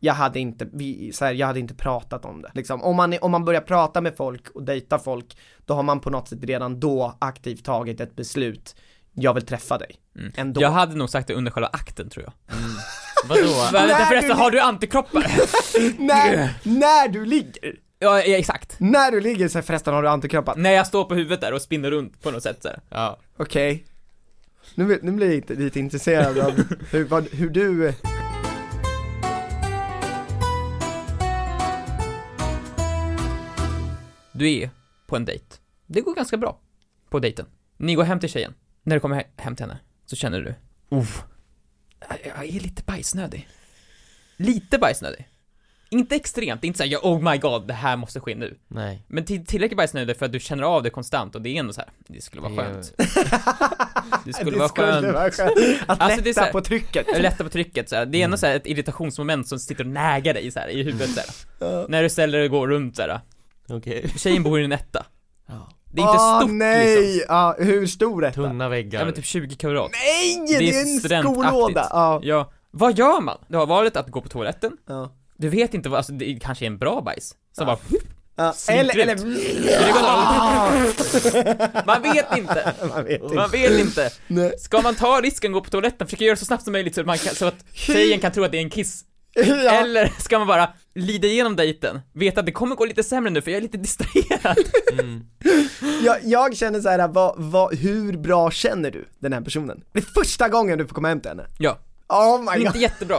jag 0.00 0.14
hade 0.14 0.38
inte, 0.40 0.68
vi, 0.72 1.12
så 1.12 1.24
här, 1.24 1.32
jag 1.32 1.46
hade 1.46 1.60
inte 1.60 1.74
pratat 1.74 2.24
om 2.24 2.42
det. 2.42 2.50
Liksom, 2.54 2.82
om, 2.82 2.96
man, 2.96 3.14
om 3.20 3.30
man 3.30 3.44
börjar 3.44 3.60
prata 3.60 4.00
med 4.00 4.16
folk 4.16 4.48
och 4.48 4.62
dejta 4.62 4.98
folk, 4.98 5.36
då 5.64 5.74
har 5.74 5.82
man 5.82 6.00
på 6.00 6.10
något 6.10 6.28
sätt 6.28 6.38
redan 6.42 6.80
då 6.80 7.16
aktivt 7.18 7.64
tagit 7.64 8.00
ett 8.00 8.16
beslut, 8.16 8.76
jag 9.12 9.34
vill 9.34 9.46
träffa 9.46 9.78
dig. 9.78 9.96
Mm. 10.18 10.32
Ändå. 10.36 10.60
Jag 10.62 10.70
hade 10.70 10.94
nog 10.96 11.10
sagt 11.10 11.28
det 11.28 11.34
under 11.34 11.50
själva 11.50 11.68
akten 11.72 12.10
tror 12.10 12.24
jag. 12.24 12.32
Vadå? 13.28 13.42
Men 13.72 13.88
Nej, 13.88 14.06
förresten, 14.06 14.36
du- 14.36 14.42
har 14.42 14.50
du 14.50 14.60
antikroppar? 14.60 15.20
när, 15.98 16.54
när 16.62 17.08
du 17.08 17.24
ligger, 17.26 17.76
ja, 18.02 18.22
ja, 18.24 18.36
exakt. 18.36 18.76
när 18.80 19.10
du 19.10 19.20
ligger 19.20 19.48
så 19.48 19.58
här, 19.58 19.62
förresten 19.62 19.94
har 19.94 20.02
du 20.02 20.08
antikroppar. 20.08 20.56
När 20.56 20.70
jag 20.72 20.86
står 20.86 21.04
på 21.04 21.14
huvudet 21.14 21.40
där 21.40 21.52
och 21.52 21.62
spinner 21.62 21.90
runt 21.90 22.22
på 22.22 22.30
något 22.30 22.42
sätt 22.42 22.62
så 22.62 22.68
här. 22.68 22.80
Ja, 22.88 23.18
Okej. 23.36 23.84
Nu, 24.74 24.84
blir- 24.84 24.98
nu 25.02 25.12
blir 25.12 25.26
jag 25.26 25.34
lite, 25.36 25.54
lite 25.54 25.80
intresserad 25.80 26.38
av 26.38 26.52
hur, 26.90 27.04
vad, 27.04 27.28
hur 27.34 27.50
du... 27.50 27.94
Du 34.32 34.52
är 34.52 34.70
på 35.06 35.16
en 35.16 35.24
dejt. 35.24 35.44
Det 35.86 36.00
går 36.00 36.14
ganska 36.14 36.36
bra 36.36 36.60
på 37.10 37.18
dejten. 37.18 37.46
Ni 37.76 37.94
går 37.94 38.04
hem 38.04 38.20
till 38.20 38.28
tjejen. 38.28 38.54
När 38.82 38.96
du 38.96 39.00
kommer 39.00 39.16
he- 39.16 39.26
hem 39.36 39.56
till 39.56 39.64
henne 39.66 39.78
så 40.06 40.16
känner 40.16 40.40
du, 40.40 40.54
Uff, 40.96 41.24
jag 42.24 42.44
är 42.48 42.60
lite 42.60 42.82
bajsnödig. 42.82 43.48
Lite 44.36 44.78
bajsnödig. 44.78 45.28
Inte 45.92 46.16
extremt, 46.16 46.64
inte 46.64 46.76
såhär, 46.78 46.96
oh 46.96 47.30
my 47.32 47.38
god, 47.38 47.66
det 47.66 47.74
här 47.74 47.96
måste 47.96 48.20
ske 48.20 48.34
nu. 48.34 48.58
nej 48.68 49.04
Men 49.08 49.24
till, 49.24 49.46
tillräckligt 49.46 49.76
bajsnödig 49.76 50.16
för 50.16 50.26
att 50.26 50.32
du 50.32 50.40
känner 50.40 50.62
av 50.62 50.82
det 50.82 50.90
konstant 50.90 51.34
och 51.34 51.42
det 51.42 51.48
är 51.56 51.60
ändå 51.60 51.72
så 51.72 51.80
här. 51.80 51.90
det 52.08 52.20
skulle 52.22 52.42
vara 52.42 52.52
Det 52.54 52.60
är- 52.60 52.64
skönt. 52.72 52.92
Det 54.24 54.32
skulle 54.32 54.58
vara 54.58 54.68
skönt. 54.68 55.06
vara 55.14 55.30
skönt. 55.30 55.52
Att 55.86 56.00
Alltså, 56.00 56.20
det 56.22 56.30
är 56.30 56.34
lätta 56.34 56.40
så 56.40 56.40
här- 56.40 56.52
på 56.52 56.60
trycket. 56.60 57.06
Jag 57.12 57.22
lättar 57.22 57.44
på 57.44 57.50
trycket 57.50 57.88
så 57.88 57.96
här. 57.96 58.06
det 58.06 58.20
är 58.20 58.24
ändå 58.24 58.36
så 58.36 58.46
här 58.46 58.56
ett 58.56 58.66
irritationsmoment 58.66 59.48
som 59.48 59.58
sitter 59.58 59.84
och 59.84 59.90
nägar 59.90 60.34
dig 60.34 60.50
så 60.50 60.60
här 60.60 60.68
i 60.68 60.82
huvudet 60.82 61.10
så 61.10 61.20
här. 61.66 61.88
När 61.88 62.02
du 62.02 62.10
ställer 62.10 62.38
dig 62.38 62.44
och 62.44 62.50
går 62.50 62.68
runt 62.68 62.96
så 62.96 63.02
här. 63.02 63.20
Okej 63.68 64.12
Tjejen 64.16 64.42
bor 64.42 64.60
i 64.60 64.64
en 64.64 64.72
etta. 64.72 65.06
ja. 65.48 65.68
Det 65.92 66.00
är 66.00 66.06
inte 66.06 66.16
Åh, 66.18 66.40
stort 66.40 66.50
nej! 66.52 66.96
liksom. 67.02 67.24
Ja, 67.36 67.56
hur 67.58 67.86
stor 67.86 68.24
är 68.24 68.28
det? 68.28 68.34
Tunna 68.34 68.68
väggar 68.68 68.98
Ja 69.00 69.04
men 69.04 69.14
typ 69.14 69.24
20 69.24 69.56
kvadrat. 69.56 69.90
Nej! 69.92 70.46
Det 70.48 70.58
Det 70.58 70.70
är 70.70 71.12
är 71.12 71.16
en 71.16 71.22
skolåda! 71.34 71.86
Ja. 71.90 72.20
Ja, 72.22 72.52
vad 72.70 72.98
gör 72.98 73.20
man? 73.20 73.38
Du 73.48 73.56
har 73.56 73.66
valet 73.66 73.96
att 73.96 74.08
gå 74.08 74.20
på 74.20 74.28
toaletten, 74.28 74.72
ja. 74.88 75.12
Du 75.40 75.48
vet 75.48 75.74
inte 75.74 75.88
vad, 75.88 75.96
alltså 75.96 76.12
det 76.12 76.38
kanske 76.42 76.64
är 76.64 76.66
en 76.66 76.78
bra 76.78 77.00
bajs. 77.00 77.34
Så 77.52 77.64
bara, 77.64 77.78
ja. 78.36 78.54
Eller, 78.68 78.98
eller... 78.98 79.16
man 81.86 82.02
vet 82.02 82.36
inte. 82.38 82.74
Man 82.94 83.04
vet 83.04 83.22
inte. 83.22 83.34
Man 83.34 83.50
vet 83.50 83.80
inte. 83.80 84.10
Nej. 84.26 84.52
Ska 84.58 84.80
man 84.80 84.94
ta 84.94 85.20
risken 85.20 85.50
och 85.50 85.54
gå 85.54 85.60
på 85.64 85.70
toaletten, 85.70 86.06
försöka 86.06 86.24
göra 86.24 86.34
det 86.34 86.38
så 86.38 86.44
snabbt 86.44 86.64
som 86.64 86.72
möjligt 86.72 86.94
så 86.94 87.00
att, 87.00 87.06
man 87.06 87.18
kan, 87.18 87.34
så 87.34 87.46
att 87.46 87.64
tjejen 87.72 88.20
kan 88.20 88.32
tro 88.32 88.44
att 88.44 88.52
det 88.52 88.58
är 88.58 88.62
en 88.62 88.70
kiss. 88.70 89.04
ja. 89.34 89.70
Eller 89.70 90.12
ska 90.18 90.38
man 90.38 90.48
bara 90.48 90.72
lida 90.94 91.28
igenom 91.28 91.56
dejten, 91.56 92.00
veta 92.12 92.40
att 92.40 92.46
det 92.46 92.52
kommer 92.52 92.76
gå 92.76 92.84
lite 92.84 93.02
sämre 93.02 93.30
nu 93.30 93.42
för 93.42 93.50
jag 93.50 93.58
är 93.58 93.62
lite 93.62 93.78
distraherad 93.78 94.56
Mm. 94.92 95.24
jag, 96.04 96.16
jag 96.22 96.56
känner 96.56 96.80
så 96.80 96.88
här, 96.88 97.08
vad, 97.08 97.34
vad, 97.36 97.74
hur 97.74 98.16
bra 98.16 98.50
känner 98.50 98.90
du 98.90 99.08
den 99.18 99.32
här 99.32 99.40
personen? 99.40 99.84
Det 99.92 99.98
är 99.98 100.02
första 100.02 100.48
gången 100.48 100.78
du 100.78 100.86
får 100.86 100.94
komma 100.94 101.08
hem 101.08 101.20
till 101.20 101.28
henne. 101.28 101.46
Ja, 101.58 101.78
Oh 102.08 102.40
my 102.40 102.58
god. 102.58 102.66
inte 102.66 102.78
jättebra 102.78 103.18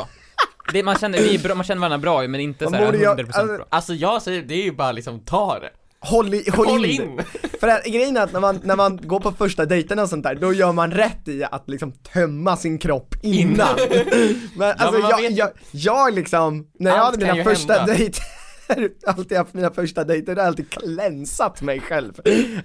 det, 0.73 0.83
man, 0.83 0.95
känner, 0.95 1.17
vi 1.19 1.37
bra, 1.37 1.55
man 1.55 1.63
känner 1.63 1.79
varandra 1.81 1.97
bra 1.97 2.27
men 2.27 2.41
inte 2.41 2.63
Man 2.63 2.73
såhär 2.73 2.85
borde 2.85 2.97
100% 3.23 3.41
ju- 3.51 3.57
bra 3.57 3.65
alltså- 3.69 3.93
jag 3.93 4.21
säger, 4.21 4.41
det 4.41 4.53
är 4.53 4.63
ju 4.63 4.71
bara 4.71 4.91
liksom 4.91 5.19
ta 5.19 5.59
det 5.59 5.69
Håll, 6.03 6.33
i, 6.33 6.49
håll, 6.53 6.67
Håll 6.67 6.85
in. 6.85 7.01
in. 7.01 7.19
För 7.59 7.67
att, 7.67 7.83
grejen 7.85 8.17
är 8.17 8.21
att 8.21 8.33
när 8.33 8.39
man, 8.39 8.59
när 8.63 8.75
man 8.75 8.99
går 9.03 9.19
på 9.19 9.31
första 9.31 9.65
dejterna 9.65 10.01
och 10.03 10.09
sånt 10.09 10.23
där, 10.23 10.35
då 10.35 10.53
gör 10.53 10.71
man 10.71 10.91
rätt 10.91 11.27
i 11.27 11.43
att 11.43 11.69
liksom 11.69 11.91
tömma 11.91 12.57
sin 12.57 12.77
kropp 12.77 13.15
innan. 13.21 13.67
men 14.55 14.69
alltså 14.71 14.91
men 14.91 15.01
man 15.01 15.09
jag, 15.09 15.21
vet- 15.21 15.37
jag, 15.37 15.49
jag 15.71 16.13
liksom, 16.13 16.67
när 16.79 16.91
jag 16.91 16.99
Allt 16.99 17.05
hade 17.15 17.25
mina 17.25 17.37
ju 17.37 17.43
första 17.43 17.73
hända. 17.73 17.93
dejter 17.93 18.23
alltid 19.07 19.37
haft 19.37 19.53
mina 19.53 19.71
första 19.71 20.03
dejter, 20.03 20.35
då 20.35 20.39
har 20.41 20.45
jag 20.45 20.47
alltid 20.47 20.69
klänsat 20.69 21.61
mig 21.61 21.79
själv. 21.79 22.13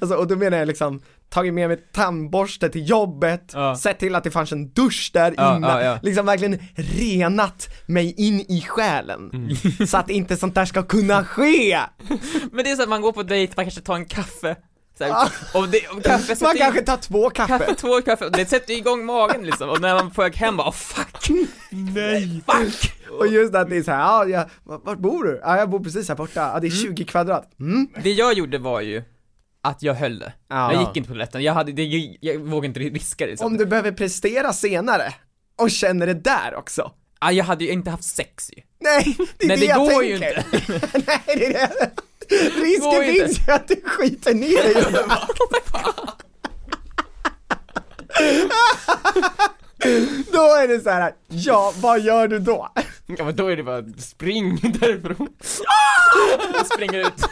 Alltså, 0.01 0.17
och 0.17 0.27
då 0.27 0.37
menar 0.37 0.59
jag 0.59 0.69
liksom, 0.69 1.01
tagit 1.29 1.55
med 1.55 1.69
mig 1.69 1.77
tandborste 1.93 2.69
till 2.69 2.89
jobbet, 2.91 3.51
Ja. 3.55 3.77
sett 3.77 3.99
till 3.99 4.15
att 4.15 4.25
det 4.25 4.31
fanns 4.31 4.53
en 4.53 4.71
dusch 4.73 5.11
där 5.15 5.35
Ja, 5.37 5.57
innan, 5.57 5.71
ja, 5.71 5.83
ja. 5.83 5.99
liksom 6.03 6.27
verkligen 6.27 6.59
renat 6.77 7.69
mig 7.87 8.15
in 8.17 8.41
i 8.41 8.65
själen. 8.69 9.31
Mm. 9.33 9.87
Så 9.87 9.97
att 9.97 10.11
inte 10.11 10.37
sånt 10.37 10.55
där 10.55 10.65
ska 10.65 10.83
kunna 10.83 11.25
ske! 11.25 11.81
Men 12.53 12.65
det 12.65 12.71
är 12.71 12.77
så 12.77 12.83
att 12.83 12.89
man 12.89 13.01
går 13.03 13.13
på 13.13 13.23
dejt, 13.23 13.53
man 13.57 13.65
kanske 13.65 13.81
tar 13.81 13.95
en 13.95 14.07
kaffe 14.07 14.57
såhär, 14.99 15.29
och, 15.55 15.69
det, 15.69 15.89
och 15.89 16.03
kaffe 16.05 16.37
Man 16.45 16.57
kanske 16.57 16.83
tar 16.83 16.97
två 16.97 17.31
kaffe. 17.31 17.59
kaffe, 17.59 17.75
två 17.75 18.03
kaffe, 18.03 18.25
och 18.25 18.33
det 18.33 18.47
sätter 18.47 18.75
igång 18.75 19.05
magen 19.07 19.47
liksom, 19.47 19.69
och 19.69 19.81
när 19.81 19.95
man 19.95 20.11
på 20.11 20.23
väg 20.23 20.37
hem 20.37 20.57
bara 20.57 20.69
oh, 20.69 20.73
fuck, 20.73 21.31
nej, 21.71 22.43
fuck! 22.47 22.93
Och 23.19 23.27
just 23.27 23.55
att 23.55 23.71
det 23.71 23.77
är 23.77 23.83
så 23.83 23.91
här, 23.91 23.99
ja, 23.99 24.25
ja 24.65 24.81
vart 24.85 24.99
bor 24.99 25.25
du? 25.25 25.41
Ja, 25.45 25.57
jag 25.59 25.71
bor 25.71 25.81
precis 25.81 26.09
här 26.09 26.17
borta, 26.17 26.51
ja, 26.55 26.61
det 26.61 26.67
är 26.67 26.71
20 26.71 27.05
kvadrat. 27.05 27.51
Mm. 27.61 27.89
Det 28.03 28.13
jag 28.13 28.35
gjorde 28.35 28.59
var 28.59 28.81
ju 28.81 29.03
att 29.67 29.83
jag 29.83 29.95
höll 29.95 30.19
det. 30.19 30.33
Ja. 30.49 30.73
Jag 30.73 30.81
gick 30.81 30.97
inte 30.97 31.09
på 31.09 31.15
toaletten, 31.15 31.43
jag 31.43 31.55
hade, 31.55 31.73
det, 31.73 31.85
jag, 31.85 32.17
jag 32.21 32.41
vågade 32.41 32.67
inte 32.67 32.81
riska 32.81 33.25
det 33.25 33.31
liksom. 33.31 33.47
Om 33.47 33.57
du 33.57 33.67
behöver 33.67 33.93
prestera 33.93 34.53
senare, 34.53 35.15
och 35.59 35.71
känner 35.71 36.07
det 36.07 36.15
där 36.15 36.55
också. 36.55 36.93
ah, 37.19 37.31
jag 37.31 37.45
hade 37.45 37.65
ju 37.65 37.71
inte 37.71 37.91
haft 37.91 38.05
sex 38.05 38.51
ju. 38.57 38.63
Nej, 38.81 39.17
det 39.39 39.45
är 39.45 39.49
Nej, 39.49 39.57
det, 39.57 39.67
det 39.67 39.71
jag 39.71 39.79
går 39.79 40.05
ju 40.05 40.19
tänker. 40.19 40.45
inte. 40.55 41.03
Nej, 41.07 41.21
det 41.27 41.47
är 41.57 41.69
det. 41.69 41.91
Risken 42.61 43.07
ju 43.07 43.13
finns 43.13 43.49
ju 43.49 43.53
att 43.53 43.69
du 43.69 43.81
skiter 43.85 44.35
ner 44.35 44.63
dig 44.63 44.71
i 44.71 44.93
det. 44.93 45.07
Då 50.33 50.55
är 50.55 50.69
det 50.69 50.81
så 50.81 50.91
här, 50.91 51.13
ja, 51.29 51.73
vad 51.81 52.01
gör 52.01 52.29
du 52.29 52.39
då? 52.39 52.73
Ja 53.07 53.25
men 53.25 53.37
då 53.37 53.47
är 53.49 53.57
det 53.57 53.63
bara 53.63 53.83
spring 53.99 54.57
därifrån 54.81 55.29
Jag 56.55 56.67
springer 56.67 56.99
ut. 56.99 57.23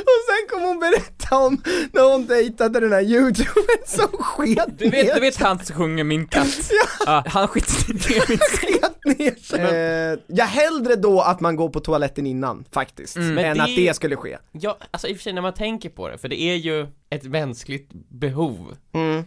Och 0.00 0.22
sen 0.26 0.48
kommer 0.50 0.66
hon 0.66 0.78
berätta 0.80 1.15
om 1.30 1.62
när 1.92 2.12
hon 2.12 2.26
dejtade 2.26 2.80
den 2.80 2.92
här 2.92 3.02
youtubern 3.02 3.82
som 3.86 4.08
sket 4.08 4.78
Du 4.78 4.90
vet, 4.90 5.06
ner 5.06 5.14
du 5.14 5.20
vet 5.20 5.36
han 5.36 5.64
som 5.64 5.76
sjunger 5.76 6.04
min 6.04 6.26
katt? 6.26 6.70
Ja. 7.06 7.24
han 7.26 7.48
skiter 7.48 7.90
inte 7.92 8.12
i 8.14 8.20
min 8.28 8.38
sket 8.38 9.18
ner 9.18 9.34
sig. 9.42 9.60
Eh, 9.60 10.18
jag 10.26 10.46
hellre 10.46 10.96
då 10.96 11.20
att 11.20 11.40
man 11.40 11.56
går 11.56 11.68
på 11.68 11.80
toaletten 11.80 12.26
innan, 12.26 12.64
faktiskt, 12.72 13.16
Mm. 13.16 13.34
Men 13.34 13.44
än 13.44 13.56
det- 13.56 13.62
att 13.62 13.76
det 13.76 13.96
skulle 13.96 14.16
ske. 14.16 14.38
Ja, 14.52 14.76
alltså 14.90 15.08
i 15.08 15.12
och 15.12 15.16
för 15.16 15.22
sig 15.22 15.32
när 15.32 15.42
man 15.42 15.54
tänker 15.54 15.88
på 15.88 16.08
det, 16.08 16.18
för 16.18 16.28
det 16.28 16.40
är 16.40 16.54
ju 16.56 16.86
ett 17.10 17.24
mänskligt 17.24 17.90
behov 18.08 18.76
Mm. 18.94 19.24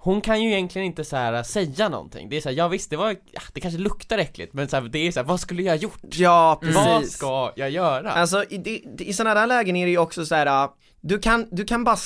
Hon 0.00 0.20
kan 0.20 0.42
ju 0.42 0.50
egentligen 0.52 0.86
inte 0.86 1.04
så 1.04 1.16
här 1.16 1.42
säga 1.42 1.88
någonting, 1.88 2.28
det 2.28 2.36
är 2.36 2.40
så 2.40 2.48
här, 2.48 2.56
ja 2.56 2.68
visst 2.68 2.90
det 2.90 2.96
var, 2.96 3.16
ja, 3.32 3.40
det 3.52 3.60
kanske 3.60 3.80
luktar 3.80 4.18
äckligt 4.18 4.52
men 4.52 4.68
så 4.68 4.76
här, 4.76 4.82
det 4.82 4.98
är 4.98 5.12
så 5.12 5.20
här, 5.20 5.26
vad 5.26 5.40
skulle 5.40 5.62
jag 5.62 5.76
gjort? 5.76 6.00
Ja, 6.02 6.58
precis. 6.60 6.76
Vad 6.76 7.04
ska 7.06 7.52
jag 7.56 7.70
göra? 7.70 8.12
Alltså 8.12 8.44
i, 8.50 8.58
det- 8.58 9.04
i 9.04 9.12
sådana 9.12 9.40
där 9.40 9.46
lägen 9.46 9.76
är 9.76 9.84
det 9.86 9.90
ju 9.90 9.98
också 9.98 10.26
så 10.26 10.34
här. 10.34 10.68
Du 11.00 11.18
kan, 11.18 11.46
du 11.50 11.64
kan 11.64 11.84
bara, 11.84 11.96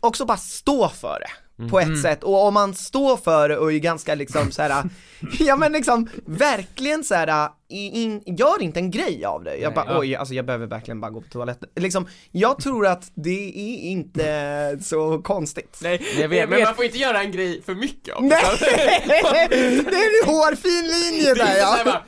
också 0.00 0.24
bara 0.24 0.36
stå 0.36 0.88
för 0.88 1.20
det. 1.20 1.30
På 1.70 1.80
ett 1.80 2.02
sätt, 2.02 2.24
och 2.24 2.46
om 2.46 2.54
man 2.54 2.74
står 2.74 3.16
för 3.16 3.48
det 3.48 3.56
och 3.56 3.72
är 3.72 3.78
ganska 3.78 4.14
liksom 4.14 4.52
så 4.52 4.62
här, 4.62 4.84
ja 5.38 5.56
men 5.56 5.72
liksom 5.72 6.08
verkligen 6.26 7.04
så 7.04 7.14
här, 7.14 7.48
in, 7.68 8.22
gör 8.26 8.62
inte 8.62 8.80
en 8.80 8.90
grej 8.90 9.24
av 9.24 9.44
det. 9.44 9.56
Jag 9.56 9.74
bara, 9.74 9.86
ja. 9.88 9.98
oj, 9.98 10.14
alltså 10.16 10.34
jag 10.34 10.46
behöver 10.46 10.66
verkligen 10.66 11.00
bara 11.00 11.10
gå 11.10 11.20
på 11.20 11.28
toaletten. 11.28 11.68
Liksom, 11.76 12.06
jag 12.30 12.58
tror 12.58 12.86
att 12.86 13.10
det 13.14 13.48
är 13.48 13.78
inte 13.78 14.78
så 14.82 15.22
konstigt. 15.22 15.78
Nej, 15.82 16.06
jag 16.20 16.28
vet, 16.28 16.48
men 16.48 16.62
man 16.62 16.74
får 16.74 16.84
inte 16.84 16.98
göra 16.98 17.22
en 17.22 17.32
grej 17.32 17.62
för 17.62 17.74
mycket 17.74 18.14
av 18.14 18.22
det. 18.22 18.28
Nej! 18.28 18.42
Det 19.48 19.96
är 19.96 20.22
en 20.22 20.34
hårfin 20.34 20.84
linje 20.84 21.34
där 21.34 21.56
ja. 21.58 22.02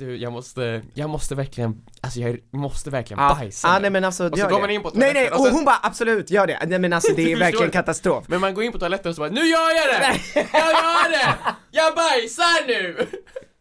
Du, 0.00 0.16
jag 0.16 0.32
måste, 0.32 0.82
jag 0.94 1.10
måste 1.10 1.34
verkligen, 1.34 1.82
alltså 2.00 2.20
jag 2.20 2.38
måste 2.52 2.90
verkligen 2.90 3.22
Ja, 3.22 3.34
bajsa 3.40 3.68
ah, 3.68 3.74
nu. 3.74 3.80
nej 3.80 3.90
men 3.90 4.04
alltså, 4.04 4.28
Och 4.30 4.38
så 4.38 4.44
går 4.46 4.54
det. 4.54 4.60
man 4.60 4.70
in 4.70 4.82
på 4.82 4.90
Nej 4.94 5.12
nej, 5.12 5.14
toaletten 5.14 5.38
och 5.40 5.46
så- 5.46 5.52
hon 5.52 5.64
bara 5.64 5.78
absolut, 5.82 6.30
gör 6.30 6.46
det. 6.46 6.58
Nej 6.66 6.78
men 6.78 6.92
alltså 6.92 7.12
det 7.16 7.32
är 7.32 7.36
verkligen 7.46 7.70
katastrof. 7.70 8.24
Men 8.28 8.40
man 8.40 8.54
går 8.54 8.64
in 8.64 8.72
på 8.72 8.78
toaletten 8.78 9.08
och 9.08 9.14
så 9.14 9.20
bara, 9.22 9.30
nu 9.30 9.40
gör 9.40 9.70
jag 9.76 9.86
det! 10.00 10.20
Jag 10.34 10.72
gör 10.72 11.10
det! 11.10 11.36
Jag 11.70 11.94
bajsar 11.94 12.66
nu! 12.66 13.06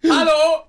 Hallå! 0.13 0.67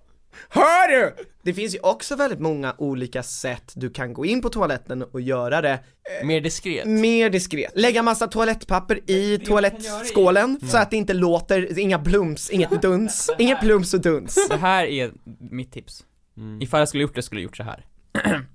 Hör 0.49 0.89
du? 0.89 1.15
Det 1.43 1.55
finns 1.55 1.75
ju 1.75 1.79
också 1.79 2.17
väldigt 2.17 2.41
många 2.41 2.75
olika 2.79 3.23
sätt 3.23 3.73
du 3.77 3.91
kan 3.91 4.13
gå 4.13 4.27
in 4.27 4.43
på 4.43 4.49
toaletten 4.49 5.03
och 5.03 5.21
göra 5.21 5.61
det 5.61 5.81
Mer 6.25 6.41
diskret. 6.41 6.87
mer 6.87 7.31
diskret. 7.31 7.73
Lägga 7.75 8.03
massa 8.03 8.27
toalettpapper 8.27 9.11
i 9.11 9.39
toalettskålen 9.39 10.61
så 10.69 10.79
att 10.79 10.91
det 10.91 10.97
inte 10.97 11.15
låter, 11.15 11.79
inga 11.79 11.99
plums, 11.99 12.51
inget 12.51 12.71
duns, 12.83 13.31
inget 13.39 13.61
plums 13.61 13.95
och 13.95 14.01
duns. 14.01 14.49
Det 14.51 14.57
här 14.57 14.85
är 14.85 15.13
mitt 15.39 15.73
tips. 15.73 16.05
Mm. 16.37 16.63
Ifall 16.63 16.81
jag 16.81 16.89
skulle 16.89 17.03
gjort 17.03 17.15
det 17.15 17.23
skulle 17.23 17.41
jag 17.41 17.45
gjort 17.45 17.57
så 17.57 17.63
här. 17.63 17.87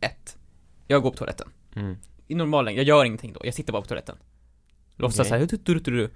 Ett. 0.00 0.36
Jag 0.86 1.02
går 1.02 1.10
på 1.10 1.16
toaletten. 1.16 1.48
Mm. 1.76 1.96
I 2.28 2.34
normalen, 2.34 2.74
jag 2.74 2.84
gör 2.84 3.04
ingenting 3.04 3.32
då, 3.32 3.40
jag 3.44 3.54
sitter 3.54 3.72
bara 3.72 3.82
på 3.82 3.88
toaletten. 3.88 4.16
Låtsas 4.96 5.30
Okej. 5.30 5.48
såhär. 5.48 6.10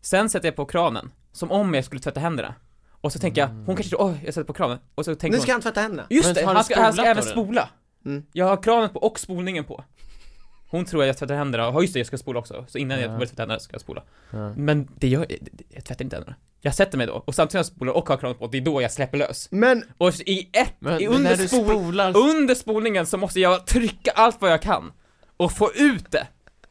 Sen 0.00 0.28
sätter 0.28 0.48
jag 0.48 0.56
på 0.56 0.64
kranen, 0.64 1.10
som 1.32 1.50
om 1.50 1.74
jag 1.74 1.84
skulle 1.84 2.00
tvätta 2.00 2.20
händerna. 2.20 2.54
Och 3.02 3.12
så 3.12 3.18
tänker 3.18 3.40
jag, 3.40 3.48
hon 3.48 3.76
kanske 3.76 3.88
tror, 3.96 4.06
oj, 4.08 4.20
jag 4.24 4.34
sätter 4.34 4.46
på 4.46 4.52
kranen. 4.52 4.78
Och 4.94 5.04
så 5.04 5.14
tänker 5.14 5.28
Nu 5.30 5.36
hon, 5.36 5.42
ska 5.42 5.52
han 5.52 5.60
tvätta 5.60 5.80
händerna. 5.80 6.06
just 6.10 6.34
det, 6.34 6.42
har 6.44 6.54
han 6.54 6.64
ska, 6.64 6.80
han 6.80 6.92
ska 6.92 7.02
spolat 7.02 7.16
även 7.16 7.24
då, 7.24 7.30
spola. 7.30 7.68
Mm. 8.04 8.22
Jag 8.32 8.46
har 8.46 8.62
kranen 8.62 8.90
på 8.90 8.98
och 9.02 9.18
spolningen 9.18 9.64
på. 9.64 9.84
Hon 10.70 10.84
tror 10.84 11.00
att 11.02 11.06
jag 11.06 11.16
tvättar 11.18 11.34
händerna, 11.34 11.68
och 11.68 11.82
just 11.82 11.92
det, 11.94 12.00
jag 12.00 12.06
ska 12.06 12.18
spola 12.18 12.38
också. 12.38 12.64
Så 12.68 12.78
innan 12.78 13.00
jag 13.00 13.10
Ja. 13.10 13.12
börjar 13.14 13.26
tvätta 13.26 13.42
händerna 13.42 13.60
ska 13.60 13.74
jag 13.74 13.80
spola. 13.80 14.02
Ja. 14.30 14.52
Men 14.56 14.88
det 14.98 15.08
gör 15.08 15.20
jag, 15.28 15.38
jag 15.68 15.84
tvättar 15.84 16.04
inte 16.04 16.16
händerna. 16.16 16.36
Jag 16.60 16.74
sätter 16.74 16.98
mig 16.98 17.06
då, 17.06 17.12
och 17.26 17.34
samtidigt 17.34 17.50
som 17.50 17.58
jag 17.58 17.76
spolar 17.76 17.92
och 17.92 18.08
har 18.08 18.16
kranen 18.16 18.36
på, 18.36 18.46
det 18.46 18.58
är 18.58 18.60
då 18.62 18.82
jag 18.82 18.92
släpper 18.92 19.18
lös. 19.18 19.48
Men, 19.50 19.84
Och 19.98 20.14
i 20.20 20.50
ett, 20.52 20.74
Men, 20.78 21.00
i 21.00 21.04
men 21.08 21.16
under, 21.16 21.30
när 21.30 21.36
du 21.36 21.48
spol, 21.48 21.64
spolar 21.68 22.16
under 22.16 22.54
spolningen 22.54 23.06
så 23.06 23.16
måste 23.16 23.40
jag 23.40 23.66
trycka 23.66 24.10
allt 24.14 24.40
vad 24.40 24.50
jag 24.52 24.62
kan 24.62 24.92
och 25.36 25.52
få 25.52 25.70
ut 25.74 26.10
det. 26.12 26.26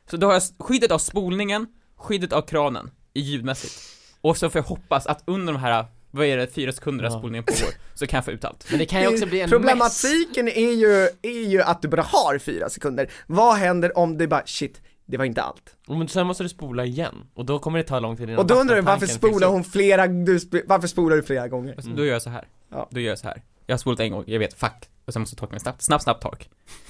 Så 0.09 0.17
då 0.17 0.27
har 0.27 0.33
jag 0.33 0.43
skyddet 0.59 0.91
av 0.91 0.97
spolningen, 0.97 1.67
skyddet 1.97 2.33
av 2.33 2.41
kranen, 2.41 2.91
i 3.13 3.19
ljudmässigt. 3.21 3.73
Och 4.21 4.37
så 4.37 4.49
får 4.49 4.59
jag 4.59 4.63
hoppas 4.63 5.05
att 5.07 5.23
under 5.25 5.53
de 5.53 5.59
här, 5.59 5.85
vad 6.11 6.25
är 6.25 6.37
det, 6.37 6.47
fyra 6.47 6.71
sekunder 6.71 7.05
Ja. 7.05 7.11
spolningen 7.11 7.43
pågår, 7.43 7.73
så 7.93 8.07
kan 8.07 8.17
jag 8.17 8.25
få 8.25 8.31
ut 8.31 8.45
allt. 8.45 8.65
Men 8.69 8.79
det 8.79 8.85
kan 8.85 9.01
ju 9.01 9.07
också 9.07 9.25
bli 9.25 9.41
en 9.41 9.49
mess. 9.49 9.51
problematiken 9.51 10.47
är 10.47 10.71
ju, 10.71 11.09
är 11.21 11.47
ju 11.49 11.61
att 11.61 11.81
du 11.81 11.87
bara 11.87 12.01
har 12.01 12.37
fyra 12.37 12.69
sekunder. 12.69 13.11
Vad 13.27 13.55
händer 13.55 13.97
om 13.97 14.17
det 14.17 14.27
bara, 14.27 14.43
shit, 14.45 14.81
det 15.05 15.17
var 15.17 15.25
inte 15.25 15.41
allt. 15.41 15.75
Men 15.87 16.07
sen 16.07 16.27
måste 16.27 16.43
du 16.43 16.49
spola 16.49 16.85
igen, 16.85 17.15
och 17.33 17.45
då 17.45 17.59
kommer 17.59 17.77
det 17.79 17.83
ta 17.83 17.99
lång 17.99 18.17
tid 18.17 18.23
innan 18.29 18.39
Och 18.39 18.47
då 18.47 18.55
undrar 18.55 18.75
du 18.75 18.81
varför 18.81 19.07
spolar 19.07 19.47
hon 19.47 19.63
flera, 19.63 20.07
du, 20.07 20.39
varför 20.67 20.87
spolar 20.87 21.15
du 21.15 21.23
flera 21.23 21.47
gånger? 21.47 21.81
Så, 21.81 21.89
Då 21.89 22.05
gör 22.05 22.13
jag 22.13 22.21
så 22.21 22.29
här. 22.29 22.47
Ja. 22.69 22.87
Då 22.91 22.99
gör 22.99 23.09
jag 23.09 23.19
så 23.19 23.27
här. 23.27 23.41
Jag 23.65 23.73
har 23.73 23.77
spolat 23.77 23.99
en 23.99 24.11
gång, 24.11 24.23
jag 24.27 24.39
vet, 24.39 24.53
fuck. 24.53 24.89
Och 25.05 25.13
sen 25.13 25.19
måste 25.21 25.33
jag 25.33 25.39
torka 25.39 25.51
mig 25.51 25.59
snabbt. 25.59 25.81
Snabb, 25.81 26.01
snabb 26.01 26.21
tork. 26.21 26.49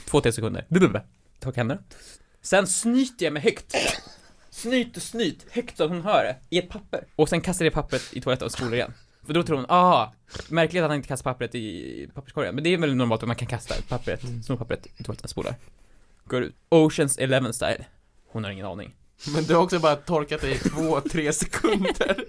Två, 0.10 0.21
tre 0.21 0.31
sekunder. 0.31 0.65
Blablabla. 0.69 1.01
Torka 1.39 1.60
händerna. 1.60 1.81
Sen 2.41 2.67
snyter 2.67 3.25
jag 3.25 3.34
mig 3.34 3.41
högt. 3.41 3.75
Snyt 4.49 4.97
och 4.97 5.03
snyt, 5.03 5.45
högt 5.51 5.77
så 5.77 5.88
hon 5.88 6.01
hör 6.01 6.23
det, 6.23 6.36
i 6.49 6.60
ett 6.60 6.69
papper. 6.69 7.05
Och 7.15 7.29
sen 7.29 7.41
kastar 7.41 7.65
jag 7.65 7.71
det 7.71 7.75
pappret 7.75 8.01
i 8.13 8.21
toaletten 8.21 8.45
och 8.45 8.51
spolar 8.51 8.73
igen. 8.73 8.93
För 9.25 9.34
då 9.34 9.43
tror 9.43 9.57
hon, 9.57 9.65
ah, 9.69 10.13
märkligt 10.49 10.84
att 10.84 10.89
han 10.89 10.95
inte 10.97 11.07
kastar 11.07 11.31
pappret 11.34 11.55
i 11.55 12.10
papperskorgen. 12.13 12.55
Men 12.55 12.63
det 12.63 12.73
är 12.73 12.77
väl 12.77 12.95
normalt 12.95 13.21
att 13.23 13.27
man 13.27 13.36
kan 13.36 13.47
kasta 13.47 13.75
pappret, 13.89 14.21
snorpappret 14.45 14.88
i 14.97 15.03
toaletten 15.03 15.23
och 15.23 15.29
spolar. 15.29 15.55
Går 16.25 16.43
ut. 16.43 16.55
Oceans 16.69 17.17
Eleven 17.17 17.53
style. 17.53 17.86
Hon 18.27 18.43
har 18.43 18.51
ingen 18.51 18.65
aning. 18.65 18.95
Men 19.36 19.43
du 19.43 19.55
har 19.55 19.62
också 19.63 19.79
bara 19.79 19.95
torkat 19.95 20.41
dig 20.41 20.51
i 20.51 20.57
två, 20.57 21.01
tre 21.01 21.34
sekunder 21.41 22.25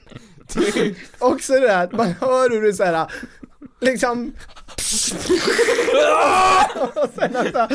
Också 1.18 1.52
det 1.52 1.68
här 1.72 1.84
att 1.84 1.92
man 1.92 2.06
hör 2.20 2.50
hur 2.50 2.62
du 2.62 2.72
såhär, 2.72 3.06
liksom 3.80 4.32
och 6.94 7.08
sen 7.14 7.36
alltså 7.36 7.68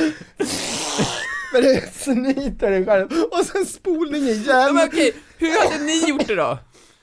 för 1.52 1.62
du 1.62 1.82
snyter 1.94 2.72
dig 2.72 2.86
själv 2.86 3.08
och 3.32 3.46
sen 3.46 3.66
spolning 3.66 4.24
igen. 4.24 4.76
men 4.76 4.88
okej, 4.88 5.14
hur 5.38 5.64
hade 5.72 5.84
ni 5.84 6.10
gjort 6.10 6.28
det 6.28 6.36
då? 6.36 6.58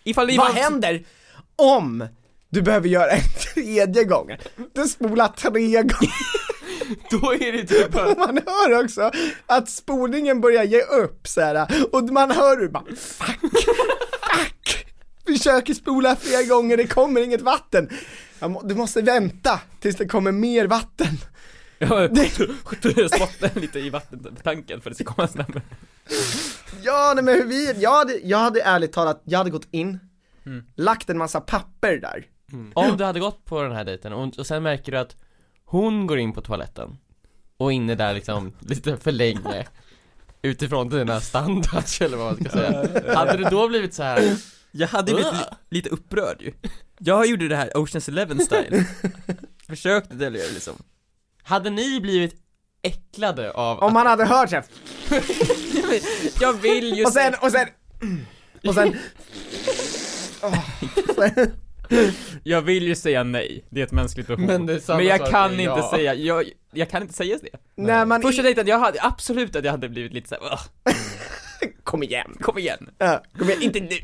Ifall 0.05 0.27
ni 0.27 0.37
Vad 0.37 0.46
var- 0.55 0.55
händer 0.62 1.05
om 1.57 2.09
du 2.49 2.62
behöver 2.62 2.88
göra 2.88 3.11
en 3.11 3.23
tredje 3.55 4.05
gång? 4.05 4.37
Du 4.73 4.88
spolar 4.88 5.29
tre 5.29 5.51
gånger 5.51 6.14
Då 7.11 7.33
är 7.35 7.53
det 7.53 7.64
typ 7.64 7.95
och 7.95 8.19
man 8.19 8.40
hör 8.47 8.85
också 8.85 9.11
att 9.47 9.71
spolningen 9.71 10.40
börjar 10.40 10.64
ge 10.64 10.81
upp 10.83 11.29
så 11.29 11.40
här 11.40 11.69
och 11.93 12.05
man 12.05 12.31
hör 12.31 12.61
hur 12.61 12.69
bara 12.69 12.85
fuck, 12.85 13.40
fuck, 14.23 14.87
försöker 15.27 15.75
spola 15.75 16.17
flera 16.17 16.43
gånger, 16.43 16.77
det 16.77 16.87
kommer 16.87 17.21
inget 17.21 17.40
vatten. 17.40 17.88
Du 18.62 18.75
måste 18.75 19.03
vänta 19.03 19.61
tills 19.81 19.97
det 19.97 20.07
kommer 20.07 20.33
mer 20.33 20.67
vatten. 20.67 21.19
Ja, 21.79 22.09
spotta 23.09 23.61
lite 23.61 23.79
i 23.79 23.90
vattentanken 23.90 24.81
för 24.81 24.90
att 24.90 24.99
det 24.99 25.05
ska 25.05 25.14
komma 25.14 25.29
snabbare. 25.29 25.62
Ja, 26.83 27.12
nej 27.14 27.25
men 27.25 27.35
hur 27.35 27.45
vi, 27.45 27.73
jag 27.83 27.90
hade, 27.90 28.19
jag 28.19 28.38
hade 28.38 28.61
ärligt 28.62 28.93
talat, 28.93 29.23
jag 29.25 29.38
hade 29.38 29.51
gått 29.51 29.69
in, 29.71 30.01
Mm. 30.47 30.65
lagt 30.75 31.11
en 31.11 31.19
massa 31.19 31.41
papper 31.41 31.97
där. 31.97 32.27
Om 32.75 32.97
du 32.97 33.05
hade 33.05 33.21
gått 33.21 33.45
på 33.45 33.63
den 33.63 33.73
här 33.73 33.85
dejten 33.85 34.13
och, 34.13 34.39
och 34.39 34.47
sen 34.47 34.63
märker 34.63 34.93
du 34.93 34.99
att 34.99 35.17
hon 35.65 36.07
går 36.07 36.19
in 36.19 36.33
på 36.33 36.41
toaletten 36.41 36.99
och 37.57 37.73
inne 37.73 37.95
där 37.95 38.15
liksom 38.15 38.53
lite 38.61 38.97
för 38.97 39.13
länge 39.13 39.67
Utifrån 40.43 40.89
dina 40.89 41.21
standards 41.21 42.01
eller 42.01 42.17
vad 42.17 42.27
man 42.27 42.37
ska 42.37 42.59
säga 42.59 43.15
Hade 43.15 43.37
du 43.37 43.45
då 43.45 43.69
blivit 43.69 43.95
så 43.95 44.03
här? 44.03 44.37
Jag 44.71 44.89
hade 44.89 45.15
blivit 45.15 45.33
li- 45.33 45.41
lite 45.71 45.89
upprörd 45.89 46.43
ju. 46.43 46.53
Jag 46.99 47.27
gjorde 47.27 47.49
det 47.49 47.57
här 47.57 47.77
Oceans 47.77 48.09
Eleven 48.09 48.41
style. 48.41 48.87
Försökte 49.67 50.15
dölja 50.15 50.43
det 50.43 50.53
liksom. 50.53 50.75
Hade 51.43 51.71
ni 51.71 52.01
blivit 52.01 52.35
äcklade 52.83 53.51
av 53.53 53.79
Om 53.79 53.93
man 53.93 54.07
hade 54.07 54.25
hört 54.25 54.51
såhär, 54.51 54.65
Jag 56.41 56.53
vill 56.53 56.97
ju 56.97 57.05
och 57.05 57.13
sen, 57.13 57.35
och 57.41 57.51
sen, 57.51 57.69
och 58.69 58.75
sen, 58.75 58.97
Jag 62.43 62.63
vill 62.63 62.87
ju 62.87 62.95
säga 62.95 63.25
nej, 63.25 63.65
det 63.71 63.81
är 63.81 63.85
ett 63.85 63.93
mänskligt 63.93 64.27
behov. 64.27 64.41
Men 64.41 64.67
det 64.67 64.75
är 64.75 64.79
samma 64.79 64.97
Men 64.97 65.07
jag 65.07 65.19
sak 65.19 65.31
kan 65.31 65.51
med 65.51 65.61
inte 65.61 65.79
ja. 65.79 65.91
säga, 65.91 66.15
jag, 66.15 66.51
jag 66.73 66.91
kan 66.91 67.03
inte 67.03 67.15
säga 67.15 67.39
det. 67.43 67.83
när 67.83 68.05
man, 68.05 68.23
Första 68.23 68.43
dejten, 68.43 68.67
jag 68.67 68.79
hade 68.79 68.99
absolut 69.03 69.57
att 69.57 69.65
jag 69.65 69.73
hade 69.73 69.89
blivit 69.89 70.13
lite 70.13 70.29
såhär, 70.29 70.59
kom 71.85 72.03
igen. 72.03 72.37
kom 72.41 72.59
igen. 72.59 72.91
Ja, 72.99 73.23
kom 73.39 73.49
igen, 73.51 73.63
inte 73.63 73.81
nu. 73.81 73.99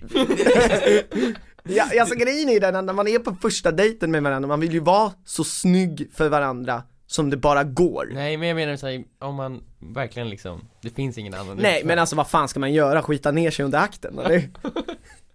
ja, 1.75 2.01
alltså 2.01 2.15
grejen 2.15 2.49
är 2.49 2.53
ju 2.53 2.61
den, 2.61 2.77
att 2.77 2.85
när 2.85 2.93
man 2.93 3.09
är 3.09 3.19
på 3.19 3.37
första 3.43 3.73
dejten 3.73 4.11
med 4.11 4.23
varandra, 4.23 4.49
man 4.49 4.61
vill 4.61 4.73
ju 4.73 4.81
vara 4.81 5.13
så 5.25 5.45
snygg 5.45 6.11
för 6.15 6.29
varandra 6.29 6.83
som 7.07 7.31
det 7.31 7.37
bara 7.37 7.65
går. 7.65 8.11
Nej 8.13 8.37
men 8.37 8.49
jag 8.49 8.55
menar 8.55 8.77
såhär, 8.77 9.05
om 9.19 9.35
man 9.35 9.63
verkligen 9.79 10.29
liksom, 10.29 10.69
det 10.83 10.91
finns 10.91 11.19
ingen 11.19 11.35
annan 11.35 11.57
Nej 11.57 11.77
utväg. 11.77 11.87
men 11.87 11.99
alltså 11.99 12.17
vad 12.17 12.29
fan 12.31 12.49
ska 12.49 12.61
man 12.61 12.73
göra? 12.73 13.03
Skita 13.03 13.31
ner 13.31 13.51
sig 13.51 13.65
under 13.65 13.79
akten 13.79 14.19
eller? 14.19 14.49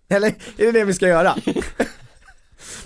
Eller 0.09 0.27
är 0.27 0.33
det 0.65 0.71
det 0.71 0.83
vi 0.85 0.93
ska 0.93 1.07
göra? 1.07 1.35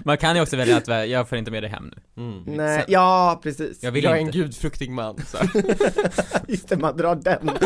Man 0.03 0.17
kan 0.17 0.35
ju 0.35 0.41
också 0.41 0.57
välja 0.57 0.77
att 0.77 1.09
jag 1.09 1.29
får 1.29 1.37
inte 1.37 1.51
med 1.51 1.63
dig 1.63 1.69
hem 1.69 1.91
nu. 2.15 2.23
mm. 2.23 2.43
Nej, 2.57 2.85
ja 2.87 3.39
precis. 3.43 3.83
Jag 3.83 3.91
vill 3.91 4.03
Jag 4.03 4.13
är 4.13 4.17
en 4.21 4.25
inte. 4.27 4.37
gudfruktig 4.37 4.91
man 4.91 5.17
så. 5.27 5.37
Just 6.47 6.67
det, 6.69 6.77
man 6.77 6.97
drar 6.97 7.15
den. 7.15 7.49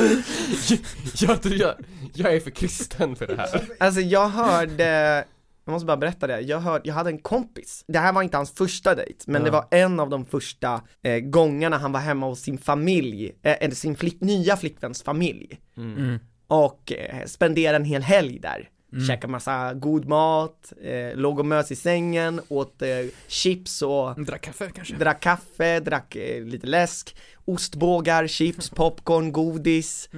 jag, 1.27 1.41
tror 1.41 1.55
jag, 1.55 1.73
jag 2.13 2.35
är 2.35 2.39
för 2.39 2.49
kristen 2.51 3.15
för 3.15 3.27
det 3.27 3.35
här 3.37 3.61
Alltså 3.79 4.01
jag 4.01 4.29
hörde, 4.29 5.25
jag 5.65 5.71
måste 5.73 5.85
bara 5.85 5.97
berätta 5.97 6.27
det, 6.27 6.39
jag 6.41 6.59
hörde, 6.59 6.87
jag 6.87 6.95
hade 6.95 7.09
en 7.09 7.19
kompis, 7.19 7.83
det 7.87 7.99
här 7.99 8.13
var 8.13 8.21
inte 8.23 8.37
hans 8.37 8.51
första 8.53 8.95
dejt, 8.95 9.23
men 9.27 9.41
Ja. 9.41 9.45
det 9.45 9.51
var 9.51 9.65
en 9.71 9.99
av 9.99 10.09
de 10.09 10.25
första 10.25 10.81
eh, 11.03 11.19
gångerna 11.19 11.77
han 11.77 11.91
var 11.91 11.99
hemma 11.99 12.25
hos 12.25 12.39
sin 12.41 12.57
familj, 12.57 13.31
eh, 13.43 13.55
eller 13.59 13.75
sin 13.75 13.95
flick, 13.95 14.21
nya 14.21 14.57
flickväns 14.57 15.03
familj. 15.03 15.59
Mm. 15.77 16.19
Och 16.47 16.93
eh, 16.93 17.25
spenderade 17.25 17.75
en 17.75 17.85
hel 17.85 18.01
helg 18.03 18.39
där. 18.39 18.69
Käkade 19.07 19.31
massa 19.31 19.73
god 19.73 20.05
mat, 20.05 20.73
eh, 20.81 21.15
låg 21.15 21.39
och 21.39 21.45
mös 21.45 21.71
i 21.71 21.75
sängen, 21.75 22.41
åt 22.49 22.81
eh, 22.81 22.87
chips 23.27 23.81
och 23.81 24.25
Drack 24.25 24.41
kaffe 24.41 24.71
kanske? 24.75 24.95
drack 24.95 25.19
kaffe, 25.19 25.79
drack 25.79 26.15
eh, 26.15 26.43
lite 26.43 26.67
läsk, 26.67 27.15
ostbågar, 27.45 28.27
chips, 28.27 28.69
popcorn, 28.75 29.31
godis. 29.31 30.09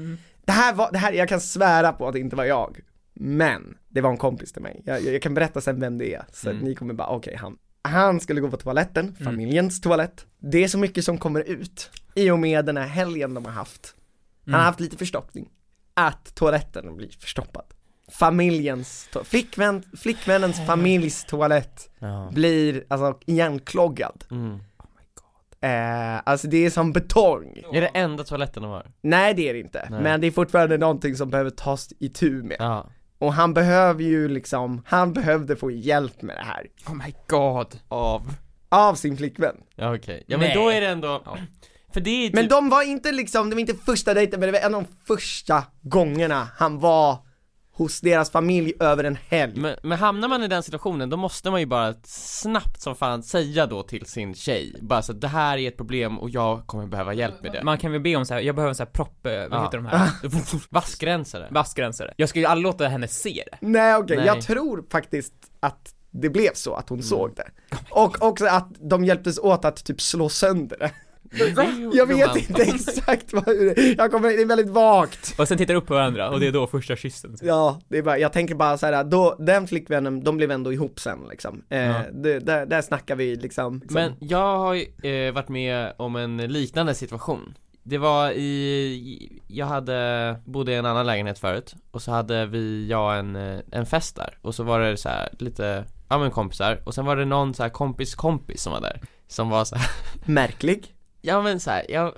Det 0.45 0.51
här 0.51 0.73
var, 0.73 0.91
det 0.91 0.97
här, 0.97 1.13
jag 1.13 1.29
kan 1.29 1.41
svära 1.41 1.93
på 1.93 2.07
att 2.07 2.13
det 2.13 2.19
inte 2.19 2.35
var 2.35 2.45
jag. 2.45 2.79
Men, 3.13 3.77
det 3.89 4.01
var 4.01 4.09
en 4.09 4.17
kompis 4.17 4.51
till 4.51 4.61
mig. 4.61 4.81
Jag, 4.85 5.01
jag, 5.01 5.21
kan 5.21 5.33
berätta 5.33 5.61
sen 5.61 5.79
vem 5.79 5.97
det 5.97 6.13
är, 6.13 6.25
så 6.31 6.49
att 6.49 6.61
ni 6.61 6.75
kommer 6.75 6.93
bara, 6.93 7.07
okej 7.07 7.35
han. 7.35 7.57
Han 7.81 8.19
skulle 8.19 8.41
gå 8.41 8.51
på 8.51 8.57
toaletten, 8.57 9.15
familjens 9.15 9.81
toalett. 9.81 10.25
Det 10.39 10.63
är 10.63 10.67
så 10.67 10.77
mycket 10.77 11.05
som 11.05 11.17
kommer 11.17 11.41
ut 11.41 11.91
i 12.15 12.31
och 12.31 12.39
med 12.39 12.65
den 12.65 12.77
här 12.77 12.87
helgen 12.87 13.33
de 13.33 13.45
har 13.45 13.51
haft. 13.51 13.95
Han 14.45 14.53
har 14.53 14.61
haft 14.61 14.79
lite 14.79 14.97
förstoppning. 14.97 15.49
Att 15.93 16.35
toaletten 16.35 16.97
blir 16.97 17.09
förstoppad. 17.09 17.65
Familjens, 18.11 19.09
to- 19.13 19.23
flickvän, 19.23 19.83
flickvännens 19.97 20.65
familjs 20.67 21.25
toalett 21.25 21.89
ja. 21.99 22.29
blir 22.33 22.83
alltså 22.87 23.19
igenkloggad. 23.25 24.23
mm. 24.31 24.59
Eh, 25.61 26.21
alltså 26.25 26.47
det 26.47 26.65
är 26.65 26.69
som 26.69 26.91
betong. 26.93 27.57
Är 27.73 27.81
det 27.81 27.87
enda 27.87 28.23
toaletten 28.23 28.63
de 28.63 28.71
har? 28.71 28.85
Nej 29.01 29.33
det 29.33 29.49
är 29.49 29.53
det 29.53 29.59
inte, 29.59 29.87
Nej. 29.89 30.01
men 30.01 30.21
det 30.21 30.27
är 30.27 30.31
fortfarande 30.31 30.77
någonting 30.77 31.15
som 31.15 31.29
behöver 31.29 31.49
tas 31.49 31.93
itu 31.99 32.43
med. 32.43 32.55
Ja 32.59 32.89
Och 33.19 33.33
han 33.33 33.53
behöver 33.53 34.03
ju 34.03 34.27
liksom, 34.27 34.81
han 34.85 35.13
behövde 35.13 35.55
få 35.55 35.71
hjälp 35.71 36.21
med 36.21 36.35
det 36.35 36.43
här. 36.43 36.67
Oh 36.87 36.93
my 36.95 37.13
god. 37.27 37.79
Av? 37.87 38.21
Av 38.69 38.95
sin 38.95 39.17
flickvän. 39.17 39.55
Ja 39.75 39.95
okej, 39.95 40.23
ja 40.27 40.37
men 40.37 40.47
Nej. 40.47 40.55
då 40.57 40.69
är 40.69 40.81
det 40.81 40.87
ändå, 40.87 41.23
för 41.93 42.01
det 42.01 42.09
är 42.09 42.27
typ, 42.27 42.35
Men 42.35 42.47
de 42.47 42.69
var 42.69 42.81
inte 42.83 43.11
liksom, 43.11 43.49
det 43.49 43.55
var 43.55 43.59
inte 43.61 43.75
första 43.75 44.13
dejten, 44.13 44.39
men 44.39 44.47
det 44.53 44.59
var 44.59 44.67
en 44.67 44.75
av 44.75 44.83
de 44.83 44.89
första 45.07 45.63
gångerna 45.81 46.47
han 46.57 46.79
var 46.79 47.17
hos 47.77 48.01
deras 48.01 48.31
familj 48.31 48.73
över 48.79 49.03
en 49.03 49.17
helg. 49.29 49.59
men, 49.59 49.75
men 49.83 49.97
hamnar 49.97 50.27
man 50.27 50.43
i 50.43 50.47
den 50.47 50.63
situationen 50.63 51.09
då 51.09 51.17
måste 51.17 51.51
man 51.51 51.59
ju 51.59 51.65
bara 51.65 51.93
snabbt 52.03 52.81
som 52.81 52.95
fan 52.95 53.23
säga 53.23 53.65
då 53.65 53.83
till 53.83 54.05
sin 54.05 54.35
tjej 54.35 54.75
Bara 54.81 55.01
så 55.01 55.11
att 55.11 55.21
det 55.21 55.27
här 55.27 55.57
är 55.57 55.67
ett 55.67 55.77
problem 55.77 56.19
och 56.19 56.29
jag 56.29 56.67
kommer 56.67 56.87
behöva 56.87 57.13
hjälp 57.13 57.41
med 57.41 57.51
det 57.51 57.63
Man 57.63 57.77
kan 57.77 57.91
väl 57.91 58.01
be 58.01 58.15
om 58.15 58.25
så 58.25 58.33
här, 58.33 58.41
jag 58.41 58.55
behöver 58.55 58.69
en 58.69 58.75
så 58.75 58.83
här 58.83 58.91
propp, 58.91 59.25
eh, 59.25 59.31
vad 59.31 59.59
Ja. 59.59 59.63
heter 59.63 59.77
de 59.77 59.85
här? 59.85 60.09
Vassgränsare 60.73 61.47
Vassgränsare. 61.51 62.13
Jag 62.17 62.29
skulle 62.29 62.41
ju 62.45 62.47
aldrig 62.49 62.63
låta 62.63 62.87
henne 62.87 63.07
se 63.07 63.43
det. 63.51 63.57
Nej 63.67 63.95
okej, 63.95 64.17
Nej. 64.17 64.25
jag 64.25 64.41
tror 64.41 64.85
faktiskt 64.91 65.33
att 65.59 65.91
det 66.11 66.29
blev 66.29 66.53
så 66.53 66.73
att 66.73 66.89
hon 66.89 67.03
såg 67.03 67.35
det. 67.35 67.49
Och 67.89 68.21
också 68.21 68.45
att 68.45 68.67
de 68.79 69.05
hjälptes 69.05 69.39
åt 69.39 69.65
att 69.65 69.85
typ 69.85 70.01
slå 70.01 70.29
sönder 70.29 70.77
det. 70.77 70.91
Jag 71.93 72.05
vet 72.05 72.35
inte 72.49 72.61
exakt 72.61 73.33
vad, 73.33 73.45
hur 73.47 73.75
det, 73.75 73.81
jag 73.97 74.11
kommer, 74.11 74.29
det 74.29 74.41
är 74.41 74.45
väldigt 74.45 74.69
vagt. 74.69 75.35
Och 75.39 75.47
sen 75.47 75.57
tittar 75.57 75.75
upp 75.75 75.87
på 75.87 75.93
varandra 75.93 76.29
och 76.29 76.39
det 76.39 76.47
är 76.47 76.51
då 76.51 76.67
första 76.67 76.95
kyssen. 76.95 77.37
Ja, 77.41 77.81
det 77.87 77.97
är 77.97 78.01
bara, 78.03 78.17
jag 78.17 78.33
tänker 78.33 78.55
bara 78.55 78.77
så 78.77 78.85
här, 78.85 79.03
då, 79.03 79.35
den 79.39 79.67
flickvännen, 79.67 80.23
de 80.23 80.37
blev 80.37 80.51
ändå 80.51 80.73
ihop 80.73 80.99
sen 80.99 81.19
liksom. 81.29 81.63
Eh, 81.69 81.79
Ja. 81.85 82.01
det, 82.13 82.39
där, 82.39 82.65
där 82.65 82.81
snackar 82.81 83.15
vi 83.15 83.35
liksom. 83.35 83.79
liksom 83.79 83.93
Men 83.93 84.13
jag 84.19 84.57
har 84.57 84.73
ju 84.73 84.85
eh, 85.27 85.33
varit 85.33 85.49
med 85.49 85.93
om 85.97 86.15
en 86.15 86.37
liknande 86.37 86.93
situation 86.95 87.53
Det 87.83 87.97
var 87.97 88.31
i, 88.31 89.41
jag 89.47 89.65
hade, 89.65 90.35
bodde 90.45 90.71
i 90.71 90.75
en 90.75 90.85
annan 90.85 91.05
lägenhet 91.05 91.39
förut 91.39 91.75
och 91.91 92.01
så 92.01 92.11
hade 92.11 92.45
vi, 92.45 92.87
jag 92.89 93.19
en, 93.19 93.35
eh, 93.35 93.59
en 93.71 93.85
fest 93.85 94.15
där 94.15 94.37
och 94.41 94.55
så 94.55 94.63
var 94.63 94.79
det 94.79 94.97
så 94.97 95.09
här 95.09 95.29
lite, 95.39 95.85
ja 96.09 96.17
men 96.17 96.31
kompisar 96.31 96.81
och 96.83 96.93
sen 96.93 97.05
var 97.05 97.15
det 97.15 97.25
någon 97.25 97.53
så 97.53 97.63
här 97.63 97.69
kompis 97.69 98.15
kompis 98.15 98.61
som 98.61 98.73
var 98.73 98.81
där 98.81 99.01
Som 99.27 99.49
var 99.49 99.65
så 99.65 99.75
här, 99.75 99.87
Märklig. 100.25 100.94
Ja 101.25 101.41
men 101.41 101.59
så 101.59 101.71
här, 101.71 101.85
jag, 101.89 102.13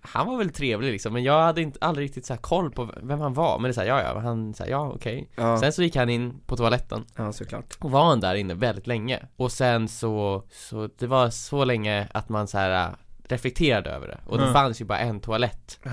han 0.00 0.26
var 0.26 0.36
väl 0.36 0.50
trevlig 0.50 0.92
liksom 0.92 1.12
men 1.12 1.22
jag 1.24 1.40
hade 1.42 1.62
inte, 1.62 1.78
aldrig 1.80 2.04
riktigt 2.04 2.26
så 2.26 2.32
här 2.32 2.40
koll 2.40 2.70
på 2.70 2.90
vem 3.02 3.20
han 3.20 3.34
var. 3.34 3.58
Men 3.58 3.62
det 3.62 3.70
är 3.70 3.72
så 3.72 3.80
här, 3.80 3.88
ja 3.88 4.02
ja, 4.02 4.18
han 4.20 4.54
så 4.54 4.62
här, 4.64 4.70
ja 4.70 4.92
okej. 4.94 5.28
Ja, 5.36 5.58
Sen 5.60 5.72
så 5.72 5.82
gick 5.82 5.96
han 5.96 6.08
in 6.08 6.40
på 6.46 6.56
toaletten. 6.56 7.04
Ja 7.16 7.32
såklart. 7.32 7.76
och 7.80 7.90
var 7.90 8.04
han 8.04 8.20
där 8.20 8.34
inne 8.34 8.54
väldigt 8.54 8.86
länge. 8.86 9.26
Och 9.36 9.52
sen 9.52 9.88
så, 9.88 10.42
så 10.52 10.88
det 10.98 11.06
var 11.06 11.30
så 11.30 11.64
länge 11.64 12.08
att 12.14 12.28
man 12.28 12.48
så 12.48 12.58
här 12.58 12.86
äh, 12.88 12.94
reflekterade 13.28 13.90
över 13.90 14.08
det. 14.08 14.18
Och 14.26 14.36
det 14.38 14.42
Mm. 14.44 14.54
fanns 14.54 14.80
ju 14.80 14.84
bara 14.84 14.98
en 14.98 15.20
toalett. 15.20 15.78
Så, 15.82 15.88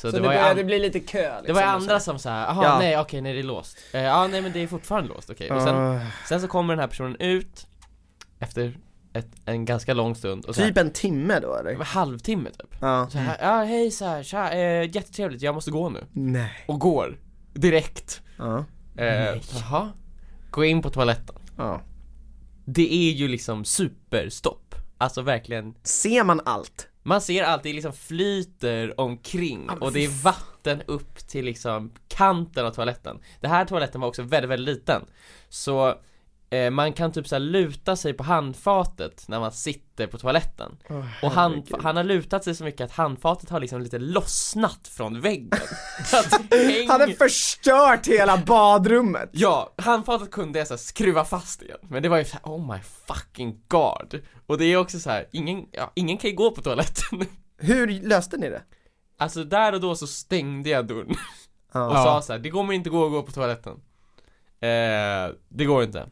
Så, 0.00 0.06
det, 0.10 0.16
det, 0.22 0.28
började 0.28 0.60
an- 0.60 0.66
bli 0.66 0.78
lite 0.78 1.00
kö 1.00 1.18
liksom, 1.22 1.46
det 1.46 1.52
var 1.52 1.60
ju 1.60 1.66
andra 1.66 2.00
som 2.00 2.18
sa 2.18 2.30
jaha 2.30 2.64
Ja. 2.64 2.78
nej 2.78 2.98
okej 2.98 3.20
nej 3.20 3.32
det 3.32 3.38
är 3.38 3.42
låst. 3.42 3.78
Eh, 3.92 4.02
Ja 4.02 4.26
nej 4.26 4.42
men 4.42 4.52
det 4.52 4.62
är 4.62 4.66
fortfarande 4.66 5.08
låst 5.08 5.30
okej. 5.30 5.50
Och 5.50 5.62
sen, 5.62 5.76
Ah, 5.76 6.00
sen 6.28 6.40
så 6.40 6.48
kommer 6.48 6.72
den 6.74 6.80
här 6.80 6.86
personen 6.88 7.16
ut 7.20 7.66
Efter 8.38 8.78
ett, 9.18 9.28
en 9.44 9.64
ganska 9.64 9.94
lång 9.94 10.14
stund 10.14 10.44
och 10.44 10.54
så 10.54 10.60
här, 10.60 10.68
typ 10.68 10.78
en 10.78 10.90
timme 10.90 11.40
då 11.40 11.52
det 11.54 11.60
eller? 11.60 11.74
var 11.78 11.84
halvtimme 11.84 12.50
typ 12.50 12.74
Ja. 12.80 13.08
så 13.10 13.18
här, 13.18 13.36
ja 13.40 13.62
hej 13.64 13.90
så 13.90 14.04
här, 14.04 14.22
tja, 14.22 14.52
eh, 14.52 14.82
jättetrevligt 14.96 15.42
jag 15.42 15.54
måste 15.54 15.70
gå 15.70 15.88
nu 15.88 16.04
Nej. 16.12 16.52
Och 16.68 16.80
går 16.80 17.18
Direkt 17.54 18.22
Ja. 18.38 18.64
eh, 18.96 19.40
Jaha 19.60 19.92
Gå 20.50 20.64
in 20.64 20.82
på 20.82 20.90
toaletten 20.90 21.36
Ja. 21.56 21.80
Det 22.64 22.94
är 22.94 23.12
ju 23.12 23.28
liksom 23.28 23.64
superstopp 23.64 24.74
Alltså 24.98 25.22
verkligen 25.22 25.74
Ser 25.82 26.24
man 26.24 26.40
allt? 26.44 26.88
Man 27.02 27.20
ser 27.20 27.42
alltid 27.44 27.74
liksom 27.74 27.92
flyter 27.92 29.00
omkring 29.00 29.70
och 29.80 29.92
det 29.92 30.04
är 30.04 30.22
vatten 30.24 30.82
upp 30.86 31.18
till 31.28 31.44
liksom 31.44 31.92
kanten 32.08 32.66
av 32.66 32.70
toaletten 32.70 33.18
Det 33.40 33.48
här 33.48 33.64
toaletten 33.64 34.00
var 34.00 34.08
också 34.08 34.22
väldigt, 34.22 34.50
väldigt 34.50 34.74
liten 34.76 35.02
Så 35.48 35.94
man 36.72 36.92
kan 36.92 37.12
typ 37.12 37.28
så 37.28 37.34
här 37.34 37.40
luta 37.40 37.96
sig 37.96 38.12
på 38.12 38.22
handfatet 38.24 39.24
när 39.28 39.40
man 39.40 39.52
sitter 39.52 40.06
på 40.06 40.18
toaletten. 40.18 40.76
Och 41.22 41.30
han, 41.30 41.62
han 41.82 41.96
har 41.96 42.04
lutat 42.04 42.44
sig 42.44 42.54
så 42.54 42.64
mycket 42.64 42.80
att 42.84 42.90
handfatet 42.92 43.50
har 43.50 43.60
liksom 43.60 43.80
lite 43.80 43.98
lossnat 43.98 44.88
från 44.88 45.20
väggen. 45.20 45.50
Han 46.88 47.00
hade 47.00 47.12
förstört 47.14 48.06
hela 48.06 48.36
badrummet! 48.36 49.28
Ja, 49.32 49.74
handfatet 49.78 50.30
kunde 50.30 50.58
jag 50.58 50.68
så 50.68 50.74
här 50.74 50.78
skruva 50.78 51.24
fast 51.24 51.62
igen. 51.62 51.78
Men 51.82 52.02
det 52.02 52.08
var 52.08 52.18
ju 52.18 52.24
såhär, 52.24 52.42
oh 52.44 52.72
my 52.74 52.78
fucking 53.06 53.60
god. 53.68 54.20
Och 54.46 54.58
det 54.58 54.64
är 54.64 54.76
också 54.76 54.98
så 54.98 55.10
här, 55.10 55.26
ingen, 55.32 55.66
ja, 55.72 55.92
ingen 55.94 56.16
kan 56.18 56.30
ju 56.30 56.36
gå 56.36 56.50
på 56.50 56.62
toaletten. 56.62 57.26
Hur 57.58 57.86
löste 58.08 58.36
ni 58.36 58.48
det? 58.50 58.62
Alltså 59.18 59.44
där 59.44 59.72
och 59.72 59.80
då 59.80 59.94
så 59.96 60.06
stängde 60.06 60.70
jag 60.70 60.86
dörren. 60.86 61.10
Och 61.10 61.16
Ja. 61.72 61.94
sa 62.04 62.22
så 62.22 62.32
här, 62.32 62.40
det 62.40 62.50
kommer 62.50 62.72
inte 62.74 62.90
gå 62.90 63.06
att 63.06 63.12
gå 63.12 63.22
på 63.22 63.32
toaletten. 63.32 63.72
Eh, 64.60 65.34
Det 65.48 65.64
går 65.64 65.82
inte 65.84 66.08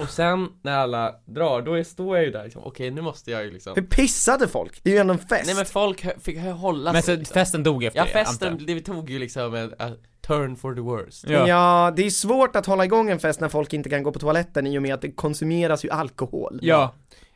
Och 0.00 0.08
sen 0.08 0.48
när 0.62 0.76
alla 0.78 1.14
drar, 1.26 1.62
då 1.62 1.74
är, 1.74 1.82
står 1.84 2.16
jag 2.16 2.24
ju 2.26 2.30
där 2.32 2.44
liksom, 2.44 2.62
okej 2.64 2.90
nu 2.90 3.00
måste 3.00 3.30
jag 3.30 3.44
ju 3.44 3.50
liksom 3.50 3.72
Hur 3.74 3.82
pissade 3.82 4.48
folk? 4.48 4.80
Det 4.82 4.90
är 4.90 4.94
ju 4.94 5.00
ändå 5.00 5.12
en 5.12 5.18
fest 5.18 5.46
Nej 5.46 5.54
men 5.54 5.66
folk 5.66 6.04
hö- 6.04 6.18
fick 6.20 6.38
hö- 6.38 6.50
hålla 6.52 6.92
Men 6.92 7.02
sig 7.02 7.14
så 7.14 7.18
liksom. 7.18 7.34
festen 7.34 7.62
dog 7.62 7.84
efter 7.84 8.00
Ja 8.00 8.04
det, 8.04 8.10
festen, 8.10 8.52
antar 8.52 8.66
det 8.66 8.80
tog 8.80 9.10
ju 9.10 9.18
liksom 9.18 9.54
en 9.54 9.74
a 9.78 9.90
turn 10.26 10.56
for 10.56 10.74
the 10.74 10.80
worst 10.80 11.24
jag. 11.28 11.48
Ja. 11.48 11.92
det 11.96 12.06
är 12.06 12.10
svårt 12.10 12.56
att 12.56 12.66
hålla 12.66 12.84
igång 12.84 13.10
en 13.10 13.18
fest 13.18 13.40
när 13.40 13.48
folk 13.48 13.72
inte 13.72 13.90
kan 13.90 14.02
gå 14.02 14.12
på 14.12 14.18
toaletten 14.18 14.66
i 14.66 14.78
och 14.78 14.82
med 14.82 14.94
att 14.94 15.02
det 15.02 15.10
konsumeras 15.12 15.84
ju 15.84 15.90
alkohol 15.90 16.58
Ja, 16.62 16.94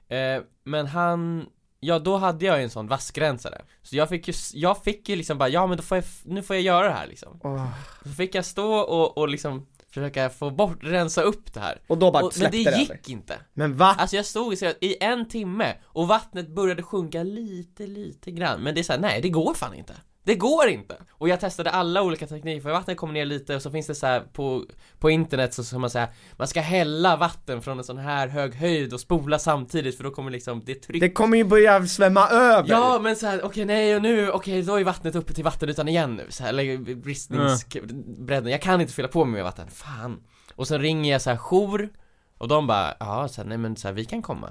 Eh, 0.08 0.42
men 0.64 0.86
han, 0.86 1.46
ja 1.80 1.98
då 1.98 2.16
hade 2.16 2.44
jag 2.44 2.58
ju 2.58 2.64
en 2.64 2.70
sån 2.70 2.86
vassgränsare 2.88 3.62
Så 3.82 3.96
jag 3.96 4.08
fick 4.08 4.28
ju, 4.28 4.30
s- 4.30 4.52
jag 4.54 4.82
fick 4.84 5.08
ju 5.08 5.16
liksom 5.16 5.38
bara, 5.38 5.48
ja 5.48 5.66
men 5.66 5.76
då 5.76 5.82
får 5.82 5.96
jag, 5.96 6.04
f- 6.04 6.22
nu 6.24 6.42
får 6.42 6.56
jag 6.56 6.62
göra 6.62 6.86
det 6.88 6.94
här 6.94 7.06
liksom 7.06 7.40
Åh. 7.44 7.66
Så 8.02 8.08
fick 8.10 8.34
jag 8.34 8.44
stå 8.44 8.74
och, 8.74 9.18
och 9.18 9.28
liksom 9.28 9.66
försöka 9.94 10.30
få 10.30 10.50
bort, 10.50 10.78
rensa 10.80 11.22
upp 11.22 11.54
det 11.54 11.60
här 11.60 11.78
Och 11.86 11.98
då 11.98 12.10
bara 12.10 12.24
och, 12.24 12.32
Men 12.40 12.50
det 12.50 12.64
det 12.64 12.70
över. 12.70 12.78
gick 12.78 13.08
inte 13.08 13.38
Men 13.52 13.76
va? 13.76 13.96
Alltså 13.98 14.16
jag 14.16 14.26
stod 14.26 14.54
i, 14.54 14.74
i 14.80 14.96
en 15.00 15.28
timme 15.28 15.74
och 15.84 16.08
vattnet 16.08 16.48
började 16.48 16.82
sjunka 16.82 17.22
lite, 17.22 17.86
lite 17.86 18.30
grann 18.30 18.60
Men 18.60 18.74
det 18.74 18.80
är 18.80 18.82
såhär, 18.82 19.00
nej 19.00 19.20
det 19.22 19.28
går 19.28 19.54
fan 19.54 19.74
inte 19.74 19.94
Det 20.24 20.34
går 20.34 20.68
inte! 20.68 20.96
Och 21.10 21.28
jag 21.28 21.40
testade 21.40 21.70
alla 21.70 22.02
olika 22.02 22.26
tekniker, 22.26 22.60
för 22.60 22.70
vattnet 22.70 22.96
kommer 22.96 23.14
ner 23.14 23.24
lite 23.24 23.56
och 23.56 23.62
så 23.62 23.70
finns 23.70 23.86
det 23.86 23.94
så 23.94 24.06
här 24.06 24.20
på, 24.20 24.64
på 24.98 25.10
internet 25.10 25.54
så 25.54 25.64
ska 25.64 25.78
man 25.78 25.90
säga 25.90 26.08
Man 26.36 26.48
ska 26.48 26.60
hälla 26.60 27.16
vatten 27.16 27.62
från 27.62 27.78
en 27.78 27.84
sån 27.84 27.98
här 27.98 28.28
hög 28.28 28.54
höjd 28.54 28.94
och 28.94 29.00
spola 29.00 29.38
samtidigt 29.38 29.96
för 29.96 30.04
då 30.04 30.10
kommer 30.10 30.30
liksom 30.30 30.62
det 30.64 30.74
tryck 30.74 31.00
Det 31.00 31.10
kommer 31.10 31.36
ju 31.36 31.44
börja 31.44 31.86
svämma 31.86 32.28
över. 32.28 32.68
Ja 32.70 33.00
men 33.02 33.16
såhär, 33.16 33.44
okej 33.44 33.64
nej 33.64 33.96
och 33.96 34.02
nu, 34.02 34.30
okej 34.30 34.62
då 34.62 34.74
är 34.80 34.84
vattnet 34.84 35.14
uppe 35.14 35.34
till 35.34 35.44
vattenytan 35.44 35.88
igen 35.88 36.14
nu 36.14 36.26
så 36.28 36.42
här, 36.42 36.50
eller 36.50 36.94
bristningsbredden, 36.94 38.52
jag 38.52 38.62
kan 38.62 38.80
inte 38.80 38.92
fylla 38.92 39.08
på 39.08 39.24
med 39.24 39.34
mer 39.34 39.42
vatten, 39.42 39.68
fan. 39.70 40.22
Och 40.54 40.68
sen 40.68 40.80
ringer 40.80 41.12
jag 41.12 41.22
så 41.22 41.30
här 41.30 41.36
jour 41.36 41.88
och 42.38 42.48
de 42.48 42.66
bara, 42.66 42.94
ja 43.00 43.28
så 43.28 43.42
här, 43.42 43.48
nej 43.48 43.58
men 43.58 43.76
så 43.76 43.88
här, 43.88 43.94
vi 43.94 44.04
kan 44.04 44.22
komma. 44.22 44.50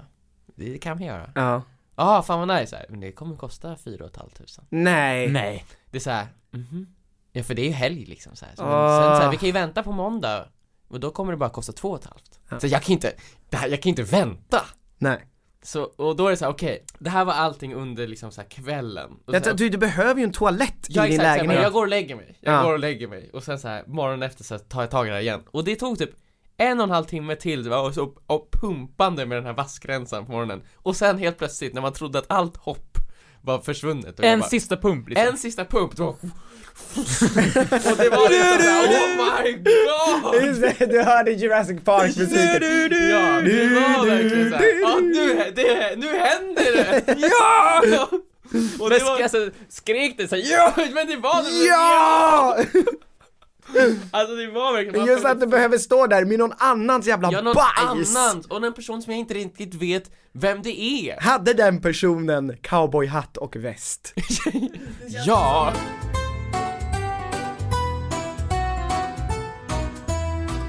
Det 0.56 0.78
kan 0.78 0.98
vi 0.98 1.06
göra. 1.06 1.30
Ja. 1.36 1.62
Ja, 1.96 2.24
fan 2.24 2.48
vad 2.48 2.58
nice 2.60 2.68
så 2.70 2.76
här, 2.76 2.86
men 2.90 3.00
det 3.00 3.12
kommer 3.12 3.36
kosta 3.36 3.76
fyra 3.76 4.04
och 4.06 4.10
ett 4.12 4.18
halvt 4.18 4.36
tusen 4.38 4.66
Nej. 4.70 5.28
nej. 5.28 5.66
Det 5.92 5.98
är 5.98 6.02
såhär, 6.02 6.28
mhm 6.52 6.88
Ja 7.36 7.44
för 7.44 7.54
det 7.56 7.62
är 7.62 7.66
ju 7.68 7.72
helg 7.72 8.06
liksom 8.06 8.36
så 8.36 8.46
här. 8.46 8.56
Så, 8.56 8.64
Ah. 8.64 9.02
sen 9.10 9.18
så 9.18 9.24
här, 9.24 9.32
vi 9.32 9.38
kan 9.38 9.46
ju 9.48 9.52
vänta 9.54 9.84
på 9.84 9.92
måndag 9.92 10.48
Och 10.88 11.00
då 11.00 11.12
kommer 11.12 11.32
det 11.32 11.38
bara 11.38 11.50
kosta 11.50 11.72
två 11.74 11.90
och 11.90 12.00
ett 12.00 12.06
halvt 12.06 12.40
Ja. 12.50 12.60
Så 12.60 12.68
jag 12.68 12.84
kan 12.84 12.94
inte, 12.94 13.14
det 13.50 13.58
här, 13.58 13.68
jag 13.68 13.82
kan 13.82 13.90
inte 13.90 14.04
vänta 14.04 14.66
Nej. 14.98 15.28
Så, 15.62 15.84
och 15.84 16.16
då 16.16 16.28
är 16.28 16.32
det 16.32 16.38
så 16.38 16.46
här, 16.46 16.52
okej, 16.52 16.86
det 17.00 17.10
här 17.10 17.26
var 17.26 17.34
allting 17.34 17.74
under 17.74 18.08
liksom 18.08 18.32
så 18.32 18.42
här 18.42 18.50
kvällen 18.50 19.12
och 19.12 19.20
så 19.26 19.32
här, 19.40 19.46
Jag, 19.46 19.58
du, 19.58 19.70
du 19.70 19.78
behöver 19.78 20.20
ju 20.20 20.24
en 20.24 20.32
toalett 20.32 20.86
Ja 20.90 21.06
i 21.06 21.10
din 21.10 21.20
exakt, 21.20 21.24
så 21.24 21.30
här, 21.30 21.38
men 21.38 21.48
lägenhet 21.48 21.64
jag 21.64 21.74
går 21.74 21.82
och 21.82 21.88
lägger 21.88 22.16
mig, 22.16 22.38
jag 22.42 22.54
Ja. 22.54 22.64
går 22.64 22.74
och 22.74 22.80
lägger 22.80 23.08
mig 23.08 23.30
och 23.34 23.44
sen 23.44 23.60
så 23.60 23.68
här 23.68 23.84
morgonen 23.88 24.24
efter 24.24 24.44
så 24.44 24.60
tar 24.60 24.82
jag 24.82 24.92
tag 24.92 25.06
i 25.08 25.10
det 25.10 25.16
här 25.16 25.22
igen 25.22 25.44
Och 25.52 25.64
det 25.64 25.76
tog 25.76 25.98
typ 25.98 26.10
en 26.58 26.80
och 26.80 26.84
en 26.84 26.92
halv 26.92 27.06
timme 27.06 27.36
till, 27.36 27.64
det 27.64 27.70
var 27.70 27.92
så 27.92 28.14
och 28.28 28.52
pumpande 28.62 29.26
med 29.26 29.38
den 29.38 29.46
här 29.46 29.54
vassgränsen 29.54 30.26
på 30.26 30.32
morgonen 30.32 30.62
Och 30.76 30.96
sen 30.96 31.18
helt 31.18 31.38
plötsligt 31.38 31.74
när 31.74 31.82
man 31.82 31.94
trodde 31.94 32.20
att 32.20 32.26
allt 32.32 32.58
hopp 32.58 32.98
var 33.42 33.60
försvunnet 33.60 34.20
och 34.20 34.26
En 34.26 34.40
bara, 34.40 34.50
sista 34.50 34.78
pump 34.78 35.10
liksom. 35.10 35.28
en 35.28 35.38
sista 35.38 35.66
pump, 35.66 35.96
då 35.96 36.06
Och 36.08 37.98
det 37.98 38.10
var 38.10 38.30
liksom 38.30 38.60
såhär, 38.60 38.88
oh 38.88 39.44
my 39.44 39.52
god! 39.54 40.90
Du 40.90 41.04
hörde 41.04 41.32
Jurassic 41.32 41.84
Park 41.84 42.18
musiken 42.18 43.10
Ja, 43.10 43.42
det 43.42 43.68
var 43.68 44.06
verkligen 44.06 44.50
såhär, 44.50 44.82
ja 44.82 45.00
nu, 45.02 45.52
det, 45.56 45.96
nu 45.98 46.18
händer 46.18 46.72
det! 46.76 47.16
Ja! 47.30 48.08
Och 48.80 48.90
Men 48.90 49.00
det 49.00 49.04
var, 49.04 49.22
alltså, 49.22 49.50
skrek 49.70 50.18
det 50.18 50.28
såhär 50.28 50.52
ja! 50.52 50.74
men 50.94 51.08
det 51.08 51.18
var 51.18 51.44
det! 51.44 51.66
Ja! 51.68 52.58
Alltså 54.12 54.36
det 54.36 54.48
var 54.48 54.74
verkligen 54.74 55.00
man 55.00 55.08
Just 55.08 55.26
att 55.26 55.40
du 55.40 55.48
behöver 55.48 55.78
stå 55.78 56.08
där 56.08 56.26
med 56.26 56.40
någon 56.40 56.54
annans 56.58 57.08
jävla 57.08 57.32
Ja, 57.32 57.42
någon 57.42 57.56
bajs! 57.96 58.16
annan, 58.16 58.44
och 58.50 58.66
en 58.66 58.74
person 58.74 59.02
som 59.02 59.12
jag 59.14 59.20
inte 59.20 59.34
riktigt 59.34 59.74
vet 59.76 60.12
vem 60.32 60.62
det 60.62 60.82
är 60.82 61.22
Hade 61.22 61.54
den 61.54 61.82
personen 61.82 62.58
cowboyhatt 62.62 63.38
och 63.38 63.56
väst? 63.56 64.14
Ja! 65.26 65.74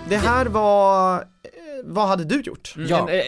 Det 0.08 0.16
här 0.16 0.46
var, 0.46 1.24
vad 1.84 2.08
hade 2.08 2.24
du 2.24 2.40
gjort? 2.40 2.72
Mm, 2.76 2.88
Ja. 2.88 3.08
En 3.10 3.20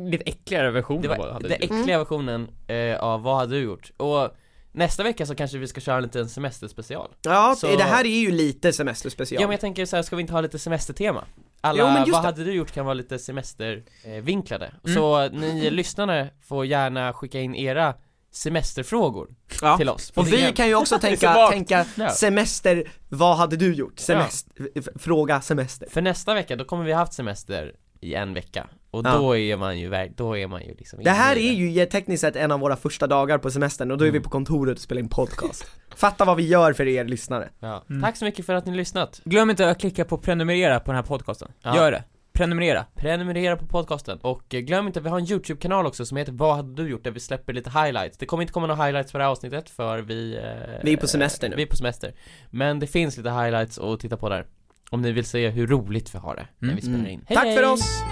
eh, 0.00 0.10
lite 0.10 0.24
äckligare 0.26 0.70
version 0.70 1.02
Det 1.02 1.08
av 1.08 1.16
vad 1.18 1.32
hade 1.32 1.48
den 1.48 1.58
du 1.60 1.66
gjort. 1.66 1.80
äckliga 1.80 1.98
versionen 1.98 2.48
eh, 2.66 3.00
av 3.00 3.22
vad 3.22 3.36
hade 3.36 3.54
du 3.54 3.62
gjort? 3.62 3.90
Och 3.96 4.36
nästa 4.72 5.02
vecka 5.02 5.26
så 5.26 5.34
kanske 5.34 5.58
vi 5.58 5.66
ska 5.68 5.80
köra 5.80 5.96
en 5.96 6.02
liten 6.02 6.28
semesterspecial 6.28 7.10
Ja, 7.22 7.54
Så- 7.58 7.76
det 7.76 7.82
här 7.84 8.04
är 8.04 8.20
ju 8.20 8.30
lite 8.30 8.72
semesterspecial 8.72 9.40
Ja 9.42 9.46
men 9.48 9.52
jag 9.52 9.60
tänker 9.60 9.86
så 9.86 9.96
här, 9.96 10.02
ska 10.02 10.16
vi 10.16 10.20
inte 10.22 10.32
ha 10.32 10.40
lite 10.40 10.58
semestertema? 10.58 11.24
Alla, 11.60 11.78
Jo, 11.78 11.86
men 11.86 11.98
just 11.98 12.12
vad 12.12 12.24
hade 12.24 12.44
du 12.44 12.52
gjort 12.52 12.72
kan 12.72 12.84
vara 12.84 12.94
lite 12.94 13.18
semestervinklade 13.18 14.66
eh. 14.66 14.72
Mm. 14.84 14.94
Så 14.96 15.28
ni 15.28 15.70
lyssnare 15.70 16.30
får 16.48 16.66
gärna 16.66 17.12
skicka 17.12 17.40
in 17.40 17.54
era 17.54 17.94
semesterfrågor 18.32 19.28
Ja. 19.62 19.76
till 19.76 19.88
oss 19.88 20.12
Och 20.16 20.32
vi 20.32 20.52
kan 20.52 20.68
ju 20.68 20.74
också 20.74 20.98
tänka, 21.00 21.48
tänka 21.50 21.86
Ja. 21.94 22.10
semester, 22.10 22.84
vad 23.08 23.36
hade 23.36 23.56
du 23.56 23.74
gjort? 23.74 23.98
Semester, 23.98 24.68
f- 24.74 24.84
fråga 24.96 25.40
semester 25.40 25.88
För 25.90 26.02
nästa 26.02 26.34
vecka, 26.34 26.56
då 26.56 26.64
kommer 26.64 26.84
vi 26.84 26.92
ha 26.92 26.98
haft 26.98 27.12
semester 27.12 27.72
i 28.00 28.14
en 28.14 28.34
vecka 28.34 28.66
Och 28.90 29.06
Ja. 29.06 29.16
då 29.16 29.36
är 29.36 29.56
man 29.56 29.78
ju, 29.78 30.08
då 30.16 30.36
är 30.38 30.46
man 30.46 30.62
ju 30.62 30.74
liksom 30.74 31.00
Det 31.04 31.10
här 31.10 31.36
är 31.36 31.52
ju 31.52 31.86
tekniskt 31.86 32.20
sett 32.20 32.36
en 32.36 32.52
av 32.52 32.60
våra 32.60 32.76
första 32.76 33.06
dagar 33.06 33.38
på 33.38 33.50
semestern 33.50 33.90
och 33.90 33.98
då 33.98 34.04
är 34.04 34.10
vi 34.10 34.16
Mm. 34.16 34.22
på 34.22 34.30
kontoret 34.30 34.76
och 34.76 34.82
spelar 34.82 35.00
in 35.02 35.08
podcast 35.08 35.66
Fatta 35.96 36.24
vad 36.24 36.36
vi 36.36 36.46
gör 36.48 36.72
för 36.72 36.88
er 36.88 37.04
lyssnare 37.04 37.48
ja. 37.60 37.84
Mm. 37.90 38.02
Tack 38.02 38.16
så 38.16 38.24
mycket 38.24 38.46
för 38.46 38.54
att 38.54 38.64
ni 38.66 38.70
har 38.72 38.76
lyssnat 38.76 39.20
Glöm 39.24 39.50
inte 39.50 39.70
att 39.70 39.80
klicka 39.80 40.04
på 40.04 40.18
prenumerera 40.18 40.80
på 40.80 40.86
den 40.86 40.96
här 40.96 41.02
podcasten. 41.02 41.52
Ja. 41.62 41.76
Gör 41.76 41.92
det. 41.92 42.04
Prenumerera. 42.32 42.86
Prenumerera 42.94 43.56
på 43.56 43.66
podcasten 43.66 44.18
och 44.22 44.54
eh, 44.54 44.60
glöm 44.60 44.86
inte, 44.86 45.00
vi 45.00 45.08
har 45.08 45.18
en 45.18 45.30
YouTube-kanal 45.30 45.86
också 45.86 46.06
som 46.06 46.16
heter 46.16 46.32
Vad 46.32 46.56
hade 46.56 46.82
du 46.82 46.88
gjort? 46.90 47.04
Där 47.04 47.10
vi 47.10 47.20
släpper 47.20 47.52
lite 47.52 47.70
highlights 47.70 48.18
Det 48.18 48.26
kommer 48.26 48.42
inte 48.42 48.52
komma 48.52 48.66
några 48.66 48.84
highlights 48.84 49.12
för 49.12 49.18
det 49.18 49.24
här 49.24 49.30
avsnittet 49.30 49.70
för 49.70 49.98
vi 49.98 50.36
eh, 50.36 50.80
Vi 50.82 50.92
är 50.92 50.96
på 50.96 51.06
semester 51.06 51.48
nu. 51.48 51.56
Vi 51.56 51.62
är 51.62 51.66
på 51.66 51.76
semester 51.76 52.14
Men 52.50 52.78
det 52.78 52.86
finns 52.86 53.16
lite 53.16 53.30
highlights 53.30 53.78
att 53.78 54.00
titta 54.00 54.16
på 54.16 54.28
där 54.28 54.46
Om 54.90 55.02
ni 55.02 55.12
vill 55.12 55.24
se 55.24 55.48
hur 55.48 55.66
roligt 55.66 56.14
vi 56.14 56.18
har 56.18 56.36
det 56.36 56.46
när 56.58 56.68
Mm. 56.68 56.76
vi 56.76 56.82
spelar 56.82 56.98
Mm. 56.98 57.10
in 57.10 57.24
Hej, 57.26 57.36
Tack 57.36 57.46
hej! 57.46 57.56
för 57.56 57.72
oss! 57.72 58.02